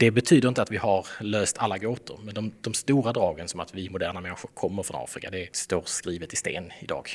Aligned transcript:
Det 0.00 0.10
betyder 0.10 0.48
inte 0.48 0.62
att 0.62 0.70
vi 0.70 0.76
har 0.76 1.06
löst 1.20 1.58
alla 1.58 1.78
gåtor, 1.78 2.20
men 2.22 2.34
de, 2.34 2.52
de 2.60 2.74
stora 2.74 3.12
dragen 3.12 3.48
som 3.48 3.60
att 3.60 3.74
vi 3.74 3.90
moderna 3.90 4.20
människor 4.20 4.50
kommer 4.54 4.82
från 4.82 5.04
Afrika, 5.04 5.30
det 5.30 5.56
står 5.56 5.82
skrivet 5.84 6.32
i 6.32 6.36
sten 6.36 6.72
idag. 6.80 7.08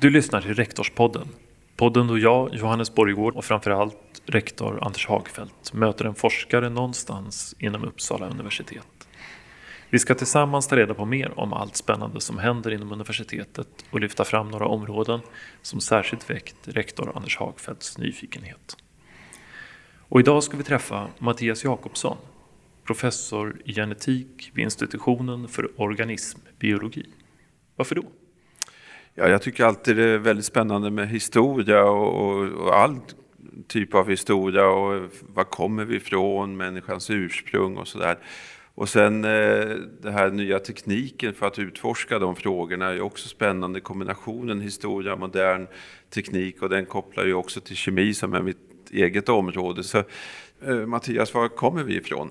Du 0.00 0.10
lyssnar 0.10 0.40
till 0.40 0.54
Rektorspodden. 0.54 1.28
Podden 1.76 2.06
då 2.06 2.18
jag, 2.18 2.54
Johannes 2.54 2.94
Borgård 2.94 3.36
och 3.36 3.44
framförallt 3.44 4.22
rektor 4.26 4.78
Anders 4.82 5.06
Hagfeldt 5.06 5.72
möter 5.72 6.04
en 6.04 6.14
forskare 6.14 6.68
någonstans 6.68 7.54
inom 7.58 7.84
Uppsala 7.84 8.26
universitet. 8.28 9.01
Vi 9.92 9.98
ska 9.98 10.14
tillsammans 10.14 10.68
ta 10.68 10.76
reda 10.76 10.94
på 10.94 11.04
mer 11.04 11.38
om 11.38 11.52
allt 11.52 11.76
spännande 11.76 12.20
som 12.20 12.38
händer 12.38 12.70
inom 12.70 12.92
universitetet 12.92 13.68
och 13.90 14.00
lyfta 14.00 14.24
fram 14.24 14.48
några 14.48 14.66
områden 14.66 15.20
som 15.62 15.80
särskilt 15.80 16.30
väckt 16.30 16.56
rektor 16.64 17.12
Anders 17.14 17.38
Hagfeldts 17.38 17.98
nyfikenhet. 17.98 18.76
Och 20.08 20.20
idag 20.20 20.42
ska 20.42 20.56
vi 20.56 20.62
träffa 20.62 21.08
Mattias 21.18 21.64
Jakobsson, 21.64 22.16
professor 22.84 23.56
i 23.64 23.74
genetik 23.74 24.50
vid 24.54 24.64
institutionen 24.64 25.48
för 25.48 25.80
organismbiologi. 25.80 27.06
Varför 27.76 27.94
då? 27.94 28.04
Ja, 29.14 29.28
jag 29.28 29.42
tycker 29.42 29.64
alltid 29.64 29.96
det 29.96 30.04
är 30.04 30.18
väldigt 30.18 30.46
spännande 30.46 30.90
med 30.90 31.08
historia 31.08 31.84
och, 31.84 32.28
och, 32.28 32.48
och 32.48 32.74
all 32.76 33.00
typ 33.68 33.94
av 33.94 34.08
historia 34.08 34.66
och 34.66 35.10
var 35.20 35.44
kommer 35.44 35.84
vi 35.84 35.96
ifrån, 35.96 36.56
människans 36.56 37.10
ursprung 37.10 37.76
och 37.76 37.88
sådär. 37.88 38.18
Och 38.74 38.88
sen 38.88 39.24
eh, 39.24 39.76
den 40.00 40.12
här 40.12 40.30
nya 40.30 40.58
tekniken 40.58 41.34
för 41.34 41.46
att 41.46 41.58
utforska 41.58 42.18
de 42.18 42.36
frågorna 42.36 42.88
är 42.88 43.00
också 43.00 43.28
spännande. 43.28 43.80
Kombinationen 43.80 44.60
historia, 44.60 45.16
modern 45.16 45.66
teknik 46.10 46.62
och 46.62 46.68
den 46.68 46.86
kopplar 46.86 47.24
ju 47.24 47.34
också 47.34 47.60
till 47.60 47.76
kemi 47.76 48.14
som 48.14 48.34
är 48.34 48.42
mitt 48.42 48.90
eget 48.90 49.28
område. 49.28 49.82
Så 49.82 49.98
eh, 50.66 50.76
Mattias, 50.76 51.34
var 51.34 51.48
kommer 51.48 51.82
vi 51.82 51.96
ifrån? 51.96 52.30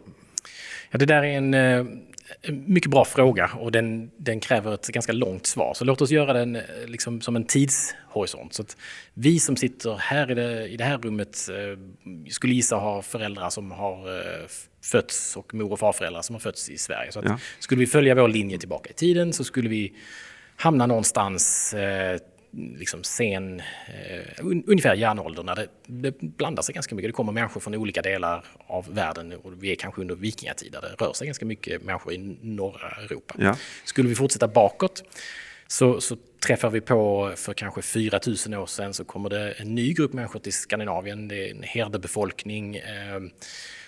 Ja, 0.92 1.00
det 1.00 1.06
där 1.06 1.24
är 1.24 1.38
en 1.38 1.54
eh, 1.54 1.86
mycket 2.50 2.92
bra 2.92 3.06
fråga 3.06 3.52
och 3.60 3.72
den, 3.72 4.12
den, 4.18 4.40
kräver 4.40 4.74
ett 4.74 4.88
ganska 4.88 5.12
långt 5.12 5.46
svar. 5.46 5.74
Så 5.74 5.86
låt 5.86 6.02
oss 6.02 6.12
göra 6.12 6.34
den 6.34 6.56
eh, 6.56 6.62
liksom 6.86 7.22
som 7.22 7.36
en 7.36 7.44
tidshorisont. 7.46 8.54
Så 8.54 8.62
att 8.62 8.78
vi 9.14 9.40
som 9.40 9.56
sitter 9.56 9.98
här 9.98 10.32
i 10.32 10.36
det, 10.36 10.68
i 10.68 10.78
det 10.78 10.84
här 10.84 10.98
rummet 10.98 11.50
eh, 11.50 11.80
skulle 12.30 12.54
gissa 12.54 12.76
ha 12.76 13.02
föräldrar 13.02 13.50
som 13.50 13.72
har 13.72 14.18
eh, 14.18 14.48
fötts 14.84 15.38
och 15.38 15.54
mor 15.54 15.72
och 15.72 15.80
farföräldrar 15.80 16.22
som 16.22 16.36
har 16.36 16.40
fötts 16.40 16.70
i 16.70 16.78
Sverige. 16.78 17.12
Så 17.12 17.22
ja. 17.26 17.40
skulle 17.60 17.80
vi 17.80 17.88
följa 17.88 18.16
vår 18.16 18.28
linje 18.28 18.58
tillbaka 18.58 18.90
i 18.90 18.94
tiden 18.94 19.34
så 19.34 19.44
skulle 19.44 19.70
vi 19.70 19.94
hamna 20.56 20.86
någonstans 20.86 21.76
liksom 22.52 23.04
sen, 23.04 23.60
eh, 23.60 24.46
un, 24.46 24.64
ungefär 24.68 24.96
järnåldern 24.96 25.46
när 25.46 25.56
det, 25.56 25.68
det, 25.86 26.20
blandar 26.20 26.64
sig 26.64 26.74
ganska 26.74 26.96
mycket. 26.96 27.10
Det 27.10 27.14
kommer 27.14 27.32
människor 27.32 27.62
från 27.62 27.76
olika 27.76 28.02
delar 28.02 28.46
av 28.68 28.94
världen 28.94 29.34
och 29.44 29.64
vi 29.64 29.72
är 29.72 29.76
kanske 29.76 30.02
under 30.02 30.16
vikingatid 30.16 30.72
där 30.72 30.82
det 30.82 31.06
rör 31.06 31.14
sig 31.14 31.28
ganska 31.28 31.46
mycket 31.46 31.84
människor 31.84 32.14
i 32.14 32.38
norra 32.42 32.90
Europa. 33.04 33.36
Ja. 33.38 33.56
Skulle 33.84 34.10
vi 34.10 34.16
fortsätta 34.16 34.48
bakåt 34.48 35.04
så, 35.68 36.02
så 36.02 36.18
träffar 36.46 36.70
vi 36.70 36.82
på 36.82 37.32
för 37.36 37.54
kanske 37.54 37.82
4000 37.82 38.54
år 38.54 38.66
sedan 38.66 38.94
så 38.94 39.04
kommer 39.04 39.30
det 39.30 39.52
en 39.52 39.76
ny 39.76 39.94
grupp 39.94 40.14
människor 40.14 40.40
till 40.40 40.54
Skandinavien. 40.54 41.28
Det 41.28 41.48
är 41.48 41.52
en 41.52 41.64
herdebefolkning 41.64 42.76
eh, 42.76 43.22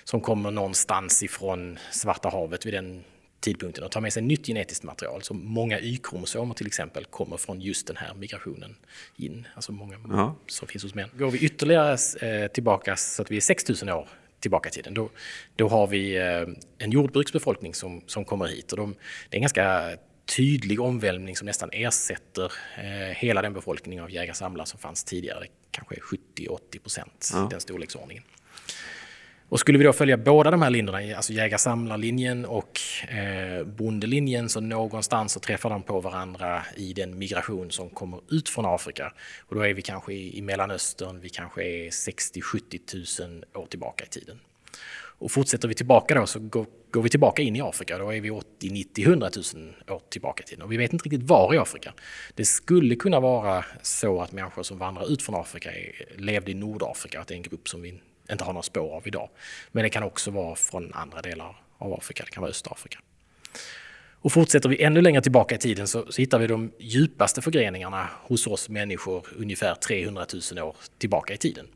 som 0.04 0.22
kommer 0.22 0.52
någonstans 0.52 1.24
ifrån 1.24 1.80
Svarta 1.92 2.30
havet 2.30 2.66
vid 2.66 2.74
den 2.74 3.04
tidpunkten 3.44 3.84
och 3.84 3.92
tar 3.92 4.02
med 4.02 4.14
sig 4.14 4.24
nytt 4.24 4.48
genetiskt 4.48 4.84
material. 4.84 5.22
Så 5.22 5.34
många 5.34 5.80
Y-kromosomer 5.80 6.54
till 6.54 6.68
exempel 6.68 7.06
kommer 7.06 7.38
från 7.38 7.62
just 7.62 7.88
den 7.88 7.98
här 7.98 8.14
migrationen 8.14 8.76
in. 9.16 9.48
Alltså 9.56 9.72
många 9.72 9.96
ja. 10.10 10.36
som 10.48 10.68
finns 10.68 10.84
hos 10.84 10.96
män. 10.96 11.10
Går 11.18 11.32
vi 11.32 11.40
ytterligare 11.40 11.98
eh, 12.22 12.48
tillbaka 12.48 12.96
så 12.96 13.22
att 13.22 13.32
vi 13.32 13.38
är 13.38 13.42
6000 13.42 13.90
år 13.90 14.08
tillbaka 14.40 14.70
i 14.70 14.72
tiden, 14.72 14.94
då, 14.94 15.10
då 15.56 15.68
har 15.68 15.88
vi 15.88 16.18
eh, 16.18 16.48
en 16.78 16.92
jordbruksbefolkning 16.92 17.74
som, 17.74 18.02
som 18.08 18.26
kommer 18.26 18.46
hit. 18.46 18.72
Och 18.72 18.78
de, 18.78 18.96
det 19.30 19.36
är 19.36 19.38
en 19.38 19.42
ganska 19.42 19.98
tydlig 20.26 20.82
omvälvning 20.82 21.36
som 21.36 21.46
nästan 21.46 21.70
ersätter 21.72 22.52
eh, 22.78 23.16
hela 23.16 23.42
den 23.42 23.54
befolkning 23.54 24.02
av 24.02 24.12
jägare-samlare 24.12 24.68
som 24.68 24.80
fanns 24.80 25.04
tidigare. 25.04 25.46
Kanske 25.72 25.96
70-80 25.96 26.80
procent 26.80 27.30
ja. 27.34 27.48
den 27.52 27.62
storleksordningen. 27.62 28.24
Och 29.54 29.60
skulle 29.60 29.78
vi 29.78 29.84
då 29.84 29.94
följa 29.94 30.18
båda 30.18 30.52
de 30.52 30.62
här 30.62 30.70
linjerna, 30.70 31.16
alltså 31.16 31.34
jägar-samlarlinjen 31.34 32.46
och 32.46 32.80
eh, 33.10 33.66
bondelinjen, 33.66 34.50
så 34.50 34.62
någonstans 34.62 35.34
så 35.34 35.40
träffar 35.40 35.70
de 35.70 35.84
på 35.84 36.00
varandra 36.00 36.64
i 36.76 36.94
den 36.94 37.18
migration 37.18 37.72
som 37.72 37.90
kommer 37.90 38.20
ut 38.30 38.50
från 38.50 38.66
Afrika. 38.66 39.14
Och 39.42 39.56
då 39.56 39.62
är 39.62 39.74
vi 39.74 39.82
kanske 39.82 40.14
i, 40.14 40.38
i 40.38 40.42
Mellanöstern, 40.42 41.20
vi 41.20 41.30
kanske 41.30 41.64
är 41.64 41.90
60-70 41.90 43.28
000 43.28 43.44
år 43.64 43.66
tillbaka 43.66 44.04
i 44.04 44.08
tiden. 44.08 44.40
Och 45.20 45.32
fortsätter 45.32 45.68
vi 45.68 45.74
tillbaka 45.74 46.16
då 46.16 46.26
så 46.26 46.40
går, 46.40 46.66
går 46.92 47.02
vi 47.02 47.10
tillbaka 47.10 47.42
in 47.42 47.56
i 47.56 47.62
Afrika, 47.62 47.98
då 47.98 48.14
är 48.14 48.22
vi 48.22 48.30
80, 48.30 48.70
90, 48.70 49.04
100 49.06 49.30
000 49.56 49.74
år 49.88 50.02
tillbaka 50.10 50.44
i 50.44 50.48
tiden. 50.48 50.64
Och 50.64 50.72
vi 50.72 50.78
vet 50.78 50.94
inte 50.94 51.06
riktigt 51.06 51.30
var 51.30 51.54
i 51.54 51.58
Afrika. 51.58 51.94
Det 52.36 52.46
skulle 52.46 52.96
kunna 52.96 53.20
vara 53.20 53.66
så 53.82 54.22
att 54.22 54.32
människor 54.32 54.64
som 54.64 54.78
vandrar 54.78 55.12
ut 55.14 55.22
från 55.22 55.36
Afrika 55.36 55.72
är, 55.72 56.06
levde 56.18 56.52
i 56.52 56.54
Nordafrika, 56.54 57.22
att 57.22 57.28
det 57.28 57.34
är 57.34 57.36
en 57.36 57.42
grupp 57.42 57.70
som 57.70 57.82
vi 57.82 58.02
inte 58.32 58.44
har 58.44 58.54
några 58.54 58.64
spår 58.64 58.96
av 58.96 59.08
idag. 59.08 59.30
Men 59.72 59.84
det 59.84 59.90
kan 59.90 60.04
också 60.04 60.32
vara 60.32 60.56
från 60.56 60.94
andra 60.94 61.22
delar 61.22 61.56
av 61.78 61.94
Afrika, 61.94 62.24
det 62.24 62.32
kan 62.32 62.42
vara 62.42 62.52
Östafrika. 62.52 63.00
Och 64.24 64.32
fortsätter 64.32 64.70
vi 64.70 64.84
ännu 64.84 65.02
längre 65.02 65.22
tillbaka 65.22 65.56
i 65.56 65.58
tiden 65.58 65.88
så, 65.88 66.12
så 66.12 66.22
hittar 66.22 66.40
vi 66.40 66.48
de 66.48 66.72
djupaste 66.80 67.42
förgreningarna 67.42 68.10
hos 68.22 68.48
oss 68.48 68.70
människor 68.70 69.28
ungefär 69.38 69.76
300 69.76 70.26
000 70.54 70.68
år 70.68 70.76
tillbaka 70.98 71.34
i 71.34 71.38
tiden. 71.38 71.68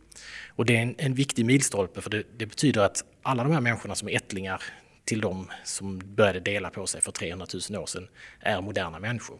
Och 0.48 0.66
det 0.66 0.78
är 0.78 0.82
en, 0.82 0.96
en 0.98 1.14
viktig 1.14 1.46
milstolpe 1.46 2.02
för 2.02 2.10
det, 2.10 2.24
det, 2.38 2.46
betyder 2.46 2.82
att 2.82 3.04
alla 3.22 3.44
de 3.44 3.54
här 3.54 3.62
människorna 3.62 3.96
som 3.96 4.10
är 4.10 4.16
ättlingar 4.16 4.64
till 5.06 5.22
de 5.22 5.52
som 5.64 6.02
började 6.16 6.40
dela 6.40 6.70
på 6.70 6.88
sig 6.88 7.02
för 7.02 7.12
300 7.12 7.48
000 7.70 7.82
år 7.82 7.86
sedan 7.86 8.08
är 8.40 8.62
moderna 8.62 9.00
människor. 9.00 9.40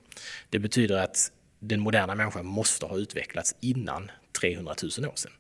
Det 0.50 0.60
betyder 0.60 0.98
att 0.98 1.32
den 1.60 1.80
moderna 1.80 2.16
människan 2.16 2.46
måste 2.46 2.86
ha 2.86 2.98
utvecklats 2.98 3.56
innan 3.60 4.12
300 4.42 4.76
000 5.00 5.10
år 5.10 5.16
sedan. 5.16 5.32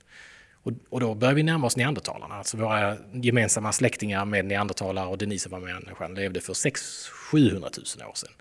Och, 0.67 0.73
och 0.89 0.99
då 0.99 1.15
börjar 1.15 1.33
vi 1.33 1.43
närma 1.43 1.67
oss 1.67 1.77
neandertalarna, 1.77 2.35
alltså 2.35 2.57
våra 2.57 2.97
gemensamma 3.11 3.71
släktingar 3.71 4.25
med 4.25 4.45
neandertalare 4.45 5.07
och 5.07 5.17
Denisova-människan 5.17 6.15
levde 6.15 6.41
för 6.41 6.53
600-700 6.53 7.59
000 7.99 8.09
år 8.09 8.13
sedan. 8.13 8.31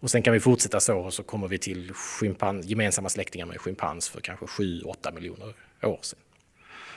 Och 0.00 0.10
sen 0.10 0.22
kan 0.22 0.32
vi 0.32 0.40
fortsätta 0.40 0.80
så 0.80 0.98
och 0.98 1.14
så 1.14 1.22
kommer 1.22 1.48
vi 1.48 1.58
till 1.58 1.92
schimpans, 1.92 2.66
gemensamma 2.66 3.08
släktingar 3.08 3.46
med 3.46 3.60
schimpans 3.60 4.08
för 4.08 4.20
kanske 4.20 4.46
7-8 4.46 5.14
miljoner 5.14 5.54
år 5.82 5.98
sedan. 6.02 6.18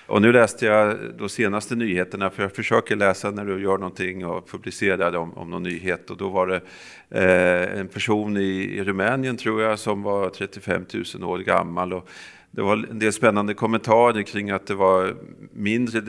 Och 0.06 0.22
nu 0.22 0.32
läste 0.32 0.66
jag 0.66 0.98
de 1.18 1.30
senaste 1.30 1.76
nyheterna, 1.76 2.30
för 2.30 2.44
jag 2.44 2.56
försöker 2.56 2.96
läsa 2.96 3.32
när 3.32 3.46
du 3.46 3.62
gör 3.62 3.78
någonting 3.78 4.26
och 4.26 4.50
publicerar 4.50 5.16
om, 5.16 5.34
om 5.34 5.50
någon 5.50 5.64
nyhet. 5.64 6.10
Och 6.10 6.18
då 6.18 6.30
var 6.30 6.48
det 6.48 6.62
eh, 7.10 7.80
en 7.80 7.88
person 7.88 8.38
i, 8.38 8.78
i 8.78 8.84
Rumänien, 8.84 9.38
tror 9.38 9.62
jag, 9.62 9.80
som 9.80 10.04
var 10.04 10.30
35 10.30 10.86
000 11.16 11.24
år 11.24 11.40
gammal. 11.40 11.94
Och 11.94 12.10
det 12.52 12.62
var 12.62 12.88
en 12.90 13.00
del 13.00 13.14
spännande 13.14 13.54
kommentarer 13.54 14.22
kring 14.22 14.50
att 14.50 14.68
det 14.68 14.76
var 14.76 15.16
mindre 15.54 16.00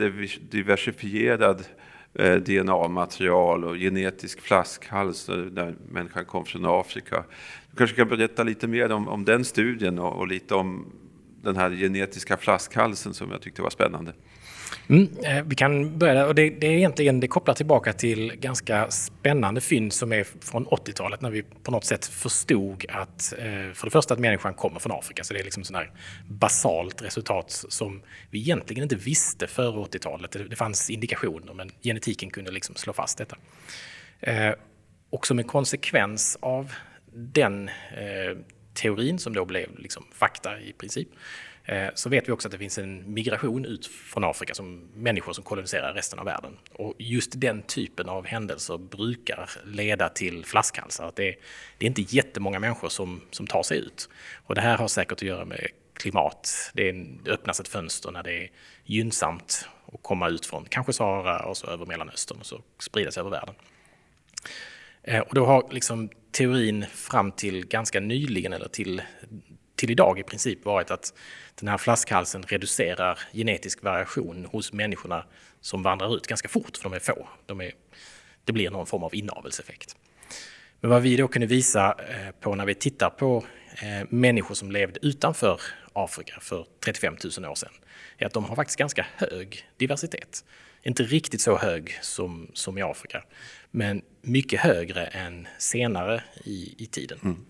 diversifierad 0.49 1.63
eh, 2.13 2.35
DNA-material 2.35 3.63
och 3.63 3.75
genetisk 3.75 4.41
flaskhals 4.41 5.27
när 5.27 5.75
människan 5.91 6.25
kom 6.25 6.45
från 6.45 6.65
Afrika. 6.65 7.23
Du 7.71 7.77
kanske 7.77 7.95
kan 7.95 8.07
berätta 8.07 8.43
lite 8.43 8.67
mer 8.67 8.91
om, 8.91 9.07
om 9.07 9.25
den 9.25 9.45
studien 9.45 9.99
och, 9.99 10.13
och 10.13 10.27
lite 10.27 10.55
om 10.55 10.85
den 11.41 11.55
här 11.55 11.69
genetiska 11.69 12.37
flaskhalsen 12.37 13.13
som 13.13 13.31
jag 13.31 13.41
tyckte 13.41 13.61
var 13.61 13.69
spännande. 13.69 14.13
Mm, 14.87 15.09
eh, 15.23 15.43
vi 15.45 15.55
kan 15.55 15.97
börja 15.97 16.27
och 16.27 16.35
det, 16.35 16.49
det 16.49 16.67
är 16.67 16.71
egentligen 16.71 17.19
det 17.19 17.27
kopplar 17.27 17.53
tillbaka 17.53 17.93
till 17.93 18.35
ganska 18.35 18.91
spännande 18.91 19.61
fynd 19.61 19.93
som 19.93 20.11
är 20.13 20.23
från 20.41 20.67
80-talet 20.67 21.21
när 21.21 21.29
vi 21.29 21.43
på 21.63 21.71
något 21.71 21.85
sätt 21.85 22.05
förstod 22.05 22.85
att 22.89 23.33
eh, 23.37 23.73
för 23.73 23.85
det 23.85 23.91
första 23.91 24.13
att 24.13 24.19
människan 24.19 24.53
kommer 24.53 24.79
från 24.79 24.91
Afrika, 24.91 25.23
så 25.23 25.33
det 25.33 25.39
är 25.39 25.43
liksom 25.43 25.63
sån 25.63 25.75
här 25.75 25.91
basalt 26.27 27.01
resultat 27.01 27.65
som 27.69 28.01
vi 28.29 28.39
egentligen 28.39 28.83
inte 28.83 28.95
visste 28.95 29.47
före 29.47 29.85
80-talet. 29.85 30.31
Det, 30.31 30.43
det 30.43 30.55
fanns 30.55 30.89
indikationer 30.89 31.53
men 31.53 31.71
genetiken 31.83 32.29
kunde 32.29 32.51
liksom 32.51 32.75
slå 32.75 32.93
fast 32.93 33.17
detta. 33.17 33.37
Eh, 34.19 34.53
och 35.09 35.27
som 35.27 35.39
en 35.39 35.45
konsekvens 35.45 36.37
av 36.41 36.73
den 37.13 37.69
eh, 37.69 38.37
teorin 38.73 39.19
som 39.19 39.33
då 39.33 39.45
blev 39.45 39.79
liksom 39.79 40.05
fakta 40.13 40.59
i 40.59 40.73
princip, 40.73 41.07
eh, 41.11 41.17
Eh, 41.65 41.87
så 41.93 42.09
vet 42.09 42.27
vi 42.27 42.31
också 42.31 42.47
att 42.47 42.51
det 42.51 42.57
finns 42.57 42.77
en 42.77 43.13
migration 43.13 43.65
ut 43.65 43.85
från 43.85 44.23
Afrika 44.23 44.53
som 44.53 44.89
människor 44.95 45.33
som 45.33 45.43
koloniserar 45.43 45.93
resten 45.93 46.19
av 46.19 46.25
världen. 46.25 46.57
Och 46.73 46.95
just 46.97 47.31
den 47.35 47.61
typen 47.61 48.09
av 48.09 48.25
händelser 48.25 48.77
brukar 48.77 49.49
leda 49.65 50.09
till 50.09 50.45
flaskhalsar. 50.45 51.07
Att 51.07 51.15
det, 51.15 51.29
är, 51.29 51.35
det 51.77 51.85
är 51.85 51.87
inte 51.87 52.01
jättemånga 52.01 52.59
människor 52.59 52.89
som, 52.89 53.21
som 53.31 53.47
tar 53.47 53.63
sig 53.63 53.77
ut. 53.77 54.09
Och 54.45 54.55
det 54.55 54.61
här 54.61 54.77
har 54.77 54.87
säkert 54.87 55.11
att 55.11 55.21
göra 55.21 55.45
med 55.45 55.67
klimat. 55.93 56.71
Det, 56.73 56.89
är, 56.89 57.05
det 57.23 57.31
öppnas 57.31 57.59
ett 57.59 57.67
fönster 57.67 58.11
när 58.11 58.23
det 58.23 58.43
är 58.43 58.49
gynnsamt 58.85 59.67
att 59.93 60.03
komma 60.03 60.29
ut 60.29 60.45
från 60.45 60.65
kanske 60.69 60.93
Sahara 60.93 61.45
och 61.45 61.57
så 61.57 61.67
över 61.67 61.85
Mellanöstern 61.85 62.37
och 62.39 62.45
så 62.45 62.61
sprida 62.79 63.11
sig 63.11 63.21
över 63.21 63.31
världen. 63.31 63.55
Eh, 65.03 65.19
och 65.19 65.35
då 65.35 65.45
har 65.45 65.67
liksom 65.71 66.09
teorin 66.31 66.85
fram 66.85 67.31
till 67.31 67.67
ganska 67.67 67.99
nyligen, 67.99 68.53
eller 68.53 68.67
till, 68.67 69.01
till 69.81 69.91
idag 69.91 70.19
i 70.19 70.23
princip 70.23 70.65
varit 70.65 70.91
att 70.91 71.13
den 71.59 71.69
här 71.69 71.77
flaskhalsen 71.77 72.43
reducerar 72.43 73.19
genetisk 73.33 73.83
variation 73.83 74.45
hos 74.51 74.73
människorna 74.73 75.25
som 75.61 75.83
vandrar 75.83 76.15
ut 76.15 76.27
ganska 76.27 76.47
fort, 76.47 76.77
för 76.77 76.83
de 76.83 76.93
är 76.93 76.99
få. 76.99 77.27
De 77.45 77.61
är, 77.61 77.71
det 78.45 78.53
blir 78.53 78.69
någon 78.69 78.85
form 78.85 79.03
av 79.03 79.15
inavelseffekt. 79.15 79.95
Men 80.79 80.91
vad 80.91 81.01
vi 81.01 81.17
då 81.17 81.27
kunde 81.27 81.47
visa 81.47 81.95
eh, 82.09 82.31
på 82.39 82.55
när 82.55 82.65
vi 82.65 82.75
tittar 82.75 83.09
på 83.09 83.45
eh, 83.81 84.07
människor 84.09 84.55
som 84.55 84.71
levde 84.71 84.99
utanför 85.01 85.61
Afrika 85.93 86.37
för 86.41 86.65
35 86.79 87.17
000 87.37 87.51
år 87.51 87.55
sedan, 87.55 87.73
är 88.17 88.25
att 88.25 88.33
de 88.33 88.45
har 88.45 88.55
faktiskt 88.55 88.79
ganska 88.79 89.05
hög 89.15 89.69
diversitet. 89.77 90.45
Inte 90.83 91.03
riktigt 91.03 91.41
så 91.41 91.57
hög 91.57 91.99
som, 92.01 92.51
som 92.53 92.77
i 92.77 92.81
Afrika, 92.81 93.23
men 93.71 94.01
mycket 94.21 94.59
högre 94.59 95.05
än 95.05 95.47
senare 95.57 96.23
i, 96.43 96.75
i 96.77 96.85
tiden. 96.85 97.19
Mm. 97.23 97.45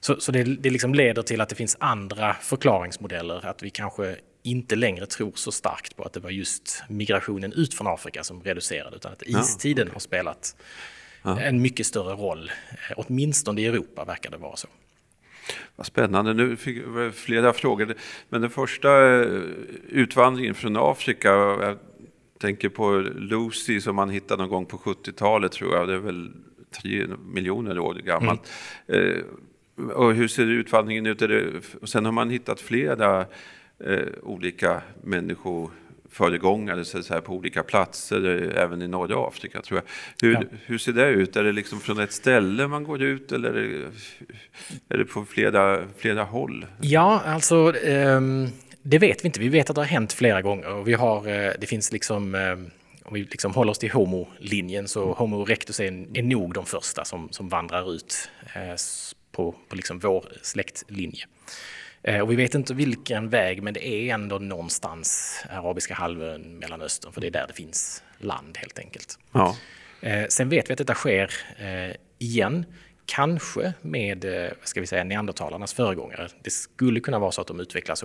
Så, 0.00 0.20
så, 0.20 0.32
det, 0.32 0.44
det 0.44 0.70
liksom 0.70 0.94
leder 0.94 1.22
till 1.22 1.40
att 1.40 1.48
det 1.48 1.54
finns 1.54 1.76
andra 1.80 2.34
förklaringsmodeller, 2.34 3.46
att 3.46 3.62
vi 3.62 3.70
kanske 3.70 4.16
inte 4.42 4.76
längre 4.76 5.06
tror 5.06 5.32
så 5.34 5.52
starkt 5.52 5.96
på 5.96 6.02
att 6.02 6.12
det 6.12 6.20
var 6.20 6.30
just 6.30 6.82
migrationen 6.88 7.52
ut 7.52 7.74
från 7.74 7.86
Afrika 7.86 8.24
som 8.24 8.42
reducerade, 8.42 8.96
utan 8.96 9.12
att 9.12 9.22
istiden 9.22 9.76
ja, 9.76 9.82
okay. 9.82 9.92
har 9.92 10.00
spelat 10.00 10.56
ja. 11.22 11.40
en 11.40 11.62
mycket 11.62 11.86
större 11.86 12.14
roll. 12.14 12.50
Åtminstone 12.96 13.60
i 13.60 13.66
Europa 13.66 14.04
verkar 14.04 14.30
det 14.30 14.36
vara 14.36 14.56
så. 14.56 14.68
Vad 15.76 15.86
spännande, 15.86 16.34
nu 16.34 16.56
fick 16.56 16.76
vi 16.86 17.10
flera 17.10 17.52
frågor. 17.52 17.94
Men 18.28 18.40
den 18.40 18.50
första 18.50 19.20
eh, 19.20 19.28
utvandringen 19.88 20.54
från 20.54 20.76
Afrika, 20.76 21.28
jag 21.28 21.78
tänker 22.38 22.68
på 22.68 22.90
Lucy 23.16 23.80
som 23.80 23.96
man 23.96 24.10
hittade 24.10 24.42
någon 24.42 24.50
gång 24.50 24.66
på 24.66 24.76
70-talet 24.76 25.52
tror 25.52 25.74
jag, 25.74 25.88
det 25.88 25.94
är 25.94 25.98
väl 25.98 26.32
tre 26.82 27.06
miljoner 27.24 27.78
år 27.78 27.94
gammalt. 27.94 28.50
Mm. 28.88 29.24
Eh, 29.78 29.84
och 29.84 30.14
hur 30.14 30.28
ser 30.28 30.46
utvandringen 30.46 31.06
ut? 31.06 31.22
Och 31.80 31.88
sen 31.88 32.04
har 32.04 32.12
man 32.12 32.30
hittat 32.30 32.60
flera 32.60 33.26
eh, 33.84 34.06
olika 34.22 34.82
människor 35.02 35.70
föregångare 36.10 36.84
så 36.84 37.14
här, 37.14 37.20
på 37.20 37.32
olika 37.32 37.62
platser, 37.62 38.52
även 38.56 38.82
i 38.82 38.88
norra 38.88 39.28
Afrika 39.28 39.62
tror 39.62 39.80
jag. 39.80 40.28
Hur, 40.28 40.34
ja. 40.34 40.42
hur 40.66 40.78
ser 40.78 40.92
det 40.92 41.08
ut? 41.08 41.36
Är 41.36 41.44
det 41.44 41.52
liksom 41.52 41.80
från 41.80 41.98
ett 41.98 42.12
ställe 42.12 42.68
man 42.68 42.84
går 42.84 43.02
ut 43.02 43.32
eller 43.32 43.54
är 43.54 43.68
det, 43.68 43.90
är 44.94 44.98
det 44.98 45.04
på 45.04 45.24
flera, 45.24 45.84
flera 45.96 46.24
håll? 46.24 46.66
Ja, 46.80 47.22
alltså 47.24 47.72
um, 47.72 48.48
det 48.82 48.98
vet 48.98 49.24
vi 49.24 49.26
inte. 49.26 49.40
Vi 49.40 49.48
vet 49.48 49.70
att 49.70 49.76
det 49.76 49.82
har 49.82 49.86
hänt 49.86 50.12
flera 50.12 50.42
gånger 50.42 50.72
och 50.72 50.88
vi 50.88 50.94
har, 50.94 51.18
uh, 51.18 51.52
det 51.60 51.66
finns 51.66 51.92
liksom 51.92 52.34
um, 52.34 52.70
om 53.08 53.14
vi 53.14 53.20
liksom 53.20 53.54
håller 53.54 53.70
oss 53.70 53.78
till 53.78 53.90
Homo-linjen 53.90 54.88
så 54.88 55.12
Homo 55.12 55.42
erectus 55.42 55.80
är, 55.80 56.18
är 56.18 56.22
nog 56.22 56.54
de 56.54 56.66
första 56.66 57.04
som, 57.04 57.28
som 57.30 57.48
vandrar 57.48 57.94
ut 57.94 58.30
eh, 58.54 58.76
på, 59.38 59.54
på 59.68 59.76
liksom 59.76 59.98
vår 59.98 60.32
släktlinje. 60.42 61.26
Eh, 62.02 62.20
och 62.20 62.30
vi 62.30 62.36
vet 62.36 62.54
inte 62.54 62.74
vilken 62.74 63.28
väg, 63.28 63.62
men 63.62 63.74
det 63.74 63.88
är 63.88 64.14
ändå 64.14 64.38
någonstans 64.38 65.38
Arabiska 65.50 65.94
halvön, 65.94 66.58
Mellanöstern, 66.58 67.12
för 67.12 67.20
det 67.20 67.26
är 67.26 67.30
där 67.30 67.44
det 67.48 67.54
finns 67.54 68.02
land 68.18 68.56
helt 68.56 68.78
enkelt. 68.78 69.18
Ja. 69.32 69.56
Eh, 70.00 70.26
sen 70.28 70.48
vet 70.48 70.68
vi 70.68 70.72
att 70.72 70.78
detta 70.78 70.94
sker 70.94 71.30
eh, 71.58 71.96
igen, 72.18 72.66
kanske 73.06 73.72
med 73.82 74.24
ska 74.62 74.80
vi 74.80 74.86
säga, 74.86 75.04
neandertalarnas 75.04 75.74
föregångare. 75.74 76.28
Det 76.42 76.50
skulle 76.50 77.00
kunna 77.00 77.18
vara 77.18 77.32
så 77.32 77.40
att 77.40 77.46
de 77.46 77.60
utvecklas 77.60 78.04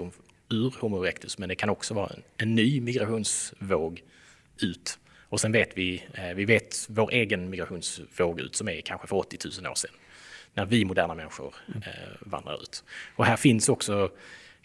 ur 0.50 0.80
Homo 0.80 1.04
erectus, 1.04 1.38
men 1.38 1.50
det 1.50 1.56
kan 1.56 1.70
också 1.70 1.94
vara 1.94 2.08
en, 2.08 2.24
en 2.38 2.56
ny 2.56 2.82
migrationsvåg 2.82 4.02
ut. 4.62 5.00
Och 5.30 5.40
sen 5.40 5.52
vet 5.52 5.78
vi, 5.78 6.04
vi 6.36 6.46
vet 6.46 6.86
vår 6.90 7.12
egen 7.12 7.50
migrationsvåg 7.50 8.40
ut 8.40 8.56
som 8.56 8.70
är 8.70 8.82
kanske 8.82 9.08
för 9.08 9.16
80 9.16 9.38
000 9.62 9.72
år 9.72 9.76
sedan 9.76 9.92
när 10.54 10.66
vi 10.66 10.86
moderna 10.86 11.16
människor 11.16 11.56
eh, 11.76 11.82
vandrar 12.20 12.62
ut. 12.62 12.84
Och 13.16 13.26
här 13.26 13.38
finns 13.38 13.70
också 13.70 14.12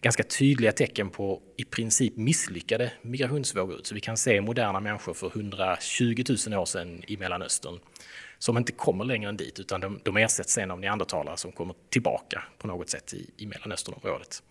ganska 0.01 0.23
tydliga 0.23 0.73
tecken 0.73 1.11
på 1.11 1.43
i 1.57 1.65
princip 1.65 2.17
misslyckade 2.17 2.93
migrationsvågor 3.03 3.79
ut. 3.79 3.87
Så 3.87 3.95
vi 3.95 4.01
kan 4.01 4.17
se 4.17 4.41
moderna 4.41 4.81
människor 4.81 5.15
för 5.15 5.27
120 5.27 6.25
000 6.49 6.61
år 6.61 6.65
sedan 6.65 7.03
i 7.07 7.17
Mellanöstern 7.17 7.79
som 8.39 8.59
inte 8.59 8.73
kommer 8.73 9.05
längre 9.05 9.29
än 9.29 9.37
dit 9.37 9.61
utan 9.61 9.81
de, 9.81 10.01
de 10.05 10.17
ersätts 10.17 10.53
sen 10.53 10.71
av 10.71 10.81
neandertalare 10.81 11.37
som 11.37 11.53
kommer 11.53 11.75
tillbaka 11.91 12.43
på 12.59 12.67
något 12.67 12.91
sätt 12.91 13.15
i, 13.15 13.31
i 13.37 13.47
Mellanösternområdet. 13.47 14.43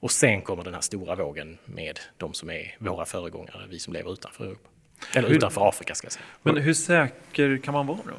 Och 0.00 0.10
sen 0.10 0.42
kommer 0.42 0.64
den 0.64 0.74
här 0.74 0.80
stora 0.80 1.14
vågen 1.14 1.58
med 1.64 2.00
de 2.16 2.34
som 2.34 2.50
är 2.50 2.76
våra 2.78 3.04
föregångare, 3.04 3.66
vi 3.70 3.78
som 3.78 3.92
lever 3.92 4.12
utanför 4.12 4.44
Europa. 4.44 4.68
Eller 5.14 5.28
utanför 5.28 5.68
Afrika 5.68 5.94
ska 5.94 6.04
jag 6.04 6.12
säga. 6.12 6.24
Men 6.42 6.56
hur 6.56 6.74
säker 6.74 7.58
kan 7.58 7.74
man 7.74 7.86
vara 7.86 7.98
då? 8.04 8.14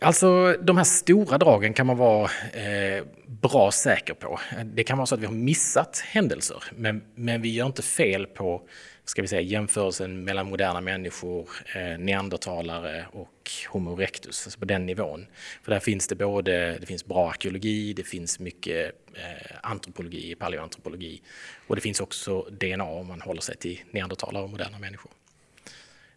Alltså 0.00 0.56
de 0.62 0.76
här 0.76 0.84
stora 0.84 1.38
dragen 1.38 1.74
kan 1.74 1.86
man 1.86 1.96
vara 1.96 2.30
eh, 2.52 3.04
bra 3.26 3.70
säker 3.70 4.14
på. 4.14 4.40
Det 4.64 4.84
kan 4.84 4.98
vara 4.98 5.06
så 5.06 5.14
att 5.14 5.20
vi 5.20 5.26
har 5.26 5.32
missat 5.32 5.98
händelser, 5.98 6.64
men, 6.76 7.02
men 7.14 7.42
vi 7.42 7.54
gör 7.54 7.66
inte 7.66 7.82
fel 7.82 8.26
på 8.26 8.62
ska 9.04 9.22
vi 9.22 9.28
säga, 9.28 9.40
jämförelsen 9.40 10.24
mellan 10.24 10.50
moderna 10.50 10.80
människor, 10.80 11.48
eh, 11.74 11.98
neandertalare 11.98 13.06
och 13.12 13.50
Homo 13.68 14.00
erectus, 14.00 14.46
alltså 14.46 14.58
på 14.58 14.64
den 14.64 14.86
nivån. 14.86 15.26
För 15.62 15.70
där 15.70 15.80
finns 15.80 16.08
det 16.08 16.14
både 16.14 16.78
det 16.78 16.86
finns 16.86 17.04
bra 17.04 17.28
arkeologi, 17.28 17.92
det 17.92 18.02
finns 18.02 18.38
mycket 18.38 18.92
eh, 19.14 19.56
antropologi, 19.62 20.34
paleoantropologi 20.34 21.22
och 21.66 21.76
det 21.76 21.82
finns 21.82 22.00
också 22.00 22.42
DNA 22.42 22.84
om 22.84 23.06
man 23.06 23.20
håller 23.20 23.40
sig 23.40 23.56
till 23.56 23.80
neandertalare 23.90 24.44
och 24.44 24.50
moderna 24.50 24.78
människor. 24.78 25.12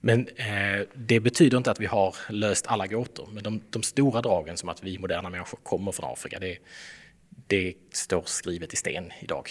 Men 0.02 0.28
eh, 0.28 0.82
det 0.94 1.20
betyder 1.20 1.58
inte 1.58 1.72
att 1.72 1.80
vi 1.80 1.86
har 1.86 2.16
löst 2.30 2.68
alla 2.68 2.88
gåtor. 2.88 3.30
Men 3.32 3.44
de, 3.44 3.62
de, 3.70 3.84
stora 3.84 4.22
dragen 4.22 4.58
som 4.58 4.70
att 4.70 4.84
vi 4.84 4.98
moderna 4.98 5.30
människor 5.30 5.60
kommer 5.64 5.92
från 5.92 6.14
Afrika, 6.14 6.40
det, 6.40 6.58
det 7.48 7.74
står 7.92 8.24
skrivet 8.26 8.74
i 8.74 8.76
sten 8.76 9.12
idag. 9.20 9.50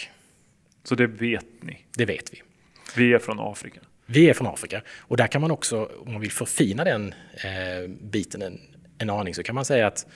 Så 0.83 0.95
det 0.95 1.07
vet 1.07 1.45
ni? 1.61 1.85
Det 1.97 2.05
vet 2.05 2.33
vi. 2.33 2.41
Vi 2.95 3.13
är 3.13 3.19
från 3.19 3.39
Afrika? 3.39 3.79
Vi 4.05 4.29
är 4.29 4.33
från 4.33 4.47
Afrika. 4.47 4.81
Och 4.99 5.17
där 5.17 5.27
kan 5.27 5.41
man 5.41 5.51
också, 5.51 5.89
om 6.05 6.11
man 6.11 6.21
vill 6.21 6.31
förfina 6.31 6.83
den 6.83 7.13
eh, 7.33 7.89
biten 7.89 8.41
en, 8.41 8.59
en 8.97 9.09
aning, 9.09 9.35
så 9.35 9.43
kan 9.43 9.55
man 9.55 9.65
säga 9.65 9.87
att 9.87 10.07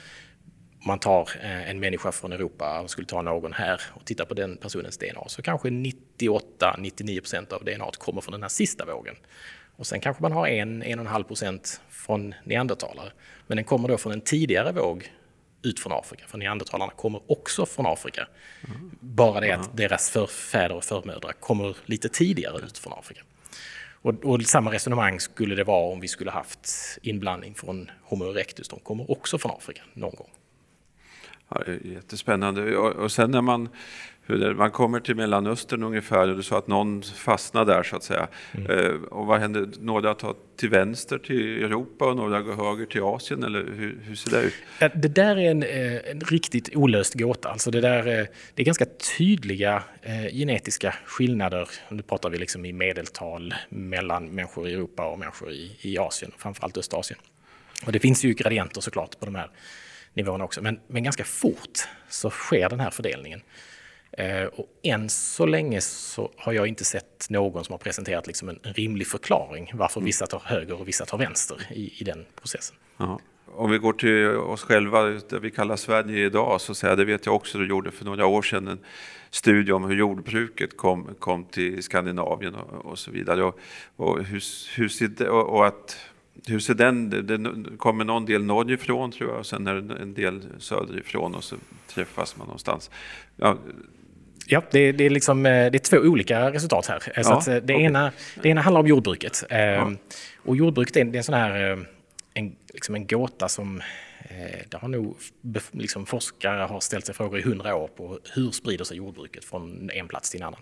man 0.85 0.99
tar 0.99 1.29
eh, 1.41 1.69
en 1.69 1.79
människa 1.79 2.11
från 2.11 2.33
Europa 2.33 2.79
och 2.79 2.89
skulle 2.89 3.07
ta 3.07 3.21
någon 3.21 3.53
här 3.53 3.81
och 3.93 4.05
titta 4.05 4.25
på 4.25 4.33
den 4.33 4.57
personens 4.57 4.97
DNA 4.97 5.23
så 5.27 5.41
kanske 5.41 5.69
98-99% 5.69 7.53
av 7.53 7.65
DNA 7.65 7.91
kommer 7.97 8.21
från 8.21 8.31
den 8.31 8.41
här 8.41 8.49
sista 8.49 8.85
vågen. 8.85 9.15
Och 9.75 9.87
sen 9.87 9.99
kanske 9.99 10.21
man 10.23 10.31
har 10.31 10.47
en, 10.47 10.83
en 10.83 10.99
och 10.99 11.05
en 11.05 11.11
halv 11.11 11.23
procent 11.23 11.81
från 11.89 12.33
neandertalare. 12.43 13.11
Men 13.47 13.55
den 13.55 13.65
kommer 13.65 13.87
då 13.87 13.97
från 13.97 14.13
en 14.13 14.21
tidigare 14.21 14.71
våg 14.71 15.11
ut 15.63 15.79
från 15.79 15.93
Afrika. 15.93 16.23
För 16.27 16.37
neandertalarna 16.37 16.91
kommer 16.91 17.21
också 17.31 17.65
från 17.65 17.85
Afrika. 17.85 18.27
Mm. 18.67 18.91
Bara 18.99 19.39
det 19.39 19.51
att 19.51 19.77
deras 19.77 20.09
förfäder 20.09 20.75
och 20.75 20.83
förmödrar 20.83 21.31
kommer 21.31 21.77
lite 21.85 22.09
tidigare 22.09 22.65
ut 22.65 22.77
från 22.77 22.93
Afrika. 22.93 23.21
Och, 24.01 24.25
och, 24.25 24.41
samma 24.41 24.71
resonemang 24.71 25.19
skulle 25.19 25.55
det 25.55 25.63
vara 25.63 25.93
om 25.93 25.99
vi 25.99 26.07
skulle 26.07 26.31
haft 26.31 26.69
inblandning 27.01 27.55
från 27.55 27.91
Homo 28.03 28.31
erectus. 28.31 28.67
De 28.67 28.79
kommer 28.79 29.11
också 29.11 29.37
från 29.37 29.51
Afrika 29.51 29.81
någon 29.93 30.15
gång. 30.15 30.29
Ja, 31.49 31.63
jättespännande. 31.83 32.77
Och, 32.77 32.91
och 32.95 33.11
sen 33.11 33.31
när 33.31 33.41
man 33.41 33.69
hur 34.27 34.53
man 34.53 34.71
kommer 34.71 34.99
till 34.99 35.15
Mellanöstern 35.15 35.83
ungefär, 35.83 36.29
och 36.29 36.35
du 36.37 36.43
sa 36.43 36.57
att 36.57 36.67
någon 36.67 37.03
fastnar 37.03 37.65
där 37.65 37.83
så 37.83 37.95
att 37.95 38.03
säga. 38.03 38.27
Mm. 38.51 38.71
Eh, 38.71 38.93
och 38.93 39.25
vad 39.25 39.39
händer? 39.39 39.69
Några 39.79 40.13
tar 40.13 40.35
till 40.57 40.69
vänster 40.69 41.17
till 41.17 41.63
Europa 41.63 42.05
och 42.05 42.15
några 42.15 42.41
går 42.41 42.53
höger 42.53 42.85
till 42.85 43.01
Asien, 43.01 43.43
eller 43.43 43.59
hur, 43.59 43.99
hur 44.03 44.15
ser 44.15 44.31
det 44.31 44.41
ut? 44.41 44.53
Det 44.79 45.07
där 45.07 45.37
är 45.37 45.51
en, 45.51 45.63
eh, 45.63 46.11
en, 46.11 46.19
riktigt 46.19 46.75
olöst 46.75 47.13
gåta. 47.13 47.49
Alltså 47.49 47.71
det, 47.71 47.81
där, 47.81 48.19
eh, 48.19 48.25
det 48.53 48.61
är 48.61 48.65
ganska 48.65 48.85
tydliga 49.17 49.83
genetiska 50.31 50.95
skillnader. 51.05 51.69
Nu 51.89 52.01
pratar 52.01 52.29
vi 52.29 52.37
liksom 52.37 52.65
i 52.65 52.73
medeltal 52.73 53.53
mellan 53.69 54.25
människor 54.25 54.67
i 54.67 54.73
Europa 54.73 55.05
och 55.05 55.19
människor 55.19 55.51
i, 55.51 55.77
i 55.81 55.97
Asien, 55.97 56.31
framförallt 56.37 56.77
Östasien. 56.77 57.19
Och 57.85 57.91
det 57.91 57.99
finns 57.99 58.23
ju 58.23 58.33
gradienter 58.33 58.81
såklart 58.81 59.19
på 59.19 59.25
de 59.25 59.35
här 59.35 59.49
nivåerna 60.13 60.43
också, 60.43 60.61
men, 60.61 60.79
men 60.87 61.03
ganska 61.03 61.23
fort 61.23 61.79
så 62.09 62.29
sker 62.29 62.69
den 62.69 62.79
här 62.79 62.89
fördelningen. 62.89 63.41
Eh, 64.17 64.45
och 64.45 64.67
än 64.83 65.09
så 65.09 65.45
länge 65.45 65.81
så 65.81 66.31
har 66.37 66.53
jag 66.53 66.67
inte 66.67 66.85
sett 66.85 67.29
någon 67.29 67.65
som 67.65 67.73
har 67.73 67.77
presenterat 67.77 68.27
liksom 68.27 68.49
en, 68.49 68.59
rimlig 68.63 69.07
förklaring 69.07 69.71
varför 69.73 69.99
mm. 69.99 70.05
vissa 70.05 70.27
tar 70.27 70.41
höger 70.45 70.81
och 70.81 70.87
vissa 70.87 71.05
tar 71.05 71.17
vänster 71.17 71.67
i, 71.71 71.93
i 72.01 72.03
den 72.03 72.25
processen. 72.35 72.75
Aha. 72.97 73.19
Om 73.45 73.71
vi 73.71 73.77
går 73.77 73.93
till 73.93 74.27
oss 74.27 74.63
själva, 74.63 75.03
det 75.03 75.39
vi 75.41 75.51
kallar 75.51 75.75
Sverige 75.75 76.25
idag, 76.25 76.61
så 76.61 76.75
säga, 76.75 76.95
det 76.95 77.05
vet 77.05 77.25
jag 77.25 77.35
också 77.35 77.57
du 77.57 77.67
gjorde 77.67 77.91
för 77.91 78.05
några 78.05 78.25
år 78.25 78.41
sedan 78.41 78.67
en 78.67 78.79
studie 79.29 79.71
om 79.71 79.83
hur 79.83 79.95
jordbruket 79.95 80.77
kom, 80.77 81.15
kom 81.19 81.45
till 81.45 81.83
Skandinavien 81.83 82.55
och, 82.55 82.85
och 82.85 82.99
så 82.99 83.11
vidare. 83.11 83.43
Och, 83.43 83.59
och 83.95 84.23
hur, 84.23 84.43
hur, 84.75 84.89
ser 84.89 85.29
och, 85.29 85.49
och 85.49 85.67
att 85.67 85.97
hur 86.47 86.59
ser 86.59 86.73
den, 86.73 87.09
det 87.09 87.77
kommer 87.77 88.05
någon 88.05 88.25
del 88.25 88.43
norrifrån 88.43 89.11
tror 89.11 89.29
jag 89.29 89.39
och 89.39 89.45
sen 89.45 89.67
är 89.67 89.75
det 89.75 89.95
en 89.95 90.13
del 90.13 90.41
söderifrån 90.57 91.35
och 91.35 91.43
så 91.43 91.55
träffas 91.87 92.37
man 92.37 92.47
någonstans. 92.47 92.91
Ja, 93.35 93.57
Ja, 94.47 94.63
det, 94.71 94.91
det, 94.91 95.03
är 95.03 95.09
liksom, 95.09 95.45
eh, 95.45 95.51
det 95.51 95.77
är 95.77 95.79
två 95.79 95.97
olika 95.97 96.51
resultat 96.51 96.85
här. 96.85 97.03
Ja, 97.15 97.23
så 97.23 97.33
att 97.33 97.47
eh, 97.47 97.55
det, 97.55 97.73
okay. 97.73 97.85
ena, 97.85 98.11
det 98.43 98.49
ena 98.49 98.61
handlar 98.61 98.81
om 98.81 98.87
jordbruket. 98.87 99.43
Ja. 99.49 99.91
Och 100.37 100.55
jordbruket 100.55 100.97
är, 100.97 101.05
det 101.05 101.15
är 101.15 101.17
en 101.17 101.23
sån 101.23 101.35
här 101.35 101.71
eh, 101.71 101.77
en, 102.33 102.55
liksom 102.73 102.95
en 102.95 103.07
gåta 103.07 103.49
som 103.49 103.81
det 104.69 104.77
har 104.77 104.87
nog 104.87 105.17
liksom 105.71 106.05
forskare 106.05 106.61
har 106.61 106.79
ställt 106.79 107.05
sig 107.05 107.15
frågor 107.15 107.39
i 107.39 107.41
hundra 107.41 107.75
år 107.75 107.87
på 107.87 108.19
hur 108.33 108.51
sprider 108.51 108.85
sig 108.85 108.97
jordbruket 108.97 109.45
från 109.45 109.89
en 109.89 110.07
plats 110.07 110.29
till 110.29 110.41
en 110.41 110.47
annan. 110.47 110.59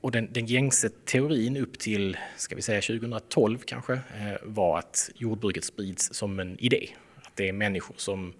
Och 0.00 0.10
den, 0.10 0.32
den 0.32 0.46
gängse 0.46 0.88
teorin 0.88 1.56
upp 1.56 1.78
till, 1.78 2.16
ska 2.36 2.54
vi 2.54 2.62
säga 2.62 2.80
2012 2.80 3.58
kanske, 3.58 3.98
var 4.42 4.78
att 4.78 5.10
jordbruket 5.14 5.64
sprids 5.64 6.14
som 6.14 6.40
en 6.40 6.58
idé. 6.58 6.88
Att 7.22 7.36
det 7.36 7.48
är 7.48 7.52
människor 7.52 7.94
som 7.98 8.34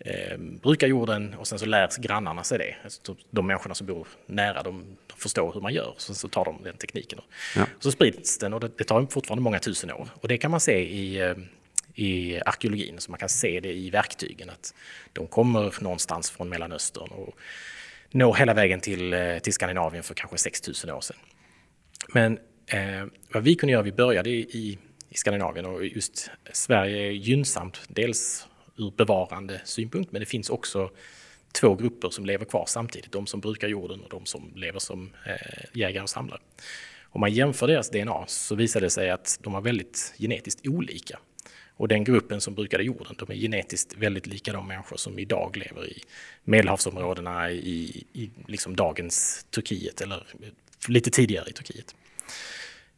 eh, 0.00 0.38
brukar 0.38 0.86
jorden 0.86 1.34
och 1.34 1.46
sen 1.46 1.58
så 1.58 1.66
lär 1.66 2.00
grannarna 2.00 2.44
sig 2.44 2.58
det. 2.58 2.76
Alltså, 2.84 3.16
de 3.30 3.46
människorna 3.46 3.74
som 3.74 3.86
bor 3.86 4.08
nära, 4.26 4.62
de, 4.62 4.96
de 5.06 5.14
förstår 5.16 5.52
hur 5.52 5.60
man 5.60 5.74
gör, 5.74 5.94
så, 5.96 6.14
så 6.14 6.28
tar 6.28 6.44
de 6.44 6.62
den 6.62 6.76
tekniken. 6.76 7.20
Ja. 7.56 7.66
Så 7.80 7.92
sprids 7.92 8.38
den 8.38 8.54
och 8.54 8.60
det, 8.60 8.70
det, 8.78 8.84
tar 8.84 9.06
fortfarande 9.10 9.42
många 9.42 9.58
tusen 9.58 9.92
år. 9.92 10.08
Och 10.14 10.28
det 10.28 10.38
kan 10.38 10.50
man 10.50 10.60
se 10.60 10.78
i, 10.78 11.20
eh, 11.20 11.34
i 11.94 12.40
arkeologin, 12.46 12.98
så 12.98 13.10
man 13.10 13.18
kan 13.18 13.28
se 13.28 13.60
det 13.60 13.72
i 13.72 13.90
verktygen, 13.90 14.50
att 14.50 14.74
de 15.12 15.26
kommer 15.26 15.82
någonstans 15.82 16.30
från 16.30 16.48
Mellanöstern 16.48 17.08
och 17.08 17.34
når 18.10 18.34
hela 18.34 18.54
vägen 18.54 18.80
till, 18.80 19.12
eh, 19.12 19.38
till 19.38 19.52
Skandinavien 19.52 20.02
för 20.04 20.14
kanske 20.14 20.38
6000 20.38 20.90
år 20.90 21.00
sedan. 21.00 21.16
Men 22.08 22.38
eh, 22.66 23.06
vad 23.32 23.42
vi 23.42 23.54
kunde 23.54 23.72
göra, 23.72 23.82
vi 23.82 23.92
började 23.92 24.30
i, 24.30 24.78
i 25.08 25.16
Skandinavien 25.16 25.66
och 25.66 25.86
just 25.86 26.30
Sverige 26.52 27.06
är 27.06 27.10
gynnsamt, 27.10 27.80
dels 27.88 28.46
ur 28.78 28.90
bevarande 28.96 29.60
synpunkt, 29.64 30.12
men 30.12 30.20
det 30.20 30.26
finns 30.26 30.50
också 30.50 30.90
två 31.52 31.74
grupper 31.74 32.10
som 32.10 32.26
lever 32.26 32.44
kvar 32.44 32.64
samtidigt. 32.68 33.12
De 33.12 33.26
som 33.26 33.40
brukar 33.40 33.68
jorden 33.68 34.00
och 34.00 34.10
de 34.10 34.26
som 34.26 34.52
lever 34.54 34.78
som 34.78 35.10
eh, 35.26 35.64
jägare 35.72 36.02
och 36.02 36.10
samlare. 36.10 36.40
Om 37.10 37.20
man 37.20 37.32
jämför 37.32 37.66
deras 37.66 37.90
DNA 37.90 38.24
så 38.26 38.54
visar 38.54 38.80
det 38.80 38.90
sig 38.90 39.10
att 39.10 39.38
de 39.42 39.52
var 39.52 39.60
väldigt 39.60 40.14
genetiskt 40.18 40.66
olika. 40.66 41.18
Och 41.76 41.88
den 41.88 42.04
gruppen 42.04 42.40
som 42.40 42.54
brukade 42.54 42.84
jorden, 42.84 43.14
de 43.18 43.30
är 43.30 43.36
genetiskt 43.36 43.94
väldigt 43.96 44.26
lika 44.26 44.52
de 44.52 44.68
människor 44.68 44.96
som 44.96 45.18
idag 45.18 45.56
lever 45.56 45.88
i 45.88 46.02
medelhavsområdena 46.44 47.50
i, 47.50 48.04
i 48.12 48.30
liksom 48.46 48.76
dagens 48.76 49.46
Turkiet 49.50 50.00
eller 50.00 50.26
lite 50.88 51.10
tidigare 51.10 51.50
i 51.50 51.52
Turkiet. 51.52 51.94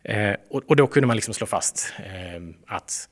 Eh, 0.03 0.35
och, 0.49 0.63
och, 0.67 0.77
då 0.77 0.87
kunde 0.87 1.07
man 1.07 1.17
liksom 1.17 1.35
slå 1.35 1.47
fast 1.47 1.93
eh, 1.99 2.43
att 2.67 3.09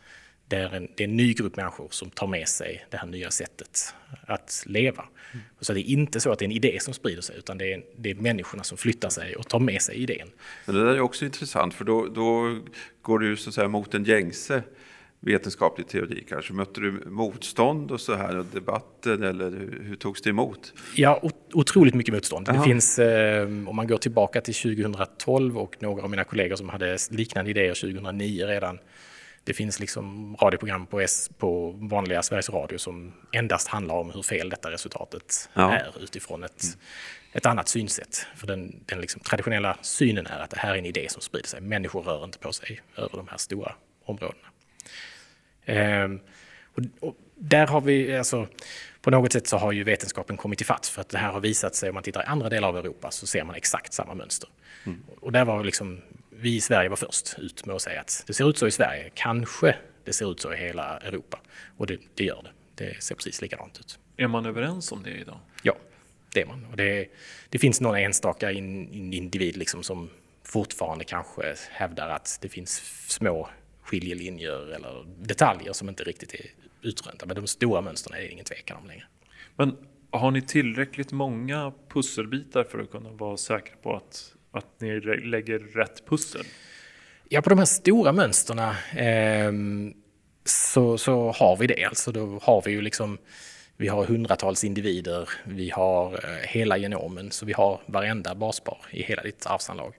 det 0.49 0.57
är, 0.57 0.75
en, 0.75 0.89
det 0.97 1.05
är 1.05 1.09
en 1.09 1.17
ny 1.17 1.35
grupp 1.35 1.57
människor 1.57 1.89
som 1.91 2.11
tar 2.11 2.27
med 2.27 2.49
sig 2.49 2.87
det 2.91 2.97
här 2.97 3.07
nya 3.07 3.31
sättet 3.31 3.95
att 4.27 4.63
leva. 4.67 5.05
Mm. 5.33 5.45
Så 5.61 5.73
det 5.73 5.81
är 5.81 5.93
inte 5.93 6.21
så 6.21 6.33
att 6.33 6.39
det 6.39 6.45
är 6.45 6.47
en 6.47 6.53
idé 6.53 6.79
som 6.81 6.95
sprider 6.95 7.23
sig, 7.23 7.39
utan 7.39 7.59
det 7.59 7.73
är, 7.73 7.83
det 7.97 8.11
är 8.11 8.15
människorna 8.15 8.63
som 8.63 8.79
flyttar 8.79 9.09
sig 9.09 9.37
och 9.37 9.49
tar 9.49 9.59
med 9.59 9.83
sig 9.83 9.97
idén. 9.97 10.29
Men 10.67 10.75
det 10.75 10.85
där 10.85 10.95
är 10.95 11.01
också 11.01 11.25
intressant, 11.25 11.75
för 11.75 11.85
då, 11.85 12.07
då 12.07 12.59
går 13.03 13.19
du 13.19 13.37
så 13.37 13.51
att 13.51 13.55
säga 13.55 13.69
mot 13.69 13.95
en 13.95 14.05
gängse 14.05 14.63
vetenskaplig 15.21 15.89
teori 15.89 16.25
kanske? 16.29 16.53
Mötte 16.53 16.81
du 16.81 17.03
motstånd 17.07 17.91
och 17.91 18.01
så 18.01 18.15
här 18.15 18.39
och 18.39 18.45
debatter 18.45 19.23
eller 19.23 19.51
hur, 19.51 19.83
hur 19.85 19.97
togs 19.97 20.23
det 20.23 20.31
emot? 20.31 20.73
Ja, 20.95 21.23
otroligt 21.53 21.95
mycket 21.95 22.15
motstånd. 22.15 22.49
Aha. 22.49 22.59
Det 22.59 22.65
finns, 22.65 22.99
eh, 22.99 23.43
om 23.45 23.77
man 23.77 23.87
går 23.87 23.99
tillbaka 23.99 24.41
till 24.41 24.55
2012 24.55 25.59
och 25.59 25.77
några 25.81 26.03
av 26.03 26.11
mina 26.11 26.25
kollegor 26.25 26.57
som 26.57 26.69
hade 26.69 26.99
liknande 27.11 27.51
idéer 27.51 27.75
2009 27.75 28.47
redan 28.47 28.79
det 29.49 29.55
finns 29.55 29.81
liksom 29.81 30.37
radioprogram 30.37 30.87
på, 30.87 31.01
S, 31.01 31.31
på 31.39 31.71
vanliga 31.71 32.23
Sveriges 32.23 32.51
Radio 32.51 32.79
som 32.79 33.13
endast 33.33 33.69
handlar 33.69 33.95
om 33.95 34.11
hur 34.11 34.23
fel 34.23 34.49
detta 34.49 34.71
resultatet 34.71 35.49
ja. 35.55 35.73
är 35.73 36.03
utifrån 36.03 36.45
ett, 36.45 36.65
mm. 36.65 36.79
ett 37.33 37.47
annat 37.47 37.69
synsätt. 37.69 38.27
För 38.37 38.47
den, 38.47 38.85
den 38.87 39.01
liksom 39.01 39.21
traditionella 39.21 39.79
synen 39.83 40.27
är 40.27 40.39
att 40.39 40.51
det 40.51 40.59
här 40.59 40.75
är 40.75 40.79
en 40.79 40.87
idé 40.87 41.07
som 41.09 41.23
sprider 41.23 41.49
sig. 41.49 41.61
Människor 41.61 42.03
rör 42.03 42.25
inte 42.25 42.39
på 42.39 42.53
sig 42.53 42.81
över 42.97 43.17
de 43.17 43.29
här 43.29 43.37
stora 43.37 43.73
områdena. 44.05 44.49
Ehm, 45.65 46.21
och, 46.75 47.09
och 47.09 47.17
där 47.35 47.67
har 47.67 47.81
vi, 47.81 48.17
alltså, 48.17 48.47
på 49.03 49.11
något 49.11 49.33
sätt 49.33 49.47
så 49.47 49.57
har 49.57 49.73
ju 49.73 49.85
vetenskapen 49.85 50.37
kommit 50.37 50.61
ifatt 50.61 50.87
för 50.87 51.01
att 51.01 51.09
det 51.09 51.19
här 51.19 51.33
har 51.33 51.41
visat 51.41 51.75
sig, 51.75 51.89
om 51.89 51.95
man 51.95 52.03
tittar 52.03 52.23
i 52.23 52.27
andra 52.27 52.49
delar 52.49 52.69
av 52.69 52.77
Europa 52.77 53.11
så 53.11 53.27
ser 53.27 53.45
man 53.45 53.57
exakt 53.57 53.93
samma 53.93 54.15
mönster. 54.15 54.49
Mm. 54.87 55.03
Och 55.21 55.33
där 55.33 55.45
var 55.45 55.65
liksom 55.65 56.01
vi 56.41 56.57
i 56.57 56.61
Sverige 56.61 56.89
var 56.89 56.97
först 56.97 57.39
ut 57.39 57.67
med 57.67 57.77
att 57.77 57.83
säga 57.83 58.01
att 58.01 58.25
det 58.27 58.35
ser 58.35 58.51
ut 58.51 58.59
så 58.59 58.67
i 58.67 58.71
Sverige, 58.71 59.11
kanske 59.15 59.77
det 60.05 60.13
ser 60.13 60.33
ut 60.33 60.41
så 60.41 60.53
i 60.53 60.57
hela 60.57 60.99
Europa. 60.99 61.41
Och 61.77 61.87
det, 61.87 61.99
det 62.15 62.25
gör 62.25 62.43
det. 62.43 62.51
Det 62.85 63.03
ser 63.03 63.15
precis 63.15 63.43
likadant 63.43 63.81
ut. 63.81 63.99
Är 64.17 64.29
man 64.29 64.47
överens 64.47 64.93
om 64.93 65.03
det 65.03 65.11
idag? 65.11 65.39
Ja, 65.63 65.77
det 66.35 66.41
är 66.41 66.47
man. 66.47 66.67
Och 66.71 66.77
det, 66.77 67.09
det 67.49 67.59
finns 67.59 67.81
någon 67.81 67.97
enstaka 67.97 68.53
in, 68.53 68.93
in 68.93 69.13
individ 69.13 69.57
liksom 69.57 69.83
som 69.83 70.11
fortfarande 70.43 71.05
kanske 71.05 71.55
hävdar 71.71 72.09
att 72.09 72.39
det 72.41 72.49
finns 72.49 72.83
små 73.09 73.49
skiljelinjer 73.83 74.73
eller 74.75 75.05
detaljer 75.19 75.73
som 75.73 75.89
inte 75.89 76.05
riktigt 76.05 76.35
är 76.35 76.47
utrönta. 76.83 77.27
Men 77.27 77.37
de 77.37 77.47
stora 77.47 77.81
mönstren 77.81 78.19
är 78.19 78.23
det 78.23 78.29
ingen 78.29 78.45
tvekan 78.45 78.77
om 78.77 78.87
längre. 78.87 79.05
Men 79.57 79.77
har 80.11 80.31
ni 80.31 80.43
tillräckligt 80.43 81.13
många 81.13 81.73
pusselbitar 81.89 82.65
för 82.65 82.79
att 82.79 82.91
kunna 82.91 83.11
vara 83.11 83.37
säkra 83.37 83.77
på 83.83 83.97
att 83.97 84.35
att 84.51 84.81
ni 84.81 85.01
lägger 85.01 85.59
rätt 85.59 86.07
pussel? 86.07 86.45
Ja, 87.29 87.43
på 87.43 87.51
de 87.51 87.59
här 87.59 87.67
stora 87.67 88.13
mönstren 88.13 88.59
eh, 88.59 89.53
så, 90.45 90.99
så 90.99 91.33
har 91.33 91.57
vi 91.57 91.67
det. 91.67 91.85
Alltså 91.85 92.13
då 92.13 92.39
har 92.43 92.63
vi 92.63 92.71
ju 92.71 92.81
liksom, 92.81 93.19
vi 93.77 93.89
har 93.89 94.05
hundratals 94.05 94.65
individer, 94.65 95.29
vi 95.45 95.71
har 95.71 96.13
eh, 96.13 96.49
hela 96.49 96.79
genomen, 96.79 97.31
så 97.31 97.47
vi 97.47 97.53
har 97.53 97.81
varenda 97.87 98.35
baspar 98.35 98.79
i 98.91 99.03
hela 99.03 99.23
ditt 99.23 99.47
arvsanlag. 99.47 99.95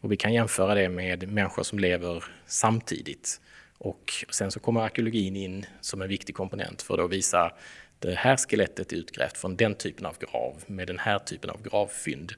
Och 0.00 0.12
vi 0.12 0.16
kan 0.16 0.34
jämföra 0.34 0.74
det 0.74 0.88
med 0.88 1.32
människor 1.32 1.62
som 1.62 1.78
lever 1.78 2.24
samtidigt. 2.46 3.40
Och 3.78 4.12
sen 4.30 4.50
så 4.50 4.60
kommer 4.60 4.80
arkeologin 4.80 5.36
in 5.36 5.66
som 5.80 6.02
en 6.02 6.08
viktig 6.08 6.34
komponent 6.34 6.82
för 6.82 7.04
att 7.04 7.10
visa 7.10 7.52
det 7.98 8.14
här 8.14 8.36
skelettet 8.36 8.92
är 8.92 8.96
utgrävt 8.96 9.38
från 9.38 9.56
den 9.56 9.74
typen 9.74 10.06
av 10.06 10.16
grav 10.18 10.64
med 10.66 10.86
den 10.86 10.98
här 10.98 11.18
typen 11.18 11.50
av 11.50 11.62
gravfynd 11.62 12.32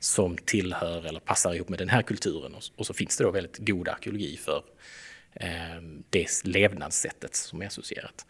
som 0.00 0.36
tillhör 0.36 1.06
eller 1.06 1.20
passar 1.20 1.54
ihop 1.54 1.68
med 1.68 1.78
den 1.78 1.88
här 1.88 2.02
kulturen. 2.02 2.54
Och, 2.76 2.86
så 2.86 2.94
finns 2.94 3.16
det 3.16 3.24
då 3.24 3.30
väldigt 3.30 3.58
god 3.58 3.88
arkeologi 3.88 4.36
för 4.36 4.62
eh, 5.34 5.82
det 6.10 6.44
levnadssättet 6.44 7.36
som 7.36 7.62
är 7.62 7.66
associerat. 7.66 8.26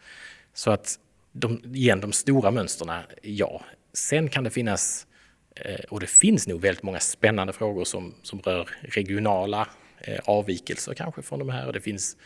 Så 0.53 0.71
att 0.71 0.99
de, 1.31 1.61
igen, 1.75 2.01
de 2.01 2.11
stora 2.11 2.51
mönstren, 2.51 3.03
ja. 3.21 3.61
Sen 3.93 4.29
kan 4.29 4.43
det 4.43 4.49
finnas, 4.49 5.07
eh, 5.55 5.85
och 5.89 5.99
det 5.99 6.07
finns 6.07 6.47
nog 6.47 6.61
väldigt 6.61 6.83
många 6.83 6.99
spännande 6.99 7.53
frågor 7.53 7.85
som, 7.85 8.15
som 8.23 8.39
rör 8.39 8.69
regionala 8.81 9.67
eh, 9.97 10.19
avvikelser 10.25 10.93
kanske 10.93 11.21
från 11.21 11.39
de 11.39 11.49
här. 11.49 11.67
Och 11.67 11.73
det 11.73 11.81
finns 11.81 12.17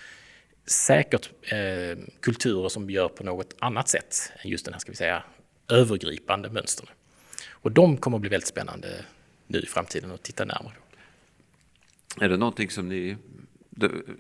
säkert 0.66 1.30
eh, 1.52 2.04
kulturer 2.22 2.70
som 2.70 2.90
gör 2.90 3.08
på 3.08 3.24
något 3.24 3.56
annat 3.60 3.90
sätt 3.90 4.32
än 4.44 4.50
just 4.50 4.66
den 4.66 4.74
här, 4.74 4.80
ska 4.80 4.92
vi 4.92 4.98
säga, 4.98 5.24
övergripande 5.70 6.50
mönstren. 6.50 6.90
Och 7.50 7.72
de 7.72 7.98
kommer 7.98 8.18
att 8.18 8.22
bli 8.22 8.30
väldigt 8.30 8.48
spännande 8.48 9.06
nu 9.52 9.60
i 9.60 9.66
framtiden 9.66 10.12
och 10.12 10.24
titta 10.24 10.46
närmare. 10.46 10.74
Är 12.20 12.30
det 12.30 12.38
någonting 12.38 12.70
som 12.70 12.90
ni 12.90 13.18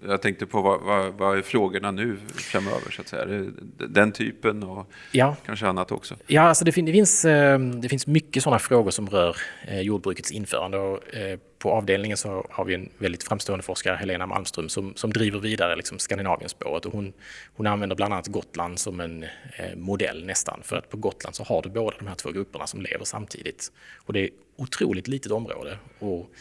jag 0.07 0.21
tänkte 0.21 0.45
på 0.45 0.61
vad, 0.61 0.81
vad, 0.81 1.13
vad, 1.13 1.37
är 1.37 1.41
frågorna 1.41 1.91
nu 1.91 2.17
framöver? 2.35 2.91
Så 2.91 3.01
att 3.01 3.07
säga? 3.07 3.51
Den 3.77 4.11
typen 4.11 4.63
och 4.63 4.91
ja. 5.11 5.35
kanske 5.45 5.67
annat 5.67 5.91
också? 5.91 6.15
Ja, 6.27 6.41
alltså 6.41 6.65
det, 6.65 6.71
det, 6.71 6.91
finns, 6.91 7.25
eh, 7.25 7.59
det 7.59 7.89
finns 7.89 8.07
mycket 8.07 8.43
sådana 8.43 8.59
frågor 8.59 8.91
som 8.91 9.09
rör 9.09 9.37
eh, 9.67 9.81
jordbrukets 9.81 10.31
införande. 10.31 10.77
Och 10.77 11.15
eh, 11.15 11.39
på 11.57 11.71
avdelningen 11.71 12.17
så 12.17 12.47
har 12.49 12.65
vi 12.65 12.73
en 12.73 12.89
väldigt 12.97 13.23
framstående 13.23 13.63
forskare, 13.63 13.95
Helena 13.95 14.25
Malmström, 14.25 14.69
som, 14.69 14.95
som 14.95 15.13
driver 15.13 15.39
vidare 15.39 15.75
liksom 15.75 15.99
Skandinavienspåret. 15.99 16.85
Och 16.85 16.93
hon, 16.93 17.13
hon 17.55 17.67
använder 17.67 17.95
bland 17.95 18.13
annat 18.13 18.27
Gotland 18.27 18.79
som 18.79 18.99
en 18.99 19.25
modell 19.75 20.25
nästan. 20.25 20.59
För 20.63 20.75
att 20.75 20.89
på 20.89 20.97
Gotland 20.97 21.35
så 21.35 21.43
har 21.43 21.61
du 21.61 21.69
båda 21.69 21.97
de 21.97 22.07
här 22.07 22.15
två 22.15 22.31
grupperna 22.31 22.67
som 22.67 22.81
lever 22.81 23.05
samtidigt. 23.05 23.71
Och 24.05 24.13
det 24.13 24.29
otroligt 24.61 25.07
litet 25.07 25.31
område. 25.31 25.77
Och 25.99 26.31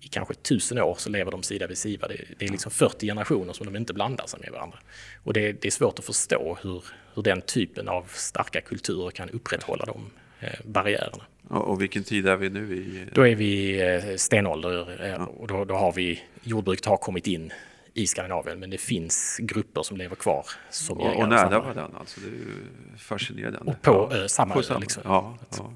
i 0.00 0.08
kanske 0.08 0.34
tusen 0.34 0.78
år 0.78 0.94
så 0.98 1.10
lever 1.10 1.30
de 1.30 1.42
sida 1.42 1.66
vid 1.66 1.78
sida. 1.78 2.08
Det, 2.08 2.24
det, 2.38 2.44
är 2.44 2.50
liksom 2.50 2.72
40 2.72 3.06
generationer 3.06 3.52
som 3.52 3.66
de 3.66 3.76
inte 3.76 3.94
blandar 3.94 4.26
sig 4.26 4.40
med 4.40 4.52
varandra. 4.52 4.78
Och 5.24 5.32
det, 5.32 5.52
det 5.52 5.68
är 5.68 5.72
svårt 5.72 5.98
att 5.98 6.04
förstå 6.04 6.58
hur, 6.62 6.84
hur 7.14 7.22
den 7.22 7.40
typen 7.40 7.88
av 7.88 8.04
starka 8.14 8.60
kulturer 8.60 9.10
kan 9.10 9.30
upprätthålla 9.30 9.84
de 9.84 10.10
eh, 10.40 10.60
barriärerna. 10.64 11.24
Och 11.48 11.82
vilken 11.82 12.04
tid 12.04 12.26
är 12.26 12.36
vi 12.36 12.50
nu 12.50 12.76
i? 12.76 13.06
Då 13.14 13.26
är 13.26 13.34
vi 13.34 13.80
eh, 13.80 14.16
stenålder 14.16 15.06
eh, 15.06 15.22
och 15.22 15.46
då, 15.46 15.64
då, 15.64 15.74
har 15.74 15.92
vi, 15.92 16.22
jordbruket 16.42 16.84
har 16.86 16.96
kommit 16.96 17.26
in 17.26 17.52
i 17.94 18.06
Skandinavien 18.06 18.60
men 18.60 18.70
det 18.70 18.78
finns 18.78 19.36
grupper 19.42 19.82
som 19.82 19.96
lever 19.96 20.16
kvar. 20.16 20.46
Som 20.70 20.98
och, 20.98 21.16
och 21.16 21.28
nära 21.28 21.60
var 21.60 21.74
den 21.74 21.96
alltså? 21.96 22.20
Det 22.20 22.26
är 22.26 22.98
fascinerande. 22.98 23.72
Och 23.72 23.82
på 23.82 24.08
ja. 24.12 24.28
samma 24.28 24.54
ö. 24.54 24.78
Liksom. 24.80 25.02
Ja, 25.04 25.38
ja. 25.58 25.72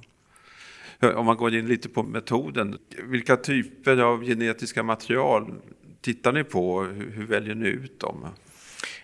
Om 1.01 1.27
man 1.27 1.37
går 1.37 1.55
in 1.55 1.67
lite 1.67 1.89
på 1.89 2.03
metoden, 2.03 2.79
vilka 3.03 3.37
typer 3.37 3.97
av 3.97 4.25
genetiska 4.25 4.83
material 4.83 5.55
tittar 6.01 6.33
ni 6.33 6.45
på? 6.45 6.83
Hur, 6.83 7.11
hur 7.11 7.27
väljer 7.27 7.55
ni 7.55 7.69
ut 7.69 8.01
dem? 8.01 8.27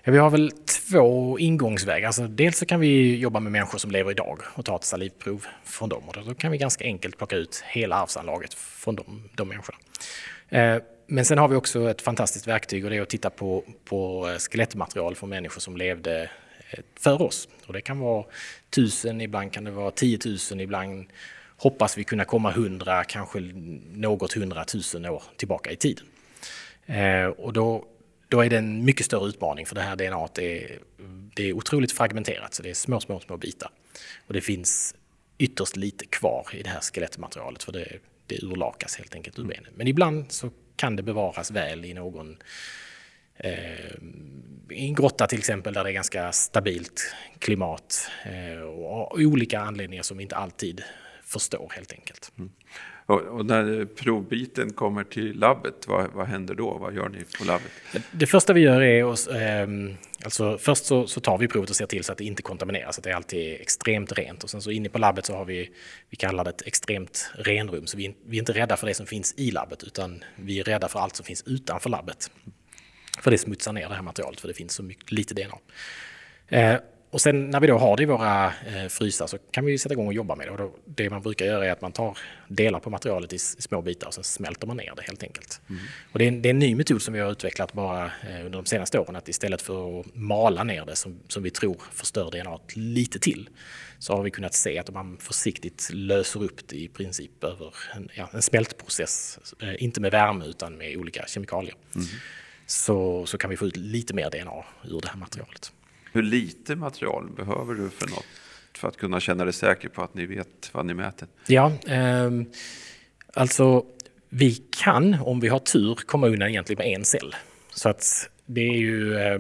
Ja, 0.04 0.12
vi 0.12 0.18
har 0.18 0.30
väl 0.30 0.50
två 0.50 1.38
ingångsvägar. 1.38 2.06
Alltså, 2.06 2.26
dels 2.26 2.59
så 2.59 2.66
kan 2.66 2.80
vi 2.80 3.16
jobba 3.16 3.40
med 3.40 3.52
människor 3.52 3.78
som 3.78 3.90
lever 3.90 4.11
idag 4.11 4.38
och 4.54 4.64
ta 4.64 4.76
ett 4.76 4.85
salivprov 4.85 5.47
från 5.64 5.88
dem. 5.88 6.02
Och 6.06 6.16
då 6.26 6.35
kan 6.35 6.52
vi 6.52 6.59
ganska 6.59 6.85
enkelt 6.85 7.18
plocka 7.18 7.37
ut 7.37 7.64
hela 7.66 7.97
arvsanlaget 7.97 8.54
från 8.54 8.97
de, 8.97 9.28
de 9.35 9.49
människorna. 9.49 9.78
Eh, 10.49 10.82
men 11.06 11.25
sen 11.25 11.38
har 11.38 11.49
vi 11.49 11.56
också 11.56 11.90
ett 11.90 12.02
fantastiskt 12.02 12.47
verktyg 12.47 12.85
och 12.85 12.90
det 12.90 12.97
är 12.97 13.02
att 13.02 13.09
titta 13.09 13.30
på, 13.30 13.64
på 13.85 14.28
skelettmaterial 14.38 15.14
från 15.14 15.30
människor 15.30 15.61
som 15.61 15.76
levde 15.76 16.30
eh, 16.70 16.80
för 17.00 17.23
oss. 17.23 17.49
Och 17.66 17.73
det 17.73 17.80
kan 17.80 17.99
vara 17.99 18.25
tusen, 18.70 19.20
ibland 19.20 19.52
kan 19.52 19.64
det 19.64 19.70
vara 19.70 19.90
tiotusen, 19.90 20.61
ibland 20.61 21.06
hoppas 21.60 21.98
vi 21.98 22.04
kunna 22.04 22.24
komma 22.24 22.50
hundra, 22.50 23.04
kanske 23.04 23.40
något 23.92 24.32
hundratusen 24.32 25.06
år 25.06 25.22
tillbaka 25.36 25.70
i 25.70 25.76
tiden. 25.76 26.04
Eh, 26.86 27.26
och 27.26 27.52
då, 27.52 27.84
då 28.28 28.40
är 28.40 28.50
det 28.50 28.58
en 28.58 28.84
mycket 28.84 29.06
större 29.06 29.28
utmaning 29.28 29.66
för 29.66 29.74
det 29.74 29.80
här 29.80 29.96
DNA 29.96 30.28
är, 30.42 30.78
det 31.34 31.48
är 31.48 31.52
otroligt 31.52 31.92
fragmenterat, 31.92 32.54
så 32.54 32.62
det 32.62 32.70
är 32.70 32.74
små, 32.74 33.00
små, 33.00 33.20
små 33.20 33.36
bitar. 33.36 33.70
Och 34.26 34.34
det 34.34 34.40
finns 34.40 34.94
ytterst 35.38 35.76
lite 35.76 36.06
kvar 36.06 36.46
i 36.52 36.62
det 36.62 36.68
här 36.68 36.80
skelettmaterialet 36.80 37.62
för 37.62 37.72
det, 37.72 37.98
det 38.26 38.42
urlakas 38.42 38.96
helt 38.96 39.14
enkelt 39.14 39.38
ur 39.38 39.44
benen. 39.44 39.72
Men 39.74 39.86
ibland 39.86 40.32
så 40.32 40.50
kan 40.76 40.96
det 40.96 41.02
bevaras 41.02 41.50
väl 41.50 41.84
i 41.84 41.94
någon 41.94 42.36
eh, 43.36 43.94
i 44.70 44.86
en 44.86 44.94
grotta 44.94 45.26
till 45.26 45.38
exempel 45.38 45.74
där 45.74 45.84
det 45.84 45.90
är 45.90 45.94
ganska 45.94 46.32
stabilt 46.32 47.14
klimat 47.38 48.08
eh, 48.24 48.62
och 48.62 49.18
olika 49.18 49.60
anledningar 49.60 50.02
som 50.02 50.16
vi 50.16 50.22
inte 50.22 50.36
alltid 50.36 50.82
förstår 51.30 51.72
helt 51.76 51.92
enkelt. 51.92 52.32
Mm. 52.38 52.50
Och, 53.06 53.20
och, 53.20 53.46
när 53.46 53.84
provbiten 53.84 54.72
kommer 54.72 55.04
till 55.04 55.38
labbet, 55.38 55.88
vad, 55.88 56.10
vad, 56.12 56.26
händer 56.26 56.54
då? 56.54 56.78
Vad 56.78 56.94
gör 56.94 57.08
ni 57.08 57.25
på 57.38 57.44
labbet? 57.44 57.70
Det 58.12 58.26
första 58.26 58.52
vi 58.52 58.60
gör 58.60 58.80
är 58.80 59.12
att, 59.12 59.28
eh, 59.28 59.96
alltså 60.25 60.58
först 60.58 60.84
så, 60.84 61.06
så, 61.06 61.20
tar 61.20 61.38
vi 61.38 61.49
provet 61.49 61.70
och 61.70 61.76
ser 61.76 61.87
till 61.87 62.04
så 62.04 62.12
att 62.12 62.18
det 62.18 62.25
inte 62.25 62.42
kontamineras, 62.42 62.99
att 62.99 63.04
det 63.04 63.12
alltid 63.12 63.40
är 63.40 63.60
extremt 63.60 64.12
rent. 64.12 64.44
Och 64.44 64.50
sen 64.50 64.62
så 64.62 64.70
inne 64.70 64.88
på 64.88 64.99
labbet 64.99 65.26
så 65.26 65.37
har 65.37 65.44
vi, 65.44 65.70
vi 66.10 66.16
kallar 66.16 66.44
det 66.44 66.50
ett 66.50 66.66
extremt 66.66 67.30
renrum, 67.34 67.87
så 67.87 67.96
vi, 67.96 68.16
vi 68.26 68.37
är 68.37 68.40
inte 68.40 68.52
rädda 68.52 68.76
för 68.76 68.87
det 68.87 68.94
som 68.94 69.06
finns 69.06 69.34
i 69.37 69.50
labbet, 69.50 69.82
utan 69.82 70.25
vi 70.37 70.60
är 70.60 70.64
rädda 70.64 70.88
för 70.88 71.00
allt 71.00 71.16
som 71.16 71.26
finns 71.26 71.42
utanför 71.46 71.90
labbet. 71.90 72.30
För 73.20 73.30
det 73.30 73.38
smutsar 73.38 73.72
ner 73.72 73.88
det 73.88 73.94
här 73.94 74.02
materialet, 74.02 74.40
för 74.40 74.49
det 74.49 74.54
finns 74.54 74.72
så 74.72 74.82
mycket, 74.82 75.12
lite 75.12 75.34
DNA. 75.34 75.58
Eh, 76.49 76.80
och 77.10 77.20
sen 77.20 77.50
när 77.50 77.60
vi 77.60 77.66
då 77.66 77.78
har 77.78 77.96
det 77.96 78.02
i 78.02 78.06
våra 78.06 78.46
eh, 78.46 78.88
frysar 78.88 79.26
så 79.26 79.38
kan 79.50 79.64
vi 79.64 79.78
sätta 79.78 79.92
igång 79.92 80.06
och 80.06 80.12
jobba 80.12 80.36
med 80.36 80.46
det. 80.46 80.50
Och 80.50 80.58
då, 80.58 80.74
det 80.84 81.10
man 81.10 81.22
brukar 81.22 81.46
göra 81.46 81.66
är 81.66 81.72
att 81.72 81.80
man 81.80 81.92
tar 81.92 82.18
delar 82.48 82.80
på 82.80 82.90
materialet 82.90 83.32
i, 83.32 83.36
i 83.36 83.38
små 83.38 83.82
bitar 83.82 84.06
och 84.06 84.14
sen 84.14 84.24
smälter 84.24 84.66
man 84.66 84.76
ner 84.76 84.92
det 84.96 85.02
helt 85.02 85.22
enkelt. 85.22 85.60
Mm. 85.68 85.82
Och 86.12 86.18
det 86.18 86.24
är, 86.24 86.28
en, 86.28 86.42
det 86.42 86.48
är, 86.48 86.50
en, 86.50 86.58
ny 86.58 86.74
metod 86.74 87.02
som 87.02 87.14
vi 87.14 87.20
har 87.20 87.30
utvecklat 87.30 87.72
bara 87.72 88.04
eh, 88.04 88.46
under 88.46 88.50
de 88.50 88.66
senaste 88.66 88.98
åren. 88.98 89.16
Att 89.16 89.28
istället 89.28 89.62
för 89.62 90.00
att 90.00 90.06
mala 90.14 90.64
ner 90.64 90.86
det 90.86 90.96
som, 90.96 91.20
som 91.28 91.42
vi 91.42 91.50
tror 91.50 91.76
förstör 91.92 92.30
DNA 92.30 92.58
lite 92.74 93.18
till 93.18 93.48
så 93.98 94.16
har 94.16 94.22
vi 94.22 94.30
kunnat 94.30 94.54
se 94.54 94.78
att 94.78 94.88
om 94.88 94.94
man 94.94 95.16
försiktigt 95.20 95.90
löser 95.92 96.42
upp 96.42 96.68
det 96.68 96.76
i 96.76 96.88
princip 96.88 97.44
över 97.44 97.74
en, 97.94 98.08
ja, 98.14 98.28
en 98.32 98.42
smältprocess, 98.42 99.38
eh, 99.62 99.82
inte 99.82 100.00
med 100.00 100.12
värme 100.12 100.44
utan 100.44 100.76
med 100.76 100.96
olika 100.96 101.24
kemikalier, 101.26 101.74
mm. 101.94 102.06
så, 102.66 103.26
så 103.26 103.38
kan 103.38 103.50
vi 103.50 103.56
få 103.56 103.66
ut 103.66 103.76
lite 103.76 104.14
mer 104.14 104.30
DNA 104.30 104.64
ur 104.84 105.00
det 105.00 105.08
här 105.08 105.16
materialet. 105.16 105.72
Hur 106.12 106.22
lite 106.22 106.76
material 106.76 107.30
behöver 107.36 107.74
du 107.74 107.90
för 107.90 108.06
något 108.06 108.26
för 108.74 108.88
att 108.88 108.96
kunna 108.96 109.20
känna 109.20 109.44
dig 109.44 109.52
säker 109.52 109.88
på 109.88 110.02
att 110.02 110.14
ni 110.14 110.26
vet 110.26 110.70
vad 110.72 110.86
ni 110.86 110.94
mäter? 110.94 111.28
Ja, 111.46 111.72
eh, 111.86 112.30
alltså 113.34 113.84
vi 114.28 114.62
kan 114.70 115.14
om 115.14 115.40
vi 115.40 115.48
har 115.48 115.58
tur 115.58 115.94
komma 115.94 116.26
undan 116.26 116.48
egentligen 116.48 116.78
med 116.78 116.96
en 116.96 117.04
cell. 117.04 117.34
Så 117.74 117.88
att 117.88 118.30
det 118.46 118.60
är 118.60 118.76
ju 118.76 119.18
eh, 119.18 119.38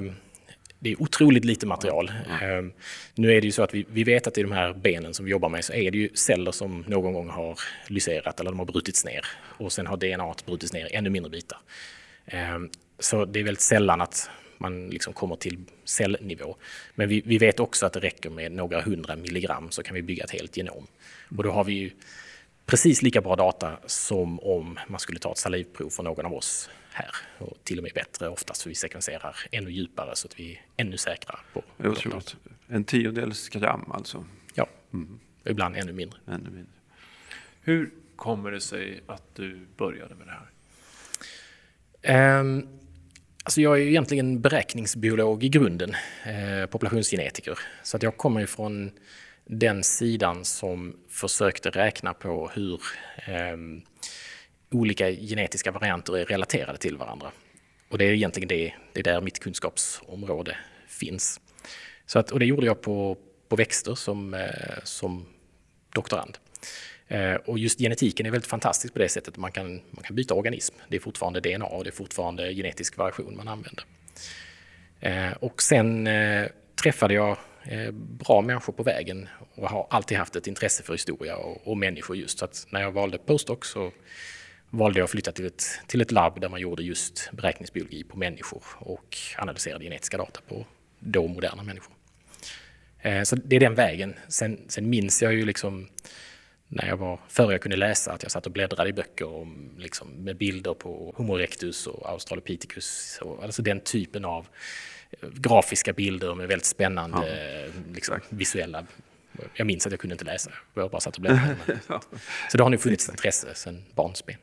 det 0.78 0.90
är 0.90 1.02
otroligt 1.02 1.44
lite 1.44 1.66
material. 1.66 2.12
Mm. 2.42 2.66
Eh, 2.66 2.72
nu 3.14 3.32
är 3.32 3.40
det 3.40 3.46
ju 3.46 3.52
så 3.52 3.62
att 3.62 3.74
vi, 3.74 3.86
vi 3.88 4.04
vet 4.04 4.26
att 4.26 4.38
i 4.38 4.42
de 4.42 4.52
här 4.52 4.72
benen 4.72 5.14
som 5.14 5.24
vi 5.24 5.30
jobbar 5.30 5.48
med 5.48 5.64
så 5.64 5.72
är 5.72 5.90
det 5.90 5.98
ju 5.98 6.08
celler 6.14 6.52
som 6.52 6.84
någon 6.86 7.12
gång 7.12 7.28
har 7.28 7.58
lyserat 7.86 8.40
eller 8.40 8.50
de 8.50 8.58
har 8.58 8.66
brutits 8.66 9.04
ner 9.04 9.26
och 9.40 9.72
sen 9.72 9.86
har 9.86 9.96
DNA 9.96 10.34
brutits 10.46 10.72
ner 10.72 10.86
i 10.86 10.94
ännu 10.94 11.10
mindre 11.10 11.30
bitar. 11.30 11.58
Ehm, 12.26 12.70
så 12.98 13.24
det 13.24 13.40
är 13.40 13.44
väldigt 13.44 13.60
sällan 13.60 14.00
att 14.00 14.30
man 14.60 14.90
liksom 14.90 15.12
kommer 15.12 15.36
till 15.36 15.58
cellnivå. 15.84 16.56
Men 16.94 17.08
vi, 17.08 17.22
vi, 17.26 17.38
vet 17.38 17.60
också 17.60 17.86
att 17.86 17.92
det 17.92 18.00
räcker 18.00 18.30
med 18.30 18.52
några 18.52 18.80
hundra 18.80 19.16
milligram 19.16 19.70
så 19.70 19.82
kan 19.82 19.94
vi 19.94 20.02
bygga 20.02 20.24
ett 20.24 20.30
helt 20.30 20.56
genom. 20.56 20.86
Och 21.36 21.42
då 21.42 21.50
har 21.50 21.64
vi 21.64 21.72
ju 21.72 21.90
precis 22.66 23.02
lika 23.02 23.20
bra 23.20 23.36
data 23.36 23.78
som 23.86 24.40
om 24.40 24.78
man 24.88 25.00
skulle 25.00 25.18
ta 25.18 25.32
ett 25.32 25.38
salivprov 25.38 25.90
från 25.90 26.04
någon 26.04 26.26
av 26.26 26.34
oss 26.34 26.70
här. 26.92 27.10
Och 27.38 27.56
till 27.64 27.78
och 27.78 27.82
med 27.82 27.92
bättre 27.94 28.28
oftast 28.28 28.62
för 28.62 28.68
vi 28.68 28.74
sekvenserar 28.74 29.36
ännu 29.52 29.70
djupare 29.70 30.16
så 30.16 30.26
att 30.26 30.40
vi 30.40 30.52
är 30.52 30.60
ännu 30.76 30.96
säkrare 30.96 31.38
på 31.52 31.62
Otroligt. 31.78 32.36
En 32.68 32.84
tiondels 32.84 33.48
gram 33.48 33.92
alltså? 33.92 34.24
Ja, 34.54 34.66
mm. 34.92 35.20
ibland 35.44 35.76
ännu 35.76 35.92
mindre. 35.92 36.18
ännu 36.26 36.50
mindre. 36.50 36.72
Hur 37.62 37.90
kommer 38.16 38.50
det 38.50 38.60
sig 38.60 39.00
att 39.06 39.34
du 39.34 39.66
började 39.76 40.14
med 40.14 40.26
det 40.26 40.32
här? 40.32 40.46
Um, 42.40 42.79
Alltså 43.50 43.60
jag 43.60 43.74
är 43.74 43.82
ju 43.82 43.88
egentligen 43.88 44.40
beräkningsbiolog 44.40 45.44
i 45.44 45.48
grunden, 45.48 45.94
eh, 46.24 46.66
populationsgenetiker. 46.66 47.58
Så 47.82 47.96
att 47.96 48.02
jag 48.02 48.16
kommer 48.16 48.46
från 48.46 48.90
den 49.44 49.82
sidan 49.82 50.44
som 50.44 50.96
försökte 51.08 51.70
räkna 51.70 52.14
på 52.14 52.50
hur 52.54 52.80
eh, 53.26 53.56
olika 54.70 55.10
genetiska 55.10 55.70
varianter 55.70 56.18
är 56.18 56.24
relaterade 56.24 56.78
till 56.78 56.96
varandra. 56.96 57.32
Och 57.88 57.98
det 57.98 58.04
är 58.04 58.12
egentligen 58.12 58.48
det, 58.48 58.74
det 58.92 59.00
är 59.00 59.04
där 59.04 59.20
mitt 59.20 59.38
kunskapsområde 59.38 60.56
finns. 60.88 61.40
Så 62.06 62.18
att, 62.18 62.30
och 62.30 62.38
det 62.38 62.46
gjorde 62.46 62.66
jag 62.66 62.80
på, 62.80 63.16
på 63.48 63.56
växter 63.56 63.94
som, 63.94 64.34
eh, 64.34 64.82
som 64.84 65.26
doktorand. 65.94 66.38
Eh, 67.10 67.34
och 67.34 67.58
just 67.58 67.78
genetiken 67.78 68.26
är 68.26 68.30
väldigt 68.30 68.50
fantastisk 68.50 68.92
på 68.92 68.98
det 68.98 69.08
sättet 69.08 69.36
man 69.36 69.52
kan, 69.52 69.80
man 69.90 70.04
kan 70.04 70.16
byta 70.16 70.34
organism. 70.34 70.74
Det 70.88 70.96
är 70.96 71.00
fortfarande 71.00 71.40
DNA 71.40 71.66
och 71.66 71.84
det 71.84 71.90
är 71.90 71.94
fortfarande 71.94 72.54
genetisk 72.54 72.96
variation 72.96 73.36
man 73.36 73.48
använder. 73.48 73.84
Eh, 75.00 75.32
och 75.32 75.62
sen 75.62 76.06
eh, 76.06 76.46
träffade 76.82 77.14
jag 77.14 77.36
eh, 77.62 77.90
bra 77.92 78.40
människor 78.40 78.72
på 78.72 78.82
vägen 78.82 79.28
och 79.54 79.70
har 79.70 79.86
alltid 79.90 80.18
haft 80.18 80.36
ett 80.36 80.46
intresse 80.46 80.82
för 80.82 80.92
historia 80.92 81.36
och, 81.36 81.68
och 81.68 81.76
människor 81.76 82.16
just. 82.16 82.38
Så 82.38 82.44
att 82.44 82.66
när 82.70 82.80
jag 82.80 82.92
valde 82.92 83.18
postdoc 83.18 83.66
så 83.66 83.92
valde 84.70 84.98
jag 84.98 85.04
att 85.04 85.10
flytta 85.10 85.32
till 85.32 85.46
ett, 85.46 85.64
till 85.86 86.00
ett 86.00 86.12
labb 86.12 86.40
där 86.40 86.48
man 86.48 86.60
gjorde 86.60 86.82
just 86.82 87.30
beräkningsbiologi 87.32 88.04
på 88.04 88.18
människor 88.18 88.62
och 88.78 89.16
analyserade 89.38 89.84
genetiska 89.84 90.16
data 90.16 90.40
på 90.48 90.66
då 90.98 91.26
moderna 91.26 91.62
människor. 91.62 91.94
Eh, 92.98 93.22
så 93.22 93.36
det 93.36 93.56
är 93.56 93.60
den 93.60 93.74
vägen. 93.74 94.14
Sen, 94.28 94.60
sen 94.68 94.90
minns 94.90 95.22
jag 95.22 95.32
ju 95.32 95.44
liksom 95.44 95.88
när 96.72 96.86
jag 96.86 96.96
var, 96.96 97.20
före 97.28 97.52
jag 97.52 97.60
kunde 97.60 97.76
läsa, 97.76 98.12
att 98.12 98.22
jag 98.22 98.32
satt 98.32 98.46
och 98.46 98.52
bläddrade 98.52 98.90
i 98.90 98.92
böcker 98.92 99.34
om, 99.34 99.70
liksom, 99.78 100.08
med 100.08 100.36
bilder 100.36 100.74
på 100.74 101.14
Homo 101.16 101.38
erectus 101.38 101.86
och 101.86 102.08
Australopithecus. 102.08 103.18
Och, 103.22 103.42
alltså 103.44 103.62
den 103.62 103.80
typen 103.80 104.24
av 104.24 104.46
eh, 105.10 105.28
grafiska 105.32 105.92
bilder 105.92 106.34
med 106.34 106.48
väldigt 106.48 106.66
spännande 106.66 107.18
ja. 107.66 107.72
liksom, 107.94 108.20
visuella. 108.28 108.86
Jag 109.54 109.66
minns 109.66 109.86
att 109.86 109.92
jag 109.92 110.00
kunde 110.00 110.14
inte 110.14 110.24
läsa, 110.24 110.50
jag 110.74 110.90
bara 110.90 111.00
satt 111.00 111.16
och 111.16 111.22
bläddrade. 111.22 111.56
ja. 111.88 112.00
Så 112.50 112.56
det 112.56 112.62
har 112.62 112.70
nog 112.70 112.80
funnits 112.80 113.08
intresse 113.08 113.54
sedan 113.54 113.84
barnsben. 113.94 114.36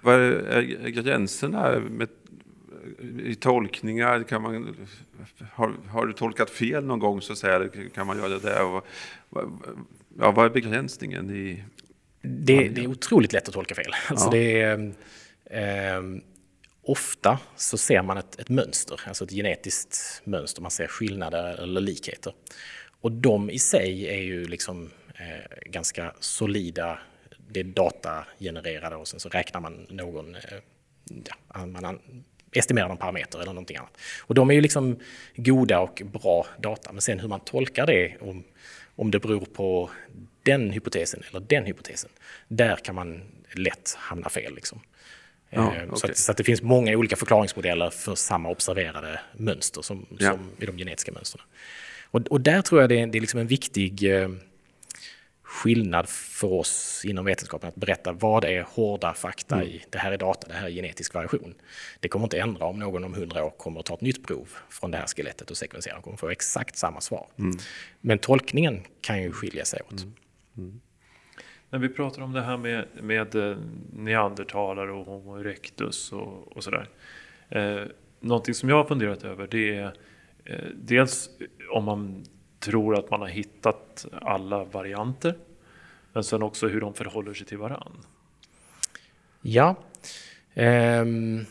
Vad 0.00 0.14
är 0.20 0.88
gränserna 0.88 1.80
med, 1.80 2.08
i 3.18 3.34
tolkningar? 3.34 4.22
Kan 4.22 4.42
man, 4.42 4.76
har, 5.52 5.74
har, 5.88 6.06
du 6.06 6.12
tolkat 6.12 6.50
fel 6.50 6.84
någon 6.84 6.98
gång 6.98 7.22
så 7.22 7.32
att 7.32 7.38
säga, 7.38 7.68
kan 7.94 8.06
man 8.06 8.18
göra 8.18 8.38
det? 8.38 8.60
Och, 8.62 8.86
ja, 10.18 10.30
vad 10.30 10.46
är 10.46 10.50
begränsningen? 10.50 11.30
I, 11.30 11.64
det, 12.22 12.68
det, 12.68 12.84
är 12.84 12.86
otroligt 12.86 13.32
lätt 13.32 13.48
att 13.48 13.54
tolka 13.54 13.74
fel. 13.74 13.92
Alltså 14.08 14.26
ja. 14.26 14.30
det 14.30 14.60
är, 14.60 14.92
eh, 15.50 16.02
ofta 16.82 17.38
så 17.56 17.78
ser 17.78 18.02
man 18.02 18.16
ett, 18.16 18.40
ett, 18.40 18.48
mönster, 18.48 19.00
alltså 19.06 19.24
ett 19.24 19.30
genetiskt 19.30 20.22
mönster. 20.24 20.62
Man 20.62 20.70
ser 20.70 20.86
skillnader 20.86 21.62
eller 21.62 21.80
likheter. 21.80 22.32
Och 23.00 23.12
de 23.12 23.50
i 23.50 23.58
sig 23.58 24.08
är 24.08 24.22
ju 24.22 24.44
liksom 24.44 24.90
eh, 25.14 25.70
ganska 25.70 26.14
solida. 26.20 26.98
Det 27.48 27.60
är 27.60 27.64
datagenererade 27.64 28.96
och 28.96 29.08
sen 29.08 29.20
så 29.20 29.28
räknar 29.28 29.60
man 29.60 29.86
någon, 29.90 30.34
eh, 30.34 30.40
ja, 31.54 31.66
man 31.66 31.98
estimerar 32.52 32.88
någon 32.88 32.96
parameter 32.96 33.38
eller 33.38 33.52
någonting 33.52 33.76
annat. 33.76 33.96
Och 34.20 34.34
de 34.34 34.50
är 34.50 34.54
ju 34.54 34.60
liksom 34.60 34.98
goda 35.36 35.80
och 35.80 36.02
bra 36.12 36.46
data. 36.60 36.92
Men 36.92 37.00
sen 37.00 37.20
hur 37.20 37.28
man 37.28 37.40
tolkar 37.40 37.86
det, 37.86 38.16
om 38.20 38.44
om 38.96 39.10
det 39.10 39.20
beror 39.20 39.44
på 39.44 39.90
den 40.42 40.70
hypotesen 40.70 41.22
eller 41.30 41.40
den 41.40 41.64
hypotesen, 41.64 42.10
där 42.48 42.76
kan 42.76 42.94
man 42.94 43.22
lätt 43.52 43.94
hamna 43.98 44.28
fel. 44.28 44.54
Liksom. 44.54 44.80
Ja, 45.50 45.68
okay. 45.68 45.80
Eh, 45.80 45.94
så, 45.94 46.06
att, 46.06 46.16
så, 46.16 46.30
att, 46.30 46.36
det 46.36 46.44
finns 46.44 46.62
många 46.62 46.96
olika 46.96 47.16
förklaringsmodeller 47.16 47.90
för 47.90 48.14
samma 48.14 48.48
observerade 48.48 49.20
mönster 49.36 49.82
som, 49.82 50.06
ja. 50.18 50.30
som 50.30 50.50
i 50.58 50.66
de 50.66 50.76
genetiska 50.76 51.12
mönstren. 51.12 51.44
Och, 52.10 52.20
och, 52.20 52.40
där 52.40 52.62
tror 52.62 52.80
jag 52.80 52.88
det 52.90 53.00
är, 53.00 53.06
det 53.06 53.18
är 53.18 53.20
liksom 53.20 53.40
en 53.40 53.46
viktig 53.46 54.22
eh, 54.22 54.28
skillnad 55.54 56.08
för 56.08 56.52
oss 56.52 57.04
inom 57.04 57.24
vetenskapen 57.24 57.68
att 57.68 57.74
berätta 57.74 58.12
vad 58.12 58.44
är 58.44 58.62
hårda 58.62 59.14
fakta 59.14 59.54
mm. 59.54 59.68
i 59.68 59.84
det 59.90 59.98
här 59.98 60.12
är 60.12 60.18
data, 60.18 60.48
det 60.48 60.54
här 60.54 60.66
är 60.66 60.70
genetisk 60.70 61.14
variation. 61.14 61.54
Det 62.00 62.08
kommer 62.08 62.24
inte 62.24 62.38
ändra 62.38 62.66
om 62.66 62.78
någon 62.78 63.04
om 63.04 63.14
hundra 63.14 63.44
år 63.44 63.50
kommer 63.50 63.80
att 63.80 63.86
ta 63.86 63.94
ett 63.94 64.00
nytt 64.00 64.26
prov 64.26 64.48
från 64.68 64.90
det 64.90 64.98
här 64.98 65.06
skelettet 65.06 65.50
och 65.50 65.56
sekvensera. 65.56 65.94
De 65.94 66.02
kommer 66.02 66.16
få 66.16 66.28
exakt 66.28 66.76
samma 66.76 67.00
svar. 67.00 67.26
Mm. 67.38 67.56
Men 68.00 68.18
tolkningen 68.18 68.82
kan 69.00 69.22
ju 69.22 69.32
skilja 69.32 69.64
sig 69.64 69.80
åt. 69.82 70.02
Mm. 70.02 70.14
mm. 70.56 70.80
När 71.70 71.78
vi 71.78 71.88
pratar 71.88 72.22
om 72.22 72.32
det 72.32 72.42
här 72.42 72.56
med, 72.56 72.86
med 73.02 73.34
eh, 73.34 73.56
neandertalare 73.92 74.92
och 74.92 75.06
Homo 75.06 75.40
erectus 75.40 76.12
och, 76.12 76.56
och 76.56 76.64
sådär. 76.64 76.88
Eh, 77.48 77.82
någonting 78.20 78.54
som 78.54 78.68
jag 78.68 78.76
har 78.76 78.84
funderat 78.84 79.24
över 79.24 79.46
det 79.46 79.76
är 79.76 79.94
Eh, 80.44 80.68
dels 80.74 81.30
om 81.70 81.84
man 81.84 82.24
tror 82.64 82.98
att 82.98 83.10
man 83.10 83.20
har 83.20 83.28
hittat 83.28 84.06
alla 84.22 84.64
varianter, 84.64 85.38
men 86.12 86.24
sen 86.24 86.42
också 86.42 86.68
hur 86.68 86.80
de 86.80 86.94
förhåller 86.94 87.34
sig 87.34 87.46
till 87.46 87.58
varann. 87.58 88.06
Ja, 89.42 89.76
ehm, 90.54 91.46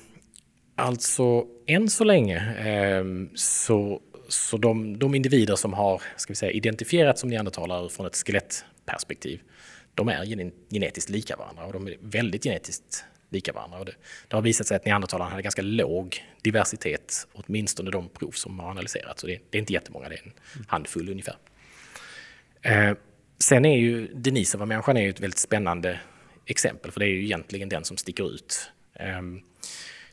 alltså 0.76 1.47
än 1.65 1.89
så 1.89 2.04
länge 2.04 2.39
ehm, 2.60 3.30
så, 3.36 4.02
så 4.28 4.58
de, 4.58 4.99
de 4.99 5.15
individer 5.15 5.56
som 5.56 5.73
har 5.73 6.02
ska 6.17 6.32
vi 6.32 6.36
säga, 6.36 6.52
identifierats 6.52 7.21
som 7.21 7.30
neandertalare 7.30 7.89
från 7.89 8.06
ett 8.06 8.15
skelettperspektiv, 8.15 9.41
de 9.95 10.10
är 10.10 10.26
genetiskt 10.69 11.10
lika 11.10 11.36
varandra 11.36 11.65
och 11.65 11.73
de 11.73 11.88
är 11.88 11.97
väldigt 12.02 12.43
genetiskt 12.43 13.06
lika 13.34 13.54
varandra. 13.54 13.80
Och 13.80 13.86
det, 13.86 13.96
det 14.28 14.36
har 14.36 14.41
visat 14.41 14.67
sig 14.67 14.78
att 14.78 14.86
neandertalarna 14.86 15.32
hade 15.32 15.43
ganska 15.43 15.62
låg 15.62 16.24
diversitet, 16.41 17.28
åtminstone 17.34 17.91
de 17.91 18.10
prov 18.10 18.32
som 18.32 18.60
har 18.60 18.69
analyserats. 18.69 19.22
Så 19.22 19.28
det, 19.28 19.39
det 19.50 19.58
är 19.58 19.60
inte 19.60 19.74
jättemånga, 19.74 20.10
det 20.10 20.15
är 20.15 20.24
en 20.24 20.34
handfull 20.67 21.10
ungefär. 21.10 21.38
Eh, 22.62 22.93
sen 23.39 23.65
är 23.65 23.78
ju 23.78 24.08
Denisova-människan 24.08 24.98
är 24.98 25.10
ett 25.10 25.19
väldigt 25.19 25.39
spännande 25.39 26.00
exempel, 26.46 26.91
för 26.91 27.00
det 27.00 27.06
är 27.06 27.10
ju 27.10 27.24
egentligen 27.24 27.69
den 27.69 27.84
som 27.84 27.98
sticker 27.98 28.36
ut. 28.36 28.72
Eh, 28.93 29.22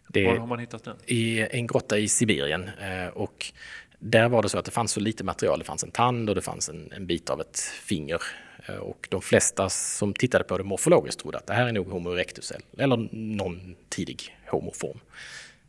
det, 0.09 0.25
Var 0.25 0.39
har 0.39 0.47
man 0.47 0.59
hittat 0.59 0.85
den? 0.85 0.97
I 1.07 1.41
en 1.51 1.67
grotta 1.67 1.99
i 1.99 2.09
Sibirien. 2.09 2.71
Eh, 2.81 3.07
och 3.07 3.53
där 3.99 4.29
var 4.29 4.43
det 4.43 4.49
så 4.49 4.59
att 4.59 4.65
det 4.65 4.71
fanns 4.71 4.93
så 4.93 5.01
lite 5.01 5.25
material. 5.25 5.59
Det 5.59 5.65
fanns 5.65 5.85
en 5.85 5.91
tand 5.91 6.29
och 6.29 6.35
det 6.35 6.43
fanns 6.43 6.69
en, 6.69 6.93
en 6.93 7.07
bit 7.07 7.31
av 7.31 7.41
ett 7.41 7.61
finger 7.61 8.23
Eh, 8.67 8.77
och 8.77 9.09
de 9.11 9.23
flesta 9.23 9.69
som 9.69 10.15
tittade 10.15 10.45
på 10.45 10.59
det 10.59 10.65
morfologiskt 10.65 11.21
trodde 11.21 11.39
att 11.39 11.47
det 11.47 11.55
här 11.55 11.67
är 11.67 11.73
nog 11.73 11.89
Homo 11.89 12.13
erectus 12.13 12.53
eller 12.79 13.09
någon 13.13 13.77
tidig 13.89 14.39
homoform. 14.47 15.01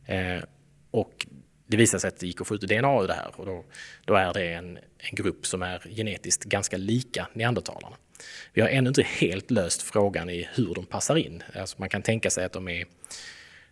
Eh, 0.06 0.44
och 0.92 1.28
det 1.68 1.78
visade 1.78 2.02
sig 2.02 2.08
att 2.08 2.20
det 2.20 2.28
gick 2.28 2.42
att 2.42 2.48
få 2.48 2.56
ut 2.56 2.62
DNA 2.62 3.02
ur 3.02 3.08
det 3.08 3.14
här 3.14 3.32
och 3.36 3.46
då, 3.46 3.66
då 4.06 4.16
är 4.16 4.34
det 4.34 4.54
en, 4.54 4.78
en 4.98 5.16
grupp 5.16 5.46
som 5.46 5.62
är 5.62 5.80
genetiskt 5.96 6.44
ganska 6.44 6.78
lika 6.78 7.28
neandertalarna. 7.34 7.96
Vi 8.54 8.62
har 8.62 8.70
ännu 8.70 8.88
inte 8.88 9.04
helt 9.04 9.52
löst 9.52 9.82
frågan 9.82 10.30
i 10.30 10.50
hur 10.54 10.74
de 10.76 10.86
passar 10.86 11.16
in. 11.16 11.44
Alltså 11.56 11.76
man 11.80 11.90
kan 11.90 12.02
tänka 12.02 12.30
sig 12.30 12.46
att 12.46 12.54
de 12.54 12.68
är, 12.68 12.86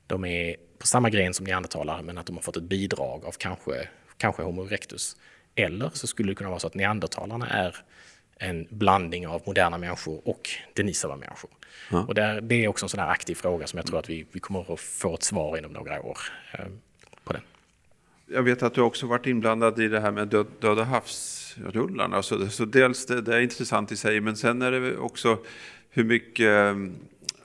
de 0.07 0.25
är 0.25 0.55
på 0.79 0.87
samma 0.87 1.09
gren 1.09 1.33
som 1.33 1.45
neandertalare 1.45 2.01
men 2.01 2.17
att 2.17 2.25
de 2.25 2.35
har 2.35 2.43
fått 2.43 2.57
ett 2.57 2.63
bidrag 2.63 3.25
av 3.25 3.31
kanske, 3.31 3.87
kanske 4.17 4.43
Homo 4.43 4.65
erectus. 4.65 5.17
Eller 5.55 5.89
så 5.93 6.07
skulle 6.07 6.31
det 6.31 6.35
kunna 6.35 6.49
vara 6.49 6.59
så 6.59 6.67
att 6.67 6.73
neandertalarna 6.73 7.49
är 7.49 7.75
en 8.39 8.67
blandning 8.69 9.27
av 9.27 9.41
moderna 9.45 9.77
människor 9.77 10.21
och 10.27 10.49
Denisova-människor. 10.73 11.49
Ja. 11.91 12.05
Och 12.07 12.15
där, 12.15 12.41
det 12.41 12.65
är 12.65 12.67
också 12.67 12.85
en 12.85 12.89
sån 12.89 12.99
här 12.99 13.09
aktiv 13.09 13.35
fråga 13.35 13.67
som 13.67 13.77
jag 13.77 13.85
tror 13.85 13.99
att 13.99 14.09
vi, 14.09 14.25
vi 14.31 14.39
kommer 14.39 14.73
att 14.73 14.79
få 14.79 15.13
ett 15.13 15.23
svar 15.23 15.57
inom 15.57 15.71
några 15.71 16.01
år 16.01 16.17
eh, 16.53 16.65
på 17.23 17.33
den. 17.33 17.41
Jag 18.27 18.43
vet 18.43 18.63
att 18.63 18.73
du 18.73 18.81
också 18.81 19.07
varit 19.07 19.27
inblandad 19.27 19.79
i 19.79 19.87
det 19.87 19.99
här 19.99 20.11
med 20.11 20.27
död, 20.27 20.47
Döda 20.59 20.83
havsrullarna. 20.83 22.21
Så, 22.21 22.47
så 22.47 22.65
dels 22.65 23.05
det, 23.05 23.21
det, 23.21 23.35
är 23.35 23.41
intressant 23.41 23.91
i 23.91 23.95
sig, 23.95 24.21
men 24.21 24.35
sen 24.35 24.61
är 24.61 24.71
det 24.71 24.97
också 24.97 25.37
hur 25.89 26.03
mycket 26.03 26.47
eh, 26.47 26.75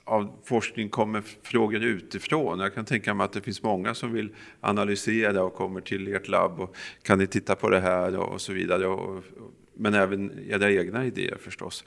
av 0.03 0.31
forskning 0.43 0.89
kommer 0.89 1.23
frågor 1.43 1.83
utifrån. 1.83 2.59
Jag 2.59 2.73
kan 2.73 2.85
tänka 2.85 3.13
mig 3.13 3.25
att 3.25 3.33
det 3.33 3.41
finns 3.41 3.63
många 3.63 3.93
som 3.93 4.13
vill 4.13 4.29
analysera 4.61 5.43
och 5.43 5.53
kommer 5.53 5.81
till 5.81 6.13
ert 6.13 6.27
labb 6.27 6.59
och 6.59 6.75
kan 7.01 7.19
ni 7.19 7.27
titta 7.27 7.55
på 7.55 7.69
det 7.69 7.79
här 7.79 8.17
och, 8.17 8.33
och 8.33 8.41
så 8.41 8.53
vidare. 8.53 8.87
Och, 8.87 9.23
men 9.77 9.93
även 9.93 10.49
era 10.49 10.71
egna 10.71 11.05
idéer 11.05 11.37
förstås. 11.41 11.83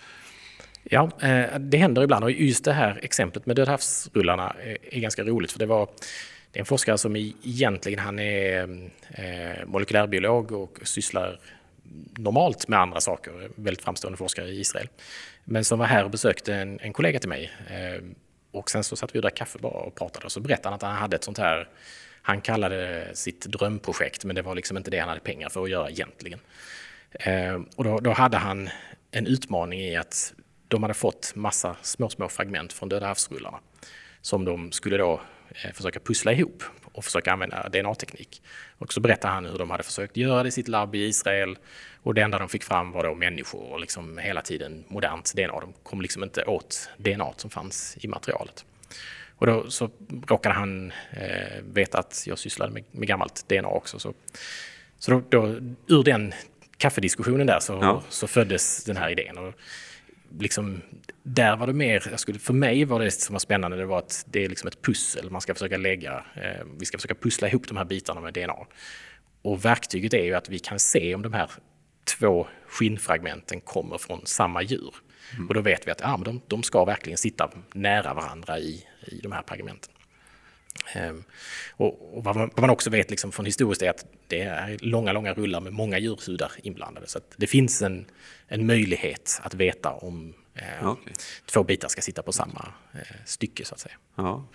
Ja, 0.90 1.11
eh, 1.22 1.59
det 1.59 1.79
händer 1.79 2.03
ibland 2.03 2.24
och 2.24 2.31
just 2.31 2.64
det 2.64 2.72
här 2.72 3.01
exemplet 3.03 3.46
med 3.46 3.57
Dödhavsrullarna 3.57 4.57
eh, 4.64 4.96
är 4.96 5.01
ganska 5.01 5.24
roligt 5.24 5.53
för 5.53 5.59
det 5.59 5.66
var 5.66 5.88
det 6.53 6.59
är 6.59 6.61
en 6.61 6.66
forskare 6.66 6.98
som 6.98 7.16
egentligen 7.16 7.98
han 7.98 8.18
är 8.18 8.62
eh, 9.11 9.66
molekylärbiolog 9.66 10.53
och 10.53 10.79
sysslar 10.83 11.40
normalt 12.18 12.68
med 12.68 12.79
andra 12.79 13.01
saker, 13.01 13.51
väldigt 13.55 13.85
framstående 13.85 14.16
forskare 14.16 14.48
i 14.48 14.61
Israel. 14.61 14.88
Men 15.44 15.64
som 15.64 15.79
var 15.79 15.87
här 15.87 16.05
och 16.05 16.11
besökte 16.11 16.55
en, 16.55 16.81
en 16.81 16.92
kollega 16.92 17.18
till 17.18 17.29
mig. 17.29 17.53
Och 18.51 18.70
sen 18.70 18.85
så 18.85 18.96
satt 18.96 19.14
vi 19.14 19.18
och 19.18 19.22
drack 19.22 19.37
kaffe 19.37 19.59
bara 19.59 19.72
och 19.72 19.94
pratade 19.94 20.24
och 20.24 20.33
så 20.33 20.40
berättade 20.40 20.68
han 20.68 20.74
att 20.74 20.83
han 20.83 20.96
hade 20.96 21.16
ett 21.16 21.24
sånt 21.24 21.38
här, 21.38 21.68
han 22.22 22.40
kallade 22.40 22.77
det 22.77 23.16
sitt 23.16 23.46
drömprojekt, 23.46 24.24
men 24.24 24.37
det 24.37 24.42
var 24.42 24.55
liksom 24.55 24.77
inte 24.77 24.90
det 24.90 24.98
han 24.98 25.09
hade 25.09 25.20
pengar 25.20 25.48
för 25.48 25.62
att 25.62 25.70
göra 25.70 25.90
egentligen. 25.90 26.40
Eh, 27.10 27.60
och 27.76 27.84
då, 27.84 27.98
då, 27.98 28.12
hade 28.12 28.36
han 28.36 28.68
en 29.10 29.26
utmaning 29.26 29.80
i 29.80 29.96
att 29.96 30.34
de 30.68 30.82
hade 30.82 30.94
fått 30.94 31.32
massa 31.34 31.76
små, 31.82 32.08
små 32.08 32.28
fragment 32.28 32.72
från 32.72 32.88
Döda 32.88 33.06
havsrullarna 33.06 33.60
som 34.20 34.44
de 34.44 34.72
skulle 34.72 34.96
då 34.96 35.20
eh, 35.64 35.72
försöka 35.72 36.00
pussla 36.00 36.32
ihop 36.32 36.62
och 36.92 37.04
försöka 37.04 37.32
använda 37.32 37.68
DNA-teknik. 37.68 38.42
Och 38.78 38.92
så 38.92 39.00
berättade 39.00 39.34
han 39.34 39.46
hur 39.46 39.58
de 39.58 39.70
hade 39.70 39.82
försökt 39.82 40.16
göra 40.16 40.42
det 40.42 40.48
i 40.48 40.52
sitt 40.52 40.68
labb 40.68 40.94
i 40.94 41.06
Israel 41.06 41.58
och 42.02 42.14
det 42.14 42.22
enda 42.22 42.38
de 42.38 42.48
fick 42.48 42.64
fram 42.64 42.92
var 42.92 43.04
då 43.04 43.14
människor 43.14 43.72
och 43.72 43.80
liksom 43.80 44.18
hela 44.18 44.42
tiden 44.42 44.84
modernt 44.88 45.32
DNA. 45.34 45.60
De 45.60 45.72
kom 45.82 46.02
liksom 46.02 46.22
inte 46.22 46.44
åt 46.44 46.90
DNA 46.96 47.32
som 47.36 47.50
fanns 47.50 47.96
i 48.00 48.08
materialet. 48.08 48.64
Och 49.38 49.46
då 49.46 49.70
så 49.70 49.90
råkade 50.26 50.54
han 50.54 50.92
eh, 51.10 51.62
veta 51.62 51.98
att 51.98 52.24
jag 52.26 52.38
sysslade 52.38 52.72
med, 52.72 52.84
med 52.90 53.08
gammalt 53.08 53.48
DNA 53.48 53.68
också. 53.68 53.98
Så, 53.98 54.14
så 54.98 55.10
då, 55.10 55.22
då, 55.28 55.46
ur 55.86 56.02
den 56.02 56.32
kaffediskussionen 56.78 57.46
där 57.46 57.60
så, 57.60 57.72
ja. 57.72 58.02
så 58.08 58.26
föddes 58.26 58.84
den 58.84 58.96
här 58.96 59.10
idén. 59.10 59.38
Och 59.38 59.54
liksom, 60.38 60.82
där 61.22 61.56
var 61.56 61.66
det 61.66 61.72
mer, 61.72 62.06
jag 62.10 62.20
skulle, 62.20 62.38
för 62.38 62.54
mig 62.54 62.84
var 62.84 63.00
det 63.00 63.10
som 63.10 63.32
var 63.32 63.40
spännande, 63.40 63.76
det 63.76 63.86
var 63.86 63.98
att 63.98 64.24
det 64.28 64.44
är 64.44 64.48
liksom 64.48 64.68
ett 64.68 64.82
pussel 64.82 65.30
man 65.30 65.40
ska 65.40 65.54
försöka 65.54 65.76
lägga. 65.76 66.24
Eh, 66.34 66.66
vi 66.78 66.86
ska 66.86 66.98
försöka 66.98 67.14
pussla 67.14 67.48
ihop 67.48 67.68
de 67.68 67.76
här 67.76 67.84
bitarna 67.84 68.20
med 68.20 68.34
DNA. 68.34 68.66
Och 69.42 69.64
verktyget 69.64 70.14
är 70.14 70.24
ju 70.24 70.34
att 70.34 70.48
vi 70.48 70.58
kan 70.58 70.78
se 70.78 71.14
om 71.14 71.22
de 71.22 71.32
här 71.32 71.50
två 72.18 72.46
skinnfragmenten 72.66 73.60
kommer 73.60 73.98
från 73.98 74.26
samma 74.26 74.62
djur. 74.62 74.94
Mm. 75.34 75.48
Och 75.48 75.54
då 75.54 75.60
vet 75.60 75.86
vi 75.86 75.90
att 75.90 76.00
ja, 76.00 76.16
men 76.16 76.24
de, 76.24 76.40
de 76.46 76.62
ska 76.62 76.84
verkligen 76.84 77.18
sitta 77.18 77.50
nära 77.74 78.14
varandra 78.14 78.58
i, 78.58 78.84
i 79.06 79.20
de 79.22 79.32
här 79.32 79.42
fragmenten. 79.46 79.92
Ehm, 80.94 81.24
och, 81.76 82.16
och 82.16 82.24
vad, 82.24 82.36
man, 82.36 82.50
vad, 82.54 82.60
man, 82.60 82.70
också 82.70 82.90
vet 82.90 83.10
liksom 83.10 83.32
från 83.32 83.46
historiskt 83.46 83.82
är 83.82 83.90
att 83.90 84.06
det 84.26 84.40
är 84.40 84.76
långa, 84.80 85.12
långa 85.12 85.34
rullar 85.34 85.60
med 85.60 85.72
många 85.72 85.98
djurhudar 85.98 86.52
inblandade. 86.62 87.06
Så 87.06 87.20
det 87.36 87.46
finns 87.46 87.82
en, 87.82 88.06
en 88.48 88.66
möjlighet 88.66 89.40
att 89.42 89.54
veta 89.54 89.92
om 89.92 90.34
eh, 90.54 90.90
okay. 90.90 91.12
två 91.46 91.64
bitar 91.64 91.88
ska 91.88 92.00
sitta 92.00 92.22
på 92.22 92.32
samma 92.32 92.72
eh, 92.92 93.16
stycke 93.24 93.64
så 93.64 93.74
att 93.74 93.80
säga. 93.80 93.94
Ja. 94.14 94.48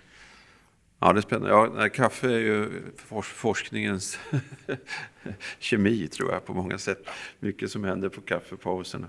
Ja, 0.98 1.12
det 1.12 1.18
är 1.18 1.22
spännande. 1.22 1.82
Ja, 1.82 1.88
kaffe 1.88 2.26
är 2.26 2.38
ju 2.38 2.70
forskningens 3.22 4.18
kemi, 5.58 6.08
tror 6.08 6.32
jag, 6.32 6.44
på 6.44 6.54
många 6.54 6.78
sätt. 6.78 7.08
Mycket 7.40 7.70
som 7.70 7.84
händer 7.84 8.08
på 8.08 8.20
kaffepauserna. 8.20 9.08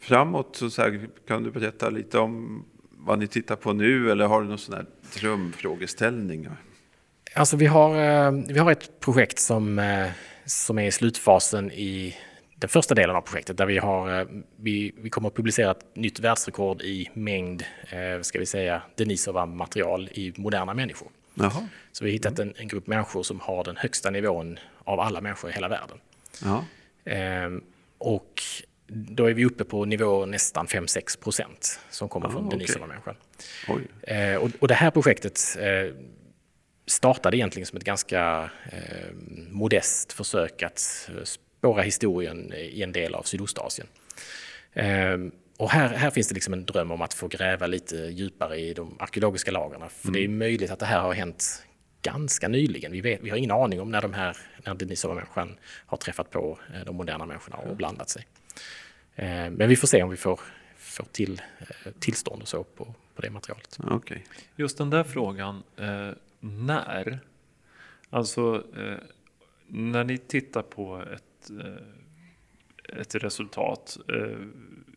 Framåt, 0.00 0.56
så, 0.56 0.70
så 0.70 0.82
här, 0.82 1.08
kan 1.26 1.42
du 1.42 1.50
berätta 1.50 1.90
lite 1.90 2.18
om 2.18 2.64
vad 3.06 3.18
ni 3.18 3.26
tittar 3.26 3.56
på 3.56 3.72
nu 3.72 4.10
eller 4.10 4.26
har 4.26 4.42
du 4.42 4.48
någon 4.48 4.58
sån 4.58 4.74
här 4.74 4.86
drömfrågeställning? 5.20 6.48
Alltså 7.34 7.56
vi 7.56 7.66
har, 7.66 7.90
eh, 7.90 8.32
vi 8.48 8.58
har 8.58 8.72
ett 8.72 9.00
projekt 9.00 9.38
som, 9.38 9.78
eh, 9.78 10.08
som 10.44 10.78
är 10.78 10.86
i 10.86 10.90
slutfasen 10.92 11.72
i 11.72 12.16
den 12.56 12.68
första 12.68 12.94
delen 12.94 13.16
av 13.16 13.20
projektet 13.20 13.56
där 13.56 13.66
vi, 13.66 13.78
har, 13.78 14.20
eh, 14.20 14.26
vi, 14.56 14.92
vi 14.96 15.10
kommer 15.10 15.28
att 15.28 15.34
publicera 15.34 15.70
ett 15.70 15.96
nytt 15.96 16.20
världsrekord 16.20 16.82
i 16.82 17.10
mängd, 17.14 17.64
ska 18.22 18.38
vi 18.38 18.46
säga, 18.46 18.82
Denisova-material 18.94 20.08
i 20.12 20.32
moderna 20.36 20.74
människor. 20.74 21.08
Jaha. 21.34 21.68
Så 21.92 22.04
vi 22.04 22.10
har 22.10 22.12
hittat 22.12 22.38
en, 22.38 22.54
en, 22.56 22.68
grupp 22.68 22.86
människor 22.86 23.22
som 23.22 23.40
har 23.40 23.64
den 23.64 23.76
högsta 23.76 24.10
nivån 24.10 24.58
av 24.84 25.00
alla 25.00 25.20
människor 25.20 25.50
i 25.50 25.52
hela 25.52 25.68
världen. 25.68 25.98
Ehm, 27.04 27.62
och 27.98 28.42
då 28.88 29.26
är 29.26 29.34
vi 29.34 29.44
uppe 29.44 29.64
på 29.64 29.84
nivå 29.84 30.26
nästan 30.26 30.66
5-6 30.66 31.20
procent 31.20 31.80
som 31.90 32.08
kommer 32.08 32.26
ah, 32.26 32.30
från 32.30 32.46
okay. 32.46 32.58
Denisova-människan. 32.58 33.16
Eh, 34.02 34.36
och, 34.36 34.50
och, 34.58 34.68
det 34.68 34.74
här 34.74 34.90
projektet 34.90 35.40
eh, 35.60 35.94
startade 36.86 37.36
egentligen 37.36 37.66
som 37.66 37.76
ett 37.76 37.84
ganska 37.84 38.50
eh, 38.72 39.14
modest 39.50 40.12
försök 40.12 40.62
att 40.62 41.10
eh, 41.16 41.24
spåra 41.24 41.82
historien 41.82 42.52
i 42.52 42.82
en 42.82 42.92
del 42.92 43.14
av 43.14 43.22
Sydostasien. 43.22 43.88
Eh, 44.72 45.18
och 45.58 45.70
här, 45.70 45.88
här 45.88 46.10
finns 46.10 46.28
det 46.28 46.34
liksom 46.34 46.52
en 46.52 46.64
dröm 46.64 46.90
om 46.90 47.02
att 47.02 47.14
få 47.14 47.28
gräva 47.28 47.66
lite 47.66 47.96
djupare 47.96 48.58
i 48.58 48.74
de 48.74 48.96
arkeologiska 48.98 49.50
lagren. 49.50 49.90
För 49.90 50.08
mm. 50.08 50.12
det 50.12 50.20
är 50.20 50.24
mm. 50.24 50.38
möjligt 50.38 50.70
att 50.70 50.78
det 50.78 50.86
här 50.86 51.00
har 51.00 51.14
hänt 51.14 51.66
ganska 52.02 52.48
nyligen. 52.48 52.92
Vi, 52.92 53.00
vet, 53.00 53.20
vi 53.22 53.30
har 53.30 53.36
ingen 53.36 53.50
aning 53.50 53.80
om 53.80 53.90
när, 53.90 54.02
de 54.02 54.14
här, 54.14 54.36
när 54.64 54.74
Denisova-människan 54.74 55.58
har 55.86 55.96
träffat 55.96 56.30
på 56.30 56.58
eh, 56.74 56.84
de 56.86 56.96
moderna 56.96 57.26
människorna 57.26 57.56
och 57.56 57.76
blandat 57.76 58.08
sig. 58.08 58.26
Eh, 59.14 59.50
men 59.50 59.68
vi 59.68 59.76
får 59.76 59.88
se 59.88 60.02
om 60.02 60.10
vi 60.10 60.16
får, 60.16 60.40
får 60.76 61.04
till, 61.04 61.42
eh, 61.58 61.92
tillstånd 61.98 62.42
och 62.42 62.48
så 62.48 62.64
på, 62.64 62.94
på 63.14 63.22
det 63.22 63.30
materialet. 63.30 63.78
Okay. 63.90 64.18
Just 64.56 64.78
den 64.78 64.90
där 64.90 65.04
frågan, 65.04 65.62
eh, 65.76 66.10
när? 66.40 67.18
Alltså, 68.10 68.64
när 69.66 70.04
ni 70.04 70.18
tittar 70.18 70.62
på 70.62 71.02
ett, 71.14 71.50
ett 72.98 73.14
resultat, 73.14 73.98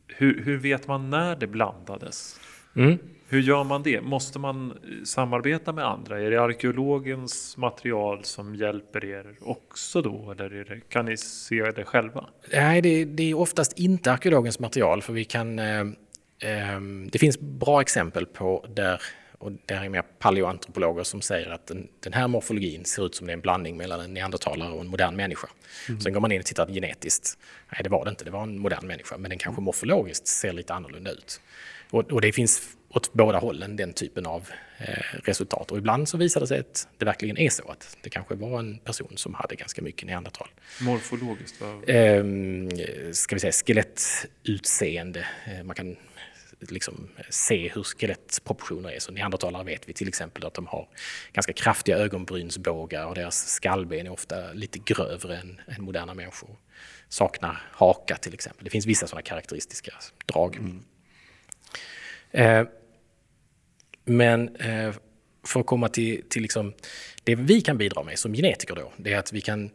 hur, 0.08 0.44
hur, 0.44 0.58
vet 0.58 0.88
man 0.88 1.10
när 1.10 1.36
det 1.36 1.48
blandades? 1.48 2.40
Mm. 2.80 2.98
Hur 3.28 3.42
gör 3.42 3.64
man 3.64 3.84
det? 3.84 4.02
Måste 4.02 4.40
man 4.40 4.72
eh, 4.72 5.04
samarbeta 5.04 5.74
med 5.74 5.86
andra? 5.86 6.22
Är 6.22 6.32
det 6.32 6.42
arkeologens 6.42 7.58
material 7.58 8.24
som 8.24 8.56
hjälper 8.56 9.06
er 9.06 9.36
också 9.42 10.02
då? 10.02 10.32
Eller 10.32 10.50
det, 10.50 10.90
kan 10.90 11.06
ni 11.06 11.18
se 11.18 11.72
det 11.72 11.86
själva? 11.86 12.26
Nej, 12.54 12.82
det, 12.82 13.06
det, 13.06 13.24
är 13.24 13.34
oftast 13.34 13.80
inte 13.80 14.12
arkeologens 14.12 14.60
material 14.60 15.02
för 15.02 15.14
vi 15.14 15.26
kan... 15.26 15.60
Eh, 15.60 15.80
eh, 15.80 16.82
det 17.12 17.20
finns 17.20 17.40
bra 17.40 17.82
exempel 17.82 18.26
på 18.26 18.66
där 18.76 19.02
och 19.40 19.52
det 19.66 19.74
är 19.74 19.90
mer 19.90 20.02
paleoantropologer 20.02 21.04
som 21.04 21.22
säger 21.22 21.50
att 21.50 21.68
den, 21.68 21.88
den, 22.00 22.14
här 22.14 22.28
morfologin 22.28 22.86
ser 22.86 23.06
ut 23.06 23.16
som 23.16 23.28
det 23.28 23.32
är 23.32 23.34
en 23.34 23.42
blandning 23.42 23.78
mellan 23.78 24.02
en 24.02 24.14
neandertalare 24.14 24.72
och 24.72 24.82
en 24.82 24.88
modern 24.88 25.16
människa. 25.16 25.48
Mm. 25.90 26.02
Sen 26.02 26.14
går 26.14 26.20
man 26.20 26.32
in 26.32 26.40
och 26.40 26.46
tittar 26.46 26.68
genetiskt. 26.68 27.38
Nej, 27.72 27.82
det 27.84 27.90
var 27.90 28.06
det 28.06 28.10
inte. 28.10 28.26
Det 28.26 28.32
var 28.32 28.44
en 28.44 28.60
modern 28.60 28.88
människa, 28.88 29.18
men 29.18 29.30
den 29.30 29.40
kanske 29.40 29.62
morfologiskt 29.62 30.28
ser 30.28 30.54
lite 30.54 30.74
annorlunda 30.74 31.12
ut. 31.12 31.42
Och, 31.90 32.12
och 32.12 32.22
det 32.22 32.32
finns 32.32 32.78
åt 32.90 33.14
båda 33.14 33.40
hållen 33.40 33.76
den 33.76 33.94
typen 33.94 34.26
av 34.26 34.50
eh, 34.78 35.20
resultat. 35.24 35.72
Och 35.72 35.78
ibland 35.78 36.10
så 36.10 36.18
visar 36.18 36.42
det 36.42 36.48
sig 36.48 36.60
att 36.60 36.88
det 36.98 37.06
verkligen 37.06 37.38
är 37.38 37.50
så 37.50 37.72
att 37.72 37.98
det 38.02 38.10
kanske 38.10 38.36
var 38.36 38.60
en 38.60 38.78
person 38.78 39.12
som 39.16 39.34
hade 39.34 39.56
ganska 39.56 39.82
mycket 39.82 40.08
neandertal. 40.08 40.48
Morfologiskt? 40.82 41.62
Vad? 41.62 41.90
Eh, 41.90 42.24
ska 43.12 43.36
vi 43.36 43.40
säga 43.40 43.52
skelettutseende. 43.52 45.28
Eh, 45.46 45.64
man 45.64 45.76
kan 45.76 45.96
liksom 46.60 47.10
se 47.30 47.72
hur 47.74 47.84
skelettproportioner 47.84 48.90
är. 48.90 49.00
Så 49.00 49.12
neandertalare 49.12 49.64
vet 49.64 49.90
vi 49.90 49.94
till 49.94 50.08
exempel 50.08 50.46
att 50.46 50.54
de 50.54 50.68
har 50.68 50.88
ganska 51.34 51.54
kraftiga 51.54 51.98
ögonbrynsbågar 51.98 53.06
och 53.06 53.16
deras 53.16 53.48
skallben 53.48 54.08
är 54.08 54.12
ofta 54.12 54.54
lite 54.54 54.80
grövre 54.80 55.38
än, 55.38 55.62
än 55.68 55.84
moderna 55.84 56.14
människor. 56.14 56.56
Saknar 57.10 57.62
haka 57.72 58.16
till 58.16 58.34
exempel. 58.34 58.64
Det 58.64 58.70
finns 58.70 58.86
vissa 58.86 59.08
sådana 59.08 59.22
karaktäristiska 59.22 59.92
drag. 60.26 60.56
Mm. 60.56 60.84
Eh, 62.32 62.68
men 64.06 64.56
eh, 64.56 64.94
för 65.44 65.60
att 65.60 65.66
komma 65.66 65.90
till, 65.90 66.24
till 66.30 66.42
liksom 66.42 66.74
det 67.24 67.36
vi 67.36 67.62
kan 67.62 67.78
bidra 67.78 68.04
med 68.04 68.20
som 68.20 68.34
genetiker 68.34 68.76
då, 68.76 68.92
det 68.98 69.14
är 69.14 69.18
att 69.18 69.34
vi 69.34 69.42
kan, 69.42 69.70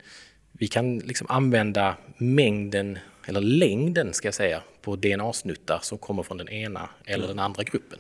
vi 0.53 0.67
kan 0.67 0.99
liksom 0.99 1.27
använda 1.31 1.97
mängden, 2.19 2.99
eller 3.27 3.41
längden 3.41 4.15
ska 4.15 4.29
jag 4.29 4.35
säga, 4.35 4.63
på 4.83 4.97
DNA-snuttar 4.97 5.79
som 5.83 5.99
kommer 5.99 6.23
från 6.23 6.37
den 6.37 6.49
ena 6.49 6.89
eller 7.05 7.29
den 7.29 7.39
andra 7.39 7.63
gruppen. 7.63 7.99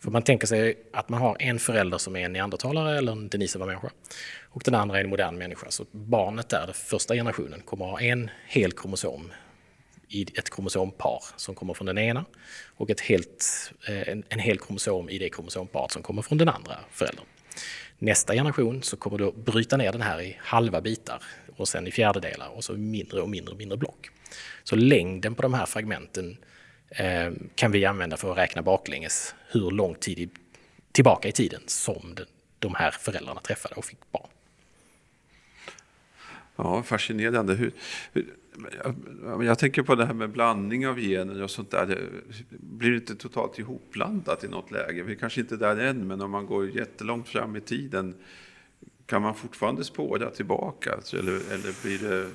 För 0.00 0.10
man 0.10 0.22
tänker 0.22 0.46
sig 0.46 0.78
att 0.92 1.08
man 1.08 1.20
har 1.20 1.36
en 1.38 1.58
förälder 1.58 1.98
som 1.98 2.16
är 2.16 2.20
en 2.20 2.32
neandertalare 2.32 2.98
eller 2.98 3.12
en 3.12 3.28
Denisova-människa 3.28 3.90
och 4.42 4.62
den 4.64 4.74
andra 4.74 4.98
är 4.98 5.04
en 5.04 5.10
modern 5.10 5.38
människa. 5.38 5.66
Så 5.70 5.84
barnet 5.90 6.48
där, 6.48 6.66
den 6.66 6.74
första 6.74 7.14
generationen, 7.14 7.60
kommer 7.60 7.84
att 7.84 7.90
ha 7.90 8.00
en 8.00 8.30
hel 8.46 8.72
kromosom 8.72 9.32
i 10.08 10.22
ett 10.22 10.50
kromosompar 10.50 11.22
som 11.36 11.54
kommer 11.54 11.74
från 11.74 11.86
den 11.86 11.98
ena 11.98 12.24
och 12.76 12.90
ett 12.90 13.00
helt, 13.00 13.72
eh, 13.88 14.08
en, 14.08 14.24
en 14.28 14.38
hel 14.38 14.58
kromosom 14.58 15.10
i 15.10 15.18
det 15.18 15.28
kromosomparet 15.28 15.92
som 15.92 16.02
kommer 16.02 16.22
från 16.22 16.38
den 16.38 16.48
andra 16.48 16.76
föräldern. 16.90 17.24
Nästa 17.98 18.34
generation 18.34 18.82
så 18.82 18.96
kommer 18.96 19.18
du 19.18 19.28
att 19.28 19.36
bryta 19.36 19.76
ner 19.76 19.92
den 19.92 20.02
här 20.02 20.20
i 20.20 20.36
halva 20.40 20.80
bitar 20.80 21.22
och 21.56 21.68
sen 21.68 21.86
i 21.86 21.90
fjärdedelar 21.90 22.48
och 22.48 22.64
så 22.64 22.72
mindre 22.72 23.20
och 23.20 23.28
mindre 23.28 23.52
och 23.52 23.58
mindre 23.58 23.78
block. 23.78 24.10
Så 24.64 24.76
längden 24.76 25.34
på 25.34 25.42
de 25.42 25.54
här 25.54 25.66
fragmenten 25.66 26.36
eh, 26.88 27.32
kan 27.54 27.72
vi 27.72 27.84
använda 27.84 28.16
för 28.16 28.32
att 28.32 28.38
räkna 28.38 28.62
baklänges 28.62 29.34
hur 29.48 29.70
lång 29.70 29.94
tid 29.94 30.18
i, 30.18 30.28
tillbaka 30.92 31.28
i 31.28 31.32
tiden 31.32 31.62
som 31.66 32.14
den, 32.14 32.26
de 32.58 32.74
här 32.74 32.90
föräldrarna 32.90 33.40
träffade 33.40 33.74
och 33.74 33.84
fick 33.84 34.12
barn. 34.12 34.28
Ja, 36.56 36.82
fascinerande. 36.82 37.54
Hur, 37.54 37.72
hur, 38.12 38.34
jag, 39.24 39.44
jag 39.44 39.58
tänker 39.58 39.82
på 39.82 39.94
det 39.94 40.06
här 40.06 40.14
med 40.14 40.30
blandning 40.30 40.88
av 40.88 41.00
gener 41.00 41.42
och 41.42 41.50
sånt 41.50 41.70
där. 41.70 41.86
Det 41.86 41.98
blir 42.58 42.94
inte 42.94 43.14
totalt 43.14 43.58
ihopblandat 43.58 44.44
i 44.44 44.48
något 44.48 44.70
läge? 44.70 45.02
Vi 45.02 45.12
är 45.12 45.16
kanske 45.16 45.40
inte 45.40 45.56
där 45.56 45.76
än, 45.76 46.06
men 46.06 46.20
om 46.20 46.30
man 46.30 46.46
går 46.46 46.76
jättelångt 46.76 47.28
fram 47.28 47.56
i 47.56 47.60
tiden 47.60 48.14
kan 49.06 49.22
man 49.22 49.34
fortfarande 49.34 49.84
spåra 49.84 50.30
tillbaka? 50.30 50.90
Eller, 51.12 51.32
eller 51.32 51.82
blir 51.82 51.98
det 52.08 52.26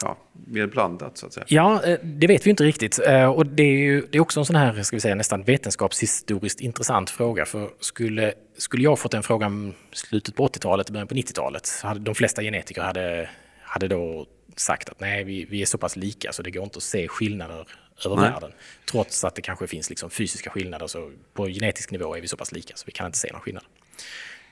ja, 0.00 0.16
mer 0.32 0.66
blandat 0.66 1.18
så 1.18 1.26
att 1.26 1.32
säga? 1.32 1.46
Ja, 1.48 1.84
eh, 1.84 1.98
det 2.02 2.26
vet 2.26 2.46
vi 2.46 2.50
inte 2.50 2.64
riktigt. 2.64 2.98
Eh, 3.06 3.30
och 3.30 3.46
det 3.46 3.62
är, 3.62 3.78
ju, 3.78 4.06
det 4.10 4.18
är 4.18 4.22
också 4.22 4.40
en 4.40 4.46
sån 4.46 4.56
här, 4.56 4.82
ska 4.82 4.96
vi 4.96 5.00
säga, 5.00 5.14
nästan 5.14 5.42
vetenskapshistoriskt 5.42 6.60
intressant 6.60 7.10
fråga. 7.10 7.44
För 7.44 7.70
skulle, 7.80 8.34
skulle 8.56 8.82
jag 8.82 8.98
fått 8.98 9.12
den 9.12 9.22
frågan 9.22 9.74
slutet 9.92 10.36
på 10.36 10.48
80-talet, 10.48 10.90
början 10.90 11.08
på 11.08 11.14
90-talet, 11.14 11.80
hade 11.82 12.00
de 12.00 12.14
flesta 12.14 12.42
genetiker 12.42 12.82
hade, 12.82 13.30
hade 13.62 13.88
då 13.88 14.26
sagt 14.56 14.88
att 14.88 15.00
nej, 15.00 15.24
vi, 15.24 15.44
vi 15.44 15.62
är 15.62 15.66
så 15.66 15.78
pass 15.78 15.96
lika 15.96 16.32
så 16.32 16.42
det 16.42 16.50
går 16.50 16.64
inte 16.64 16.76
att 16.76 16.82
se 16.82 17.08
skillnader 17.08 17.66
över 18.06 18.16
nej. 18.16 18.30
världen. 18.30 18.52
Trots 18.90 19.24
att 19.24 19.34
det 19.34 19.42
kanske 19.42 19.66
finns 19.66 19.90
liksom 19.90 20.10
fysiska 20.10 20.50
skillnader, 20.50 20.86
så 20.86 21.10
på 21.32 21.46
genetisk 21.46 21.90
nivå 21.90 22.16
är 22.16 22.20
vi 22.20 22.28
så 22.28 22.36
pass 22.36 22.52
lika 22.52 22.76
så 22.76 22.82
vi 22.86 22.92
kan 22.92 23.06
inte 23.06 23.18
se 23.18 23.32
någon 23.32 23.40
skillnad. 23.40 23.64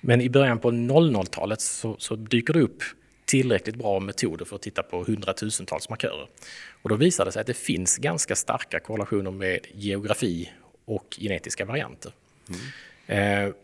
Men 0.01 0.21
i 0.21 0.29
början 0.29 0.59
på 0.59 0.71
00-talet 0.71 1.61
så, 1.61 1.97
så 1.99 2.17
dyker 2.17 2.53
det 2.53 2.61
upp 2.61 2.83
tillräckligt 3.25 3.77
bra 3.77 4.01
metoder 4.01 4.45
för 4.45 4.57
att 4.57 4.63
titta 4.63 4.83
på 4.83 5.05
hundratusentals 5.05 5.89
markörer. 5.89 6.29
Och 6.83 6.89
då 6.89 6.97
visar 6.97 7.25
det 7.25 7.33
sig 7.33 7.41
att 7.41 7.47
det 7.47 7.55
finns 7.55 7.97
ganska 7.99 8.37
starka 8.37 8.81
korrelationer 8.81 9.31
med 9.31 9.59
geografi 9.75 10.51
och 10.85 11.17
genetiska 11.21 11.65
varianter. 11.65 12.13
Mm. 12.49 13.47
Eh, 13.47 13.55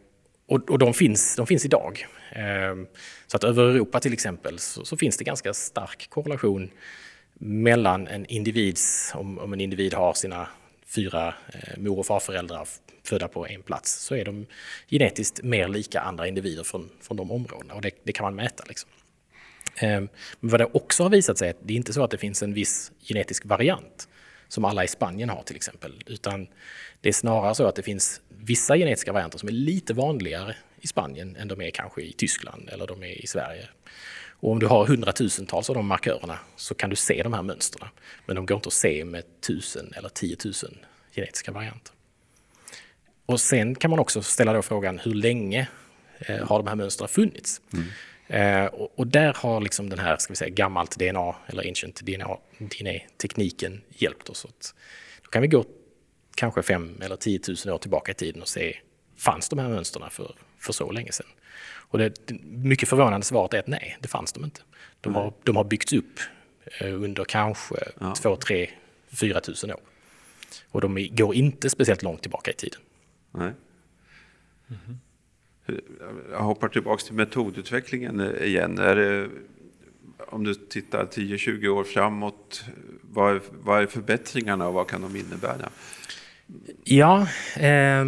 och, 0.49 0.71
och 0.71 0.79
de, 0.79 0.95
finns, 0.95 1.37
de 1.37 1.47
finns 1.47 1.65
idag. 1.65 2.07
Eh, 2.33 2.87
så 3.27 3.37
att 3.37 3.45
över 3.45 3.65
Europa 3.65 4.01
till 4.01 4.13
exempel 4.13 4.59
så, 4.59 4.85
så, 4.85 4.97
finns 4.97 5.17
det 5.17 5.25
ganska 5.25 5.55
stark 5.55 6.11
korrelation 6.11 6.71
mellan 7.39 8.09
en 8.09 8.27
individs, 8.27 9.13
om, 9.15 9.39
om 9.39 9.53
en 9.53 9.61
individ 9.61 9.95
har 9.95 10.15
sina 10.15 10.49
fyra 10.87 11.35
eh, 11.55 11.79
mor 11.79 11.99
och 11.99 12.07
farföräldrar 12.07 12.69
födda 13.05 13.29
på 13.29 13.47
en 13.47 13.63
plats, 13.63 13.93
så 13.93 14.15
är 14.15 14.25
de 14.25 14.47
genetiskt 14.89 15.43
mer 15.43 15.69
lika 15.69 16.01
andra 16.01 16.27
individer 16.29 16.63
från, 16.63 16.91
från 17.01 17.17
de 17.17 17.31
områdena 17.31 17.75
och 17.75 17.83
det, 17.83 17.91
det 18.05 18.13
kan 18.13 18.25
man 18.25 18.35
mäta. 18.35 18.65
Liksom. 18.69 18.91
Ehm, 19.77 20.09
men 20.41 20.51
vad 20.51 20.61
det 20.61 20.65
också 20.73 21.03
har 21.03 21.11
visat 21.11 21.39
sig 21.39 21.49
är 21.49 21.55
att 21.55 21.61
det 21.63 21.73
är 21.75 21.77
inte 21.77 21.93
så 21.93 22.05
att 22.05 22.11
det 22.11 22.19
finns 22.19 22.43
en 22.43 22.55
viss 22.55 22.93
genetisk 23.01 23.45
variant 23.45 24.09
som 24.49 24.65
alla 24.65 24.85
i 24.85 24.89
Spanien 24.89 25.29
har 25.29 25.43
till 25.43 25.57
exempel, 25.57 26.03
utan 26.07 26.49
det 27.01 27.09
är 27.09 27.13
snarare 27.13 27.55
så 27.55 27.67
att 27.67 27.75
det 27.75 27.83
finns 27.83 28.21
vissa 28.29 28.77
genetiska 28.77 29.13
varianter 29.13 29.39
som 29.39 29.49
är 29.49 29.53
lite 29.53 29.95
vanligare 29.95 30.57
i 30.81 30.87
Spanien 30.87 31.37
än 31.37 31.49
de 31.49 31.61
är 31.61 31.71
kanske 31.71 32.03
i 32.03 32.13
Tyskland 32.13 32.69
eller 32.73 32.87
de 32.87 33.03
är 33.03 33.23
i 33.23 33.27
Sverige. 33.27 33.69
Och 34.41 34.53
om 34.53 34.59
du 34.59 34.67
har 34.67 34.87
hundratusentals 34.87 35.71
av 35.71 35.77
de 35.77 35.87
markörerna 35.87 36.39
så 36.57 36.75
kan 36.75 36.91
du 36.91 36.97
se 36.97 37.23
de 37.23 37.33
här 37.33 37.43
mönstren. 37.43 37.89
Men 38.27 38.37
de 38.37 38.47
går 38.47 38.57
inte 38.57 38.67
att 38.67 38.73
se 38.73 39.05
med 39.05 39.25
tusen 39.41 39.93
eller 39.97 40.09
tiotusen 40.09 40.79
genetiska 41.15 41.53
varianter. 41.53 41.93
Och 43.27 43.41
sen 43.41 43.75
kan 43.75 43.91
man 43.91 43.99
också 43.99 44.23
ställa 44.23 44.53
då 44.53 44.63
frågan 44.63 44.99
hur 44.99 45.15
länge 45.15 45.69
eh, 46.19 46.47
har 46.47 46.59
de 46.59 46.67
här 46.67 46.75
mönstren 46.75 47.09
funnits? 47.09 47.61
Mm. 47.73 47.87
Eh, 48.29 48.67
och, 48.67 48.99
och, 48.99 49.07
där 49.07 49.35
har 49.37 49.61
liksom 49.61 49.89
den 49.91 49.99
här 49.99 50.17
ska 50.17 50.33
vi 50.33 50.37
säga, 50.37 50.51
gammalt 50.51 50.99
DNA 50.99 51.35
eller 51.47 51.69
ancient 51.69 52.01
DNA-tekniken 52.01 53.83
hjälpt 53.89 54.29
oss. 54.29 54.45
Att, 54.45 54.75
då 55.23 55.31
kan 55.31 55.43
vi 55.43 55.49
gå 55.49 55.65
kanske 56.37 56.63
fem 56.63 57.01
eller 57.03 57.17
tiotusen 57.17 57.73
år 57.73 57.79
tillbaka 57.79 58.13
i 58.13 58.15
tiden 58.15 58.43
och 58.43 58.49
se, 58.49 58.77
fanns 59.17 59.49
de 59.49 59.59
här 59.59 59.69
mönstren 59.69 60.11
för, 60.11 60.35
för 60.59 60.73
så 60.73 60.91
länge 60.93 61.13
sedan? 61.13 61.27
Och 61.89 61.99
det, 61.99 62.31
mycket 62.45 62.89
förvånande 62.89 63.27
svaret 63.27 63.55
är 63.55 63.59
att 63.59 63.67
nej, 63.67 63.97
det 64.01 64.09
fanns 64.09 64.33
de 64.33 64.45
inte. 64.45 64.61
De 65.01 65.15
har, 65.15 65.33
de 65.43 65.57
har 65.57 65.65
byggts 65.65 65.93
upp 65.93 66.21
eh, 66.81 66.95
under 66.95 67.25
kanske 67.25 67.75
ja. 68.01 68.15
två, 68.15 68.37
tre, 68.37 68.71
fyra 69.09 69.41
tusen 69.41 69.71
år. 69.71 69.81
Och 70.71 70.81
de 70.81 71.09
går 71.13 71.35
inte 71.35 71.71
speciellt 71.71 72.03
långt 72.03 72.23
tillbaka 72.23 72.51
i 72.51 72.55
tiden. 72.55 72.81
Nej. 73.33 73.53
Mm 74.69 74.81
-hmm 74.87 74.97
jag 76.31 76.39
hoppar 76.39 76.69
tillbaka 76.69 77.03
till 77.05 77.15
metodutvecklingen 77.15 78.37
igen. 78.43 78.79
Är 78.79 78.97
det, 78.97 79.29
om 80.19 80.45
du 80.45 80.55
tittar 80.55 81.05
10-20 81.05 81.69
år 81.69 81.85
framåt, 81.85 82.65
vad 83.03 83.35
är, 83.35 83.41
vad 83.51 83.83
är 83.83 83.87
förbättringarna 83.87 84.69
och 84.69 84.75
vad 84.75 84.89
kan 84.89 85.03
de 85.03 85.17
innebära? 85.17 85.71
Ja, 86.85 87.29
eh, 87.57 88.05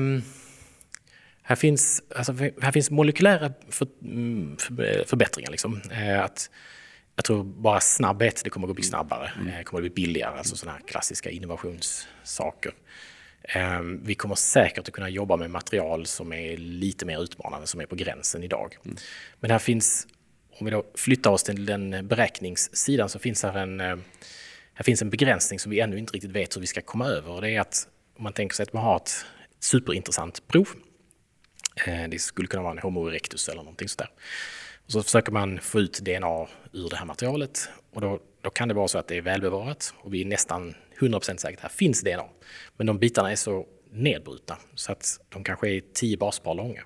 här, 1.49 1.57
finns, 1.57 2.03
alltså, 2.15 2.33
här 2.63 2.73
finns 2.73 2.91
molekylära 2.91 3.53
för, 3.69 3.89
för, 4.59 5.05
förbättringar. 5.05 5.51
Liksom. 5.51 5.81
Eh, 5.91 6.25
att, 6.25 6.51
jag 7.17 7.25
tror 7.25 7.45
bara 7.45 7.81
snabbhet, 7.81 8.41
det 8.45 8.51
kommer 8.51 8.69
att 8.69 8.75
bli 8.75 8.85
snabbare, 8.85 9.33
mm. 9.41 9.49
eh, 9.49 9.63
kommer 9.63 9.87
att 9.87 9.95
bli 9.95 10.05
billigare, 10.05 10.39
alltså 10.39 10.57
sådana 10.57 10.79
här 10.79 10.87
klassiska 10.87 11.31
innovationssaker. 11.31 12.73
Ehm, 13.43 14.05
vi 14.05 14.15
kommer 14.15 14.35
säkert 14.35 14.89
att 14.89 14.95
kunna 14.95 15.09
jobba 15.09 15.37
med 15.37 15.51
material 15.51 16.07
som 16.07 16.33
är 16.33 16.57
lite 16.57 17.07
mer 17.07 17.23
utmanande, 17.23 17.67
som 17.67 17.81
är 17.81 17.87
på 17.87 17.97
gränsen 17.97 18.43
idag. 18.43 18.77
Mm. 18.85 18.97
Men 19.41 19.51
här 19.51 19.59
finns, 19.59 20.07
om 20.61 20.65
vi 20.65 20.71
då 20.71 20.85
flyttar 20.95 21.31
oss 21.31 21.43
till 21.43 21.67
den 21.67 22.09
beräkningssidan, 22.09 23.09
så 23.09 23.19
finns 23.19 23.43
här 23.43 23.59
en, 23.59 23.81
eh, 23.81 23.97
här 24.75 24.85
finns 24.85 25.03
en 25.03 25.11
begränsning 25.11 25.59
som 25.59 25.71
vi 25.71 25.81
ännu 25.81 25.99
inte 25.99 26.13
riktigt 26.13 26.31
vet 26.31 26.57
hur 26.57 26.61
vi 26.61 26.67
ska 26.67 26.81
komma 26.81 27.07
över. 27.07 27.31
Och 27.31 27.41
det 27.41 27.51
är 27.51 27.61
att 27.61 27.89
om 28.17 28.25
man 28.25 28.33
tänker 28.33 28.57
sig 28.57 28.63
att 28.63 28.73
man 28.73 28.83
har 28.83 28.97
ett 28.97 29.25
superintressant 29.61 30.47
prov, 30.49 30.69
eh, 30.69 30.88
Eh, 31.87 32.09
det 32.09 32.19
skulle 32.19 32.49
kunna 32.49 32.62
vara 32.62 32.73
en 32.73 32.79
Homo 32.79 33.09
erectus 33.09 33.49
eller 33.49 33.62
någonting 33.62 33.88
sådär. 33.88 34.11
Och 34.87 34.93
så 34.93 35.03
försöker 35.03 35.33
man 35.33 35.59
få 35.61 35.81
ut 35.81 35.99
DNA 35.99 36.47
ur 36.73 36.88
det 36.91 36.97
här 36.97 37.05
materialet 37.05 37.69
och 37.93 38.01
då, 38.01 38.21
då 38.43 38.51
kan 38.51 38.69
det 38.69 38.75
vara 38.75 38.88
så 38.88 38.99
att 38.99 39.09
det 39.09 39.17
är 39.17 39.23
välbevarat 39.23 39.95
och 39.97 40.14
vi 40.14 40.21
är 40.21 40.25
nästan 40.25 40.75
100% 40.99 41.37
säkra 41.37 41.57
att 41.57 41.62
här 41.62 41.69
finns 41.69 42.03
DNA. 42.03 42.25
Men 42.77 42.87
de 42.87 42.99
bitarna 42.99 43.33
är 43.33 43.37
så 43.37 43.67
nedbrutna 43.93 44.57
så 44.75 44.93
att 44.93 45.21
de 45.29 45.45
kanske 45.45 45.69
är 45.69 45.83
10 45.95 46.17
baspar 46.17 46.55
långa. 46.55 46.83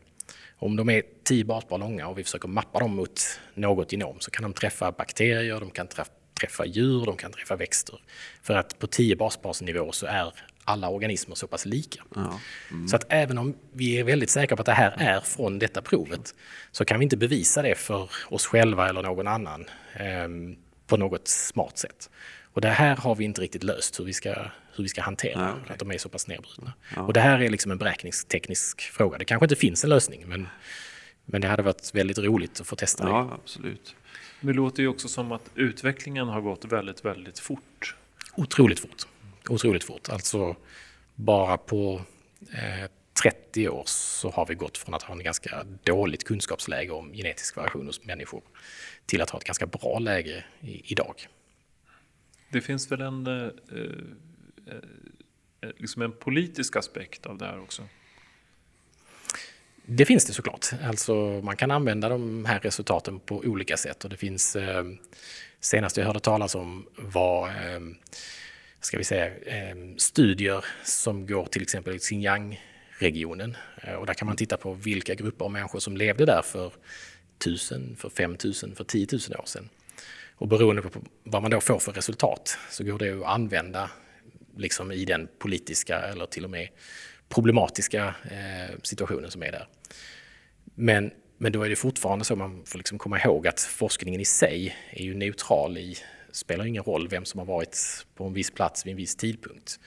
Om 0.56 0.76
de 0.76 0.90
är 0.90 1.02
10 1.24 1.44
baspar 1.44 1.78
långa 1.78 2.08
och 2.08 2.18
vi 2.18 2.24
försöker 2.24 2.48
mappa 2.48 2.78
dem 2.78 2.96
mot 2.96 3.20
något 3.54 3.92
genom 3.92 4.20
så 4.20 4.30
kan 4.30 4.42
de 4.42 4.52
träffa 4.52 4.92
bakterier, 4.92 5.60
de 5.60 5.70
kan 5.70 5.86
träffa 6.40 6.66
djur, 6.66 7.06
de 7.06 7.16
kan 7.16 7.32
träffa 7.32 7.56
växter. 7.56 8.00
För 8.42 8.54
att 8.54 8.78
på 8.78 8.86
10 8.86 9.16
basparsnivå 9.16 9.92
så 9.92 10.06
är 10.06 10.32
alla 10.64 10.88
organismer 10.88 11.34
så 11.34 11.46
pass 11.46 11.66
lika. 11.66 12.02
Ja. 12.14 12.40
Mm. 12.70 12.88
Så 12.88 12.96
att 12.96 13.06
även 13.08 13.38
om 13.38 13.54
vi 13.72 13.98
är 13.98 14.04
väldigt 14.04 14.30
säkra 14.30 14.56
på 14.56 14.62
att 14.62 14.66
det 14.66 14.72
här 14.72 14.94
är 14.98 15.20
från 15.20 15.58
detta 15.58 15.82
provet 15.82 16.34
så 16.70 16.84
kan 16.84 16.98
vi 16.98 17.02
inte 17.02 17.16
bevisa 17.16 17.62
det 17.62 17.74
för 17.74 18.10
oss 18.28 18.46
själva 18.46 18.88
eller 18.88 19.02
någon 19.02 19.28
annan 19.28 19.64
eh, 19.94 20.56
på 20.86 20.96
något 20.96 21.28
smart 21.28 21.78
sätt. 21.78 22.10
Och 22.52 22.60
det 22.60 22.68
här 22.68 22.96
har 22.96 23.14
vi 23.14 23.24
inte 23.24 23.40
riktigt 23.40 23.62
löst 23.62 24.00
hur 24.00 24.04
vi 24.04 24.12
ska, 24.12 24.34
hur 24.76 24.82
vi 24.82 24.88
ska 24.88 25.02
hantera 25.02 25.40
ja, 25.40 25.62
okay. 25.62 25.72
att 25.72 25.78
de 25.78 25.90
är 25.90 25.98
så 25.98 26.08
pass 26.08 26.28
nedbrutna. 26.28 26.72
Ja. 26.96 27.02
Och 27.02 27.12
det 27.12 27.20
här 27.20 27.40
är 27.40 27.48
liksom 27.48 27.72
en 27.72 27.78
beräkningsteknisk 27.78 28.80
fråga. 28.80 29.18
Det 29.18 29.24
kanske 29.24 29.44
inte 29.44 29.56
finns 29.56 29.84
en 29.84 29.90
lösning 29.90 30.24
men, 30.28 30.48
men 31.24 31.40
det 31.40 31.48
hade 31.48 31.62
varit 31.62 31.94
väldigt 31.94 32.18
roligt 32.18 32.60
att 32.60 32.66
få 32.66 32.76
testa 32.76 33.04
det. 33.04 33.10
Ja, 33.10 33.38
absolut. 33.42 33.94
Det 34.40 34.52
låter 34.52 34.82
ju 34.82 34.88
också 34.88 35.08
som 35.08 35.32
att 35.32 35.50
utvecklingen 35.54 36.28
har 36.28 36.40
gått 36.40 36.64
väldigt, 36.64 37.04
väldigt 37.04 37.38
fort. 37.38 37.96
Otroligt 38.34 38.80
fort 38.80 39.06
otroligt 39.48 39.84
fort. 39.84 40.08
Alltså 40.08 40.56
bara 41.14 41.56
på 41.56 42.02
eh, 42.52 42.90
30 43.22 43.68
år 43.68 43.82
så 43.86 44.30
har 44.30 44.46
vi 44.46 44.54
gått 44.54 44.78
från 44.78 44.94
att 44.94 45.02
ha 45.02 45.14
en 45.14 45.22
ganska 45.22 45.66
dåligt 45.84 46.24
kunskapsläge 46.24 46.92
om 46.92 47.12
genetisk 47.12 47.56
variation 47.56 47.86
hos 47.86 48.04
människor 48.04 48.42
till 49.06 49.22
att 49.22 49.30
ha 49.30 49.38
ett 49.38 49.44
ganska 49.44 49.66
bra 49.66 49.98
läge 49.98 50.44
i, 50.60 50.92
idag. 50.92 51.28
Det 52.50 52.60
finns 52.60 52.92
väl 52.92 53.00
en, 53.00 53.26
eh, 53.26 53.32
eh, 53.42 54.76
eh, 55.62 55.70
liksom 55.76 56.02
en 56.02 56.12
politisk 56.12 56.76
aspekt 56.76 57.26
av 57.26 57.38
det 57.38 57.46
här 57.46 57.60
också? 57.60 57.82
Det 59.86 60.04
finns 60.04 60.24
det 60.24 60.32
såklart. 60.32 60.66
Alltså 60.84 61.14
man 61.44 61.56
kan 61.56 61.70
använda 61.70 62.08
de 62.08 62.44
här 62.44 62.60
resultaten 62.60 63.20
på 63.20 63.36
olika 63.38 63.76
sätt 63.76 64.04
och 64.04 64.10
det 64.10 64.16
finns 64.16 64.56
eh, 64.56 64.84
senast 65.60 65.96
jag 65.96 66.06
hörde 66.06 66.20
talas 66.20 66.54
om 66.54 66.86
var 66.96 67.48
eh, 67.48 67.80
ska 68.84 68.98
vi 68.98 69.04
säga, 69.04 69.26
eh, 69.26 69.76
studier 69.96 70.64
som 70.84 71.26
går 71.26 71.46
till 71.46 71.62
exempel 71.62 71.94
i 71.94 71.98
Xinjiang-regionen. 71.98 73.56
Eh, 73.82 73.94
och 73.94 74.06
där 74.06 74.14
kan 74.14 74.26
man 74.26 74.36
titta 74.36 74.56
på 74.56 74.74
vilka 74.74 75.14
grupper 75.14 75.44
av 75.44 75.50
människor 75.50 75.78
som 75.78 75.96
levde 75.96 76.26
där 76.26 76.42
för 76.42 76.72
1000, 77.38 77.96
för 77.96 78.08
5000, 78.08 78.74
för 78.74 78.84
10 78.84 79.06
000 79.12 79.20
år 79.40 79.46
sedan. 79.46 79.68
Och 80.34 80.48
beroende 80.48 80.82
på 80.82 80.90
vad 81.24 81.42
man 81.42 81.50
då 81.50 81.60
får 81.60 81.78
för 81.78 81.92
resultat 81.92 82.58
så 82.70 82.84
går 82.84 82.98
det 82.98 83.10
att 83.10 83.24
använda 83.24 83.90
liksom 84.56 84.92
i 84.92 85.04
den 85.04 85.28
politiska 85.38 85.98
eller 85.98 86.26
till 86.26 86.44
och 86.44 86.50
med 86.50 86.68
problematiska 87.28 88.14
eh, 88.24 88.76
situationen 88.82 89.30
som 89.30 89.42
är 89.42 89.52
där. 89.52 89.68
Men, 90.74 91.10
men 91.38 91.52
då 91.52 91.62
är 91.62 91.68
det 91.68 91.76
fortfarande 91.76 92.24
så 92.24 92.36
man 92.36 92.62
får 92.66 92.78
liksom 92.78 92.98
komma 92.98 93.20
ihåg 93.20 93.46
att 93.46 93.60
forskningen 93.60 94.20
i 94.20 94.24
sig 94.24 94.76
är 94.90 95.02
ju 95.04 95.14
neutral 95.14 95.78
i 95.78 95.96
spelar 96.32 96.64
ingen 96.64 96.82
roll 96.82 97.08
vem 97.08 97.24
som 97.24 97.38
har 97.38 97.46
varit 97.46 98.06
på 98.14 98.24
en 98.24 98.32
viss 98.32 98.50
plats 98.50 98.86
vid 98.86 98.90
en 98.90 98.96
viss 98.96 99.16
tidpunkt. 99.16 99.80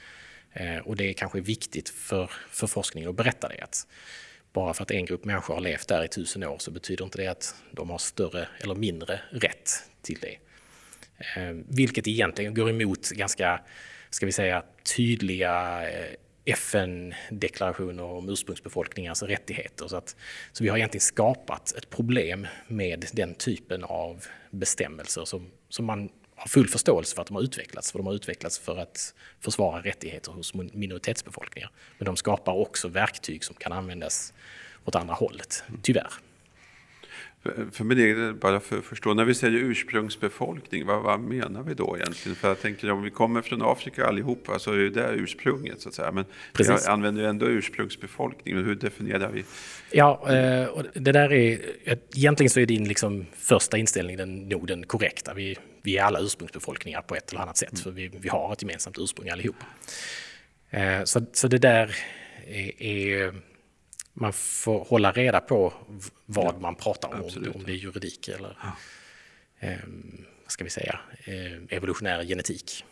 Eh, 0.54 0.78
och 0.78 0.96
det 0.96 1.10
är 1.10 1.14
kanske 1.14 1.42
viktigt 1.42 1.90
för, 1.90 2.32
för 2.50 2.68
forskningen 2.68 3.10
att 3.10 3.16
berätta 3.16 3.48
det. 3.48 3.64
Att 3.64 3.88
bara 4.54 4.74
för 4.74 4.84
att 4.84 4.92
en 4.92 5.06
grupp 5.06 5.26
människor 5.26 5.54
har 5.54 5.62
levt 5.62 5.88
där 5.88 6.04
i 6.04 6.08
tusen 6.08 6.44
år 6.44 6.58
så 6.60 6.72
betyder 6.72 7.06
inte 7.06 7.18
det 7.18 7.28
att 7.28 7.56
de 7.72 7.90
har 7.90 7.98
större 7.98 8.48
eller 8.60 8.76
mindre 8.76 9.22
rätt 9.32 9.70
till 10.02 10.20
det. 10.22 10.38
Eh, 11.18 11.56
vilket 11.70 12.08
egentligen 12.08 12.54
går 12.54 12.70
emot 12.70 13.10
ganska, 13.10 13.62
ska 14.10 14.26
vi 14.26 14.32
säga, 14.32 14.64
tydliga 14.96 15.84
eh, 15.90 16.16
FN-deklarationer 16.46 18.04
om 18.04 18.30
ursprungsbefolkningars 18.30 19.24
rättigheter. 19.24 19.88
Så, 19.88 19.98
att, 19.98 20.16
så 20.52 20.64
vi 20.64 20.70
har 20.70 20.78
egentligen 20.78 21.02
skapat 21.02 21.76
ett 21.78 21.90
problem 21.90 22.48
med 22.68 23.06
den 23.14 23.36
typen 23.36 23.84
av 23.84 24.26
bestämmelser 24.52 25.26
som, 25.26 25.52
som 25.70 25.86
man 25.86 26.10
har 26.36 26.48
full 26.48 26.68
förståelse 26.68 27.16
för 27.16 27.22
att 27.22 27.28
de 27.28 27.36
har 27.36 27.44
utvecklats, 27.44 27.92
för 27.92 28.00
de 28.00 28.08
har 28.08 28.14
utvecklats 28.14 28.60
för 28.60 28.78
att 28.78 29.14
försvara 29.40 29.82
rättigheter 29.82 30.32
hos 30.32 30.54
minoritetsbefolkningar. 30.54 31.72
Men 31.98 32.06
de 32.06 32.16
skapar 32.16 32.54
också 32.54 32.88
verktyg 32.88 33.44
som 33.44 33.56
kan 33.56 33.72
användas 33.72 34.34
åt 34.86 34.96
andra 34.96 35.14
hållet, 35.14 35.64
tyvärr. 35.82 36.12
För 37.72 37.84
min 37.84 38.00
egen, 38.00 38.40
bara 38.40 38.60
för 38.60 38.78
att 38.78 38.86
förstå, 38.86 39.14
när 39.14 39.26
vi 39.26 39.34
säger 39.34 39.58
ursprungsbefolkning, 39.58 40.86
vad, 40.86 41.04
vad, 41.04 41.20
menar 41.20 41.64
vi 41.64 41.74
då 41.74 41.98
egentligen? 41.98 42.36
För 42.36 42.48
jag 42.48 42.62
tänker 42.62 42.92
om 42.92 43.02
vi 43.02 43.10
kommer 43.10 43.42
från 43.42 43.62
Afrika 43.62 44.06
allihopa 44.06 44.60
så 44.60 44.72
är 44.72 44.78
det 44.78 44.90
där 44.90 45.14
ursprunget 45.14 45.82
så 45.82 45.90
att 45.90 45.96
säga. 45.96 46.12
Men 46.12 46.26
Precis. 46.54 46.88
vi 46.88 46.92
använder 46.92 47.22
ju 47.22 47.30
ändå 47.30 47.46
ursprungsbefolkning, 47.46 48.56
hur 48.56 48.76
definierar 48.76 49.32
vi? 49.32 49.46
Ja, 49.92 50.34
eh, 50.34 50.68
och 50.68 50.84
det 50.94 51.12
där 51.12 51.34
är, 51.34 51.60
egentligen 52.16 52.50
så 52.50 52.60
är 52.60 52.66
din 52.66 52.88
liksom 52.88 53.26
första 53.34 53.78
inställning 53.78 54.18
den, 54.18 54.50
nog 54.50 54.68
den 54.68 54.86
korrekta. 54.86 55.34
Vi, 55.34 55.58
vi 55.86 55.98
är 55.98 56.04
alla 56.04 56.20
ursprungsbefolkningar 56.20 57.02
på 57.02 57.16
ett 57.16 57.32
eller 57.32 57.42
annat 57.42 57.58
sätt, 57.58 57.72
mm. 57.72 57.84
för 57.84 57.92
vi, 57.92 58.08
vi 58.08 58.30
har 58.30 58.54
ett 58.54 58.62
gemensamt 58.62 58.98
ursprung 59.00 59.30
allihopa. 59.30 59.66
Eh, 60.70 61.04
så, 61.04 61.26
så 61.34 61.48
det 61.48 61.58
där 61.58 61.96
är, 62.46 62.82
är 62.84 63.34
man 64.14 64.34
får 64.34 64.86
hålla 64.86 65.12
reda 65.12 65.40
på 65.40 65.74
vad 66.26 66.56
ja, 66.56 66.60
man 66.60 66.76
pratar 66.76 67.14
om, 67.14 67.26
absolut. 67.26 67.56
om 67.56 67.64
det 67.64 67.72
är 67.72 67.76
juridik 67.76 68.28
eller 68.28 68.58
ja. 68.62 68.78
eh, 69.60 69.78
vad 70.44 70.52
ska 70.52 70.64
vi 70.64 70.70
säga, 70.70 71.00
eh, 71.24 71.78
evolutionär 71.78 72.24
genetik. 72.24 72.86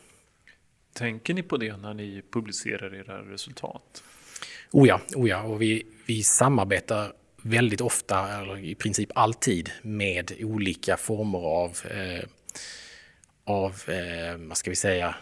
Tänker 0.93 1.34
ni 1.34 1.43
på 1.43 1.58
det 1.58 1.77
när 1.77 1.93
ni 1.93 2.21
publicerar 2.32 2.95
era 2.95 3.21
resultat? 3.21 4.03
Oh 4.71 4.88
ja, 4.88 5.01
oh 5.15 5.29
ja 5.29 5.43
och 5.43 5.62
vi, 5.62 5.86
vi 6.06 6.23
samarbetar 6.23 7.13
väldigt 7.41 7.82
ofta, 7.82 8.41
eller 8.41 8.58
i 8.58 8.75
princip 8.75 9.10
alltid, 9.15 9.71
med 9.82 10.32
olika 10.39 10.97
former 10.97 11.39
av, 11.39 11.77
eh, 11.91 12.23
av 13.43 13.82
eh, 13.88 14.38
vad 14.38 14.58
ska 14.58 14.69
vi 14.69 14.75
säga, 14.75 15.15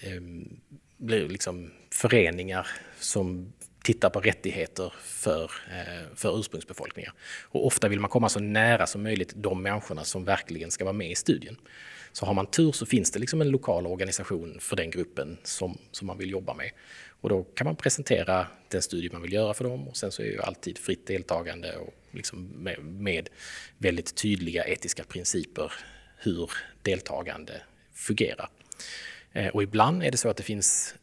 eh, 0.00 1.28
liksom 1.28 1.70
föreningar 1.90 2.66
som 3.00 3.52
tittar 3.82 4.10
på 4.10 4.20
rättigheter 4.20 4.92
för, 5.02 5.44
eh, 5.44 6.14
för 6.14 6.38
ursprungsbefolkningar. 6.40 7.12
Och 7.42 7.66
ofta 7.66 7.88
vill 7.88 8.00
man 8.00 8.10
komma 8.10 8.28
så 8.28 8.40
nära 8.40 8.86
som 8.86 9.02
möjligt 9.02 9.32
de 9.36 9.62
människorna 9.62 10.04
som 10.04 10.24
verkligen 10.24 10.70
ska 10.70 10.84
vara 10.84 10.92
med 10.92 11.10
i 11.10 11.14
studien. 11.14 11.56
Så 12.12 12.26
har 12.26 12.34
man 12.34 12.46
tur 12.46 12.72
så 12.72 12.86
finns 12.86 13.10
det 13.10 13.18
liksom 13.18 13.40
en 13.40 13.50
lokal 13.50 13.86
organisation 13.86 14.58
för 14.60 14.76
den 14.76 14.90
gruppen 14.90 15.38
som, 15.42 15.78
som 15.90 16.06
man 16.06 16.18
vill 16.18 16.30
jobba 16.30 16.54
med. 16.54 16.70
Och 17.20 17.28
då 17.28 17.42
kan 17.42 17.64
man 17.64 17.76
presentera 17.76 18.46
den 18.68 18.82
studie 18.82 19.08
man 19.12 19.22
vill 19.22 19.32
göra 19.32 19.54
för 19.54 19.64
dem 19.64 19.88
och 19.88 19.96
sen 19.96 20.12
så 20.12 20.22
är 20.22 20.26
ju 20.26 20.42
alltid 20.42 20.78
fritt 20.78 21.06
deltagande 21.06 21.76
och 21.76 21.94
liksom 22.10 22.44
med, 22.44 22.84
med 22.84 23.28
väldigt 23.78 24.16
tydliga 24.16 24.64
etiska 24.64 25.04
principer 25.04 25.72
hur 26.18 26.50
deltagande 26.82 27.62
fungerar. 27.94 28.48
Eh, 29.32 29.48
och 29.48 29.62
ibland 29.62 30.02
är 30.02 30.10
det 30.10 30.16
så 30.16 30.28
att 30.28 30.36
det 30.36 30.42
finns 30.42 30.94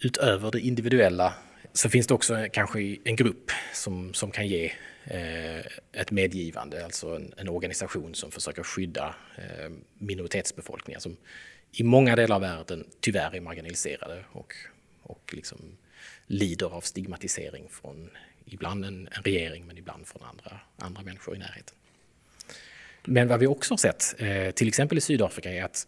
utöver 0.00 0.50
det 0.50 0.60
individuella 0.60 1.34
så 1.72 1.88
finns 1.88 2.06
det 2.06 2.14
också 2.14 2.46
kanske 2.52 2.96
en 3.04 3.16
grupp 3.16 3.50
som, 3.72 4.14
som 4.14 4.30
kan 4.30 4.46
ge 4.46 4.72
eh, 5.04 5.66
ett 5.92 6.10
medgivande, 6.10 6.84
alltså 6.84 7.16
en, 7.16 7.34
en, 7.36 7.48
organisation 7.48 8.14
som 8.14 8.30
försöker 8.30 8.62
skydda 8.62 9.14
eh, 9.36 9.70
minoritetsbefolkningar 9.98 11.00
som 11.00 11.16
i 11.72 11.82
många 11.82 12.16
delar 12.16 12.36
av 12.36 12.42
världen 12.42 12.86
tyvärr 13.00 13.36
är 13.36 13.40
marginaliserade 13.40 14.24
och, 14.32 14.54
och 15.02 15.34
liksom 15.36 15.58
lider 16.26 16.66
av 16.66 16.80
stigmatisering 16.80 17.68
från 17.68 18.10
ibland 18.44 18.84
en, 18.84 19.08
en 19.12 19.22
regering 19.22 19.66
men 19.66 19.78
ibland 19.78 20.06
från 20.06 20.22
andra, 20.22 20.60
andra 20.76 21.02
människor 21.02 21.36
i 21.36 21.38
närheten. 21.38 21.76
Men 23.04 23.28
vad 23.28 23.40
vi 23.40 23.46
också 23.46 23.72
har 23.72 23.78
sett, 23.78 24.14
eh, 24.18 24.50
till 24.50 24.68
exempel 24.68 24.98
i 24.98 25.00
Sydafrika, 25.00 25.52
är 25.52 25.64
att 25.64 25.86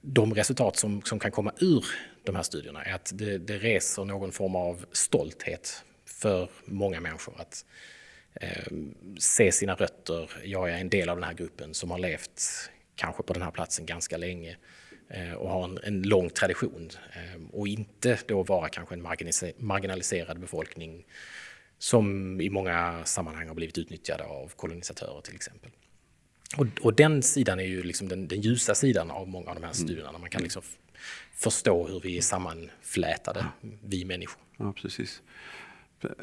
de 0.00 0.34
resultat 0.34 0.76
som, 0.76 1.02
som 1.02 1.18
kan 1.18 1.30
komma 1.30 1.52
ur 1.58 1.84
de 2.24 2.36
här 2.36 2.42
studierna 2.42 2.82
är 2.82 2.94
att 2.94 3.12
det, 3.14 3.38
det 3.38 3.58
reser 3.58 4.04
någon 4.04 4.32
form 4.32 4.56
av 4.56 4.84
stolthet 4.92 5.84
för 6.06 6.48
många 6.64 7.00
människor 7.00 7.34
att 7.40 7.64
eh, 8.34 8.72
se 9.18 9.52
sina 9.52 9.74
rötter. 9.74 10.30
Jag 10.44 10.70
är 10.70 10.76
en 10.76 10.88
del 10.88 11.08
av 11.08 11.16
den 11.16 11.24
här 11.24 11.34
gruppen 11.34 11.74
som 11.74 11.90
har 11.90 11.98
levt 11.98 12.42
kanske 12.96 13.22
på 13.22 13.32
den 13.32 13.42
här 13.42 13.50
platsen 13.50 13.86
ganska 13.86 14.16
länge 14.16 14.56
eh, 15.08 15.32
och 15.32 15.50
har 15.50 15.64
en, 15.64 15.78
en 15.82 16.02
lång 16.02 16.30
tradition 16.30 16.90
eh, 17.12 17.42
och 17.52 17.68
inte 17.68 18.18
då 18.26 18.42
vara 18.42 18.68
kanske 18.68 18.94
en 18.94 19.02
marginaliserad 19.58 20.40
befolkning 20.40 21.04
som 21.78 22.40
i 22.40 22.50
många 22.50 23.04
sammanhang 23.04 23.48
har 23.48 23.54
blivit 23.54 23.78
utnyttjade 23.78 24.24
av 24.24 24.52
kolonisatörer 24.56 25.20
till 25.20 25.34
exempel. 25.34 25.70
Och, 26.56 26.66
och 26.80 26.94
den 26.94 27.22
sidan 27.22 27.60
är 27.60 27.64
ju 27.64 27.82
liksom 27.82 28.08
den, 28.08 28.28
den, 28.28 28.40
ljusa 28.40 28.74
sidan 28.74 29.10
av 29.10 29.28
många 29.28 29.50
av 29.50 29.54
de 29.54 29.64
här 29.64 29.72
studierna. 29.72 30.08
Mm. 30.08 30.20
Man 30.20 30.30
kan 30.30 30.42
liksom 30.42 30.62
förstå 31.34 31.88
hur 31.88 32.00
vi 32.00 32.18
är 32.18 32.22
sammanflätade, 32.22 33.46
vi 33.84 34.04
människor. 34.04 34.42
Ja, 34.56 34.72
precis. 34.72 35.22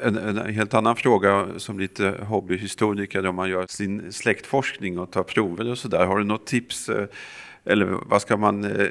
En, 0.02 0.16
en, 0.16 0.54
helt 0.54 0.74
annan 0.74 0.96
fråga 0.96 1.48
som 1.56 1.78
lite 1.78 2.08
hobbyhistoriker 2.22 3.26
om 3.26 3.34
man 3.34 3.50
gör 3.50 3.66
sin 3.66 4.12
släktforskning 4.12 4.98
och 4.98 5.10
tar 5.10 5.22
prover 5.22 5.68
och 5.68 5.78
sådär. 5.78 6.06
Har 6.06 6.18
du 6.18 6.24
något 6.24 6.46
tips? 6.46 6.88
Eh, 6.88 7.06
eller 7.64 7.84
vad 7.86 8.22
ska 8.22 8.36
man 8.36 8.64
eh, 8.64 8.86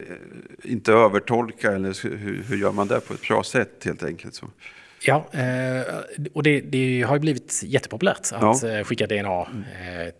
inte 0.63 0.93
övertolka 0.93 1.71
eller 1.71 2.03
hur, 2.03 2.43
hur, 2.43 2.57
gör 2.57 2.71
man 2.71 2.87
det 2.87 2.99
på 2.99 3.13
ett 3.13 3.27
bra 3.27 3.43
sätt 3.43 3.85
helt 3.85 4.03
enkelt? 4.03 4.35
Så. 4.35 4.47
Ja, 5.01 5.25
och 6.33 6.43
det, 6.43 6.61
det, 6.61 7.01
har 7.01 7.15
ju 7.15 7.19
blivit 7.19 7.61
jättepopulärt 7.63 8.33
att 8.33 8.63
ja. 8.63 8.83
skicka 8.83 9.07
DNA 9.07 9.47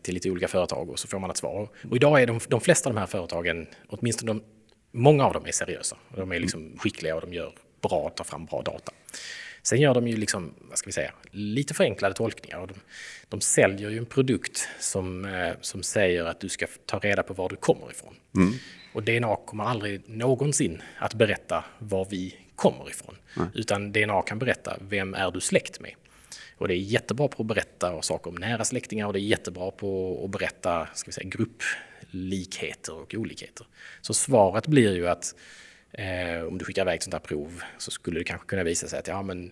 till 0.02 0.14
lite 0.14 0.32
olika 0.32 0.48
företag 0.48 0.90
och 0.90 1.00
så 1.00 1.08
får 1.08 1.20
man 1.20 1.30
ett 1.30 1.38
svar. 1.38 1.70
Och 1.90 1.96
idag 1.96 2.22
är 2.22 2.28
de, 2.28 2.40
de 2.48 2.62
flesta 2.62 2.90
av 2.90 2.96
de 2.96 3.00
här 3.00 3.08
företagen, 3.08 3.68
åtminstone 3.88 4.34
de, 4.34 4.42
många 4.92 5.26
av 5.26 5.34
dem 5.34 5.46
är 5.46 5.52
seriösa. 5.52 5.98
De 6.16 6.32
är 6.32 6.40
liksom 6.40 6.76
skickliga 6.78 7.16
och 7.16 7.22
de 7.22 7.34
gör 7.34 7.54
bra, 7.82 8.10
tar 8.10 8.24
fram 8.24 8.46
bra 8.46 8.62
data. 8.62 8.92
Sen 9.64 9.82
gör 9.82 9.94
de 9.94 10.08
ju 10.08 10.18
liksom, 10.18 10.54
vad 10.70 10.78
ska 10.78 10.88
vi 10.88 10.92
säga, 10.92 11.12
lite 11.32 11.74
förenklade 11.74 12.16
tolkningar. 12.16 12.68
De, 12.68 12.74
de 13.30 13.42
säljer 13.42 13.90
ju 13.90 13.98
en 13.98 14.06
produkt 14.06 14.68
som, 14.80 15.26
eh, 15.26 15.54
som 15.62 15.84
säger 15.84 16.26
att 16.26 16.40
du 16.40 16.50
ska 16.50 16.68
ta 16.86 17.00
reda 17.00 17.24
på 17.24 17.34
var 17.34 17.50
du 17.50 17.56
kommer 17.56 17.92
ifrån. 17.92 18.16
Mm. 18.36 18.54
Och 18.94 19.04
DNA 19.04 19.36
kommer 19.36 19.64
aldrig 19.64 20.10
någonsin 20.10 20.82
att 21.00 21.14
berätta 21.14 21.64
var 21.80 22.08
vi 22.10 22.36
kommer 22.60 22.90
ifrån. 22.90 23.16
Mm. 23.36 23.50
Utan 23.54 23.92
DNA 23.92 24.22
kan 24.22 24.40
berätta 24.40 24.78
vem 24.80 25.14
är 25.14 25.32
du 25.32 25.42
släkt 25.42 25.80
med. 25.80 25.94
Och 26.58 26.68
det 26.68 26.74
är 26.74 26.78
jättebra 26.78 27.28
på 27.28 27.44
att 27.44 27.48
berätta 27.48 28.02
saker 28.02 28.30
om 28.30 28.36
nära 28.36 28.66
släktingar 28.66 29.08
och 29.08 29.14
det 29.14 29.20
är 29.20 29.22
jättebra 29.22 29.72
på 29.72 30.22
att 30.26 30.32
berätta 30.32 30.88
ska 30.94 31.08
vi 31.08 31.12
säga, 31.12 31.30
grupplikheter 31.30 32.94
och 32.94 33.16
olikheter. 33.18 33.68
Så 34.02 34.14
svaret 34.14 34.68
blir 34.68 34.96
ju 34.96 35.08
att 35.08 35.36
Eh, 35.92 36.48
om 36.48 36.58
du 36.58 36.66
skickar 36.66 36.82
iväg 36.82 36.96
ett 36.96 37.04
sånt 37.04 37.14
här 37.14 37.20
prov 37.20 37.62
så 37.78 37.92
skulle 37.92 38.20
det 38.20 38.24
kanske 38.24 38.48
kunna 38.48 38.64
visa 38.64 38.88
sig 38.88 39.00
att 39.00 39.08
ja, 39.08 39.22
men, 39.22 39.52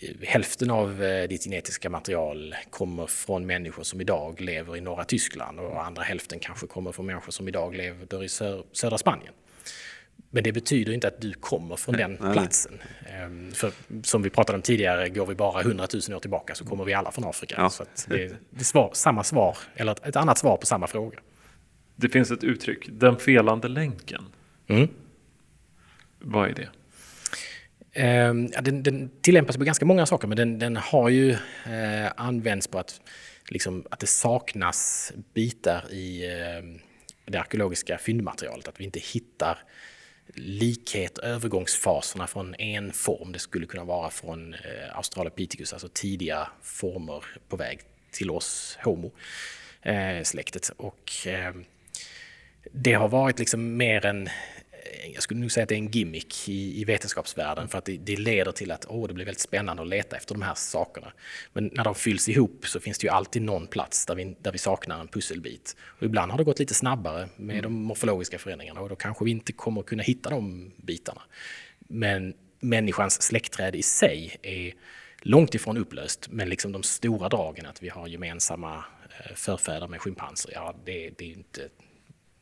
eh, 0.00 0.14
hälften 0.22 0.70
av 0.70 1.02
eh, 1.02 1.28
ditt 1.28 1.44
genetiska 1.44 1.90
material 1.90 2.54
kommer 2.70 3.06
från 3.06 3.46
människor 3.46 3.82
som 3.82 4.00
idag 4.00 4.40
lever 4.40 4.76
i 4.76 4.80
norra 4.80 5.04
Tyskland 5.04 5.60
och 5.60 5.86
andra 5.86 6.02
hälften 6.02 6.38
kanske 6.38 6.66
kommer 6.66 6.92
från 6.92 7.06
människor 7.06 7.32
som 7.32 7.48
idag 7.48 7.74
lever 7.74 8.24
i 8.24 8.28
sö 8.28 8.62
södra 8.72 8.98
Spanien. 8.98 9.32
Men 10.30 10.44
det 10.44 10.52
betyder 10.52 10.92
inte 10.92 11.08
att 11.08 11.20
du 11.20 11.32
kommer 11.32 11.76
från 11.76 11.96
den 11.96 12.16
platsen. 12.16 12.78
Ehm, 13.06 13.52
för 13.52 13.72
som 14.02 14.22
vi 14.22 14.30
pratade 14.30 14.56
om 14.56 14.62
tidigare, 14.62 15.08
går 15.08 15.26
vi 15.26 15.34
bara 15.34 15.60
100 15.60 15.86
000 16.08 16.16
år 16.16 16.20
tillbaka 16.20 16.54
så 16.54 16.64
kommer 16.64 16.84
vi 16.84 16.94
alla 16.94 17.12
från 17.12 17.24
Afrika. 17.24 17.54
Ja. 17.58 17.70
Så 17.70 17.84
det, 18.08 18.24
är, 18.24 18.28
det 18.50 18.60
är 18.60 18.64
svar, 18.64 18.90
samma 18.94 19.24
svar, 19.24 19.58
eller 19.74 19.92
ett, 19.92 20.06
ett, 20.06 20.16
annat 20.16 20.38
svar 20.38 20.56
på 20.56 20.66
samma 20.66 20.86
fråga. 20.86 21.18
Det 21.96 22.08
finns 22.08 22.30
ett 22.30 22.44
uttryck, 22.44 22.88
den 22.88 23.16
felande 23.16 23.68
länken. 23.68 24.24
Mm. 24.68 24.88
Vad 26.18 26.48
är 26.48 26.54
det? 26.54 26.68
Eh, 28.02 28.34
den, 28.62 28.82
den, 28.82 29.10
tillämpas 29.20 29.56
på 29.56 29.64
ganska 29.64 29.84
många 29.84 30.06
saker, 30.06 30.28
men 30.28 30.36
den, 30.36 30.58
den 30.58 30.76
har 30.76 31.08
ju 31.08 31.30
eh, 31.30 32.12
använts 32.16 32.68
på 32.68 32.78
att, 32.78 33.00
liksom, 33.48 33.86
att 33.90 34.00
det 34.00 34.06
saknas 34.06 35.12
bitar 35.34 35.92
i 35.92 36.24
eh, 36.24 36.80
det 37.24 37.38
arkeologiska 37.38 37.98
fyndmaterialet. 37.98 38.68
Att 38.68 38.80
vi 38.80 38.84
inte 38.84 39.00
hittar 39.00 39.58
likhet, 40.34 41.18
övergångsfaserna 41.18 42.26
från 42.26 42.54
en 42.54 42.92
form. 42.92 43.32
Det 43.32 43.38
skulle 43.38 43.66
kunna 43.66 43.84
vara 43.84 44.10
från 44.10 44.54
eh, 44.54 44.96
Australopithecus, 44.96 45.72
alltså 45.72 45.88
tidiga 45.88 46.48
former 46.62 47.24
på 47.48 47.56
väg 47.56 47.80
till 48.10 48.30
oss 48.30 48.78
homo, 48.84 49.10
eh, 49.82 50.22
släktet. 50.22 50.70
Och 50.76 51.26
eh, 51.26 51.54
det 52.72 52.92
har 52.92 53.08
varit 53.08 53.38
liksom 53.38 53.76
mer 53.76 54.06
en 54.06 54.28
Eh, 54.88 55.10
jag 55.14 55.22
skulle 55.22 55.40
nog 55.40 55.52
säga 55.52 55.62
att 55.62 55.68
det 55.68 55.74
är 55.74 55.78
en 55.78 55.90
gimmick 55.90 56.48
i, 56.48 56.80
i 56.80 56.84
vetenskapsvärlden 56.84 57.68
för 57.68 57.78
att 57.78 57.84
det, 57.84 57.96
det, 57.96 58.16
leder 58.16 58.52
till 58.52 58.70
att 58.70 58.84
oh, 58.84 59.08
det 59.08 59.14
blir 59.14 59.24
väldigt 59.24 59.40
spännande 59.40 59.82
att 59.82 59.88
leta 59.88 60.16
efter 60.16 60.34
de 60.34 60.42
här 60.42 60.54
sakerna. 60.54 61.12
Men 61.52 61.70
när 61.72 61.84
de 61.84 61.94
fylls 61.94 62.28
ihop 62.28 62.66
så 62.66 62.80
finns 62.80 62.98
det 62.98 63.06
ju 63.06 63.10
alltid 63.10 63.42
någon 63.42 63.66
plats 63.66 64.06
där 64.06 64.14
vi, 64.14 64.36
där 64.42 64.52
vi 64.52 64.58
saknar 64.58 65.00
en 65.00 65.08
pusselbit. 65.08 65.76
Och 65.80 66.02
ibland 66.02 66.30
har 66.30 66.38
det 66.38 66.44
gått 66.44 66.58
lite 66.58 66.74
snabbare 66.74 67.28
med 67.36 67.58
mm. 67.58 67.62
de 67.62 67.72
morfologiska 67.72 68.38
förändringarna 68.38 68.80
och 68.80 68.88
då 68.88 68.96
kanske 68.96 69.24
vi 69.24 69.30
inte 69.30 69.52
kommer 69.52 69.82
kunna 69.82 70.02
hitta 70.02 70.30
de 70.30 70.72
bitarna. 70.76 71.22
Men 71.78 72.34
människans 72.60 73.22
släktträd 73.22 73.76
i 73.76 73.82
sig 73.82 74.36
är 74.42 74.72
långt 75.22 75.54
ifrån 75.54 75.76
upplöst, 75.76 76.28
men 76.30 76.48
liksom 76.48 76.72
de 76.72 76.82
stora 76.82 77.28
dragen 77.28 77.66
att 77.66 77.82
vi 77.82 77.88
har 77.88 78.06
gemensamma 78.06 78.76
eh, 78.76 79.34
förfäder 79.34 79.88
med 79.88 80.00
schimpanser, 80.00 80.50
ja 80.54 80.74
det, 80.84 81.10
det 81.18 81.24
är 81.24 81.32
inte 81.32 81.68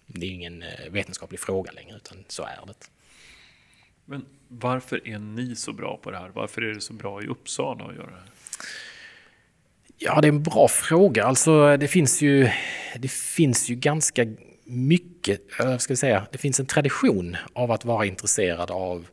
det 0.07 0.27
är 0.27 0.31
ingen 0.31 0.63
eh, 0.63 0.91
vetenskaplig 0.91 1.41
fråga 1.41 1.73
längre, 1.73 1.97
utan 1.97 2.25
så 2.29 2.43
är 2.43 2.67
det. 2.67 2.91
Men 4.05 4.27
varför 4.49 5.09
är 5.09 5.19
ni 5.19 5.57
så 5.57 5.73
bra 5.73 6.01
på 6.03 6.11
det 6.11 6.19
här? 6.19 6.29
Varför 6.35 6.63
är 6.63 6.75
det 6.75 6.81
så 6.81 6.93
bra 6.93 7.23
i 7.23 7.27
Uppsala 7.27 7.85
att 7.85 7.95
göra 7.95 8.07
det 8.07 8.17
här? 8.17 8.31
Ja, 9.99 10.21
det 10.21 10.29
är 10.29 10.33
en 10.33 10.43
bra 10.43 10.69
fråga. 10.69 11.25
Alltså, 11.25 11.77
det 11.77 11.89
finns 11.89 12.23
ju, 12.23 12.51
det 12.99 13.11
finns 13.11 13.69
ju 13.69 13.75
ganska 13.75 14.27
mycket, 14.65 15.41
jag 15.59 15.81
ska 15.81 15.97
säga, 15.97 16.27
det 16.33 16.39
finns 16.39 16.61
en 16.61 16.67
tradition 16.67 17.37
av 17.53 17.73
att 17.73 17.85
vara 17.85 18.07
intresserad 18.07 18.71
av 18.71 19.07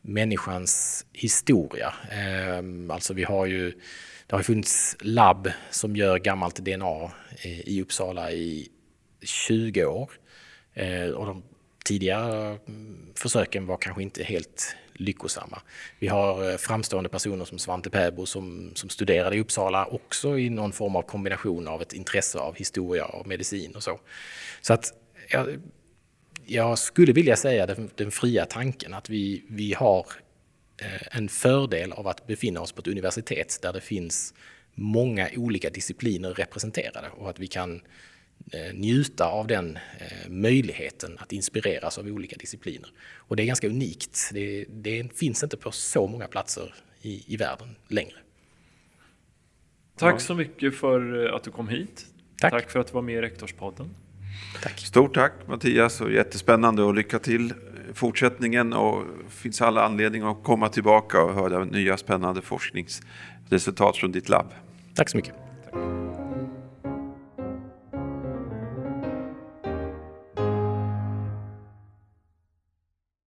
människans 0.00 1.06
historia. 1.12 1.94
Ehm, 2.10 2.90
alltså 2.90 3.14
vi 3.14 3.24
har 3.24 3.46
ju, 3.46 3.72
det 4.26 4.36
har 4.36 4.42
funnits 4.42 4.96
labb 5.00 5.50
som 5.70 5.96
gör 5.96 6.18
gammalt 6.18 6.56
DNA 6.56 7.10
i 7.44 7.82
Uppsala 7.82 8.32
i 8.32 8.68
20 9.22 9.84
år. 9.84 10.10
Eh, 10.76 11.10
och 11.10 11.26
de 11.26 11.42
tidigare 11.84 12.58
mm, 12.68 13.12
försöken 13.14 13.66
var 13.66 13.76
kanske 13.76 14.02
inte 14.02 14.24
helt 14.24 14.76
lyckosamma. 14.94 15.62
Vi 15.98 16.08
har 16.08 16.50
eh, 16.50 16.56
framstående 16.56 17.08
personer 17.08 17.44
som 17.44 17.58
Svante 17.58 17.90
Pääbo 17.90 18.26
som, 18.26 18.72
som 18.74 18.88
studerade 18.88 19.36
i 19.36 19.40
Uppsala 19.40 19.86
också 19.86 20.38
i 20.38 20.50
någon 20.50 20.72
form 20.72 20.96
av 20.96 21.02
kombination 21.02 21.68
av 21.68 21.82
ett 21.82 21.92
intresse 21.92 22.38
av 22.38 22.54
historia 22.54 23.04
och 23.04 23.26
medicin 23.26 23.76
och 23.76 23.82
så. 23.82 24.00
Så 24.60 24.72
att 24.72 24.92
jag, 25.28 25.60
jag 26.46 26.78
skulle 26.78 27.12
vilja 27.12 27.36
säga 27.36 27.66
den, 27.66 27.90
den, 27.94 28.10
fria 28.10 28.46
tanken 28.46 28.94
att 28.94 29.10
vi, 29.10 29.44
vi 29.48 29.74
har 29.74 30.06
eh, 30.82 31.16
en 31.16 31.28
fördel 31.28 31.92
av 31.92 32.08
att 32.08 32.26
befinna 32.26 32.60
oss 32.60 32.72
på 32.72 32.80
ett 32.80 32.88
universitet 32.88 33.58
där 33.62 33.72
det 33.72 33.80
finns 33.80 34.34
många 34.74 35.28
olika 35.36 35.70
discipliner 35.70 36.34
representerade 36.34 37.08
och 37.16 37.30
att 37.30 37.38
vi 37.38 37.46
kan 37.46 37.80
Eh, 37.80 38.15
njuta 38.74 39.26
av 39.26 39.46
den 39.46 39.76
eh, 39.76 40.28
möjligheten 40.28 41.18
att 41.18 41.32
inspireras 41.32 41.98
av 41.98 42.06
olika 42.06 42.36
discipliner. 42.36 42.90
Och 43.16 43.36
det 43.36 43.42
är 43.42 43.46
ganska 43.46 43.68
unikt. 43.68 44.30
Det, 44.32 44.64
det 44.68 45.18
finns 45.18 45.42
inte 45.42 45.56
på 45.56 45.70
så 45.70 46.06
många 46.06 46.26
platser 46.26 46.74
i, 47.02 47.34
i 47.34 47.36
världen 47.36 47.76
längre. 47.88 48.16
Tack 49.98 50.20
så 50.20 50.34
mycket 50.34 50.76
för 50.76 51.26
att 51.26 51.44
du 51.44 51.50
kom 51.50 51.68
hit. 51.68 52.06
Tack, 52.40 52.50
tack 52.50 52.70
för 52.70 52.80
att 52.80 52.86
du 52.86 52.92
var 52.92 53.02
med 53.02 53.14
i 53.14 53.20
Rektorspodden. 53.20 53.94
Tack. 54.62 54.78
Stort 54.78 55.14
tack 55.14 55.32
Mattias 55.46 56.00
och 56.00 56.12
jättespännande 56.12 56.82
och 56.82 56.94
lycka 56.94 57.18
till 57.18 57.54
fortsättningen 57.94 58.72
och 58.72 59.04
finns 59.28 59.62
alla 59.62 59.84
anledning 59.84 60.22
att 60.22 60.42
komma 60.42 60.68
tillbaka 60.68 61.22
och 61.22 61.34
höra 61.34 61.64
nya 61.64 61.96
spännande 61.96 62.42
forskningsresultat 62.42 63.96
från 63.96 64.12
ditt 64.12 64.28
labb. 64.28 64.54
Tack 64.94 65.08
så 65.08 65.16
mycket. 65.16 65.34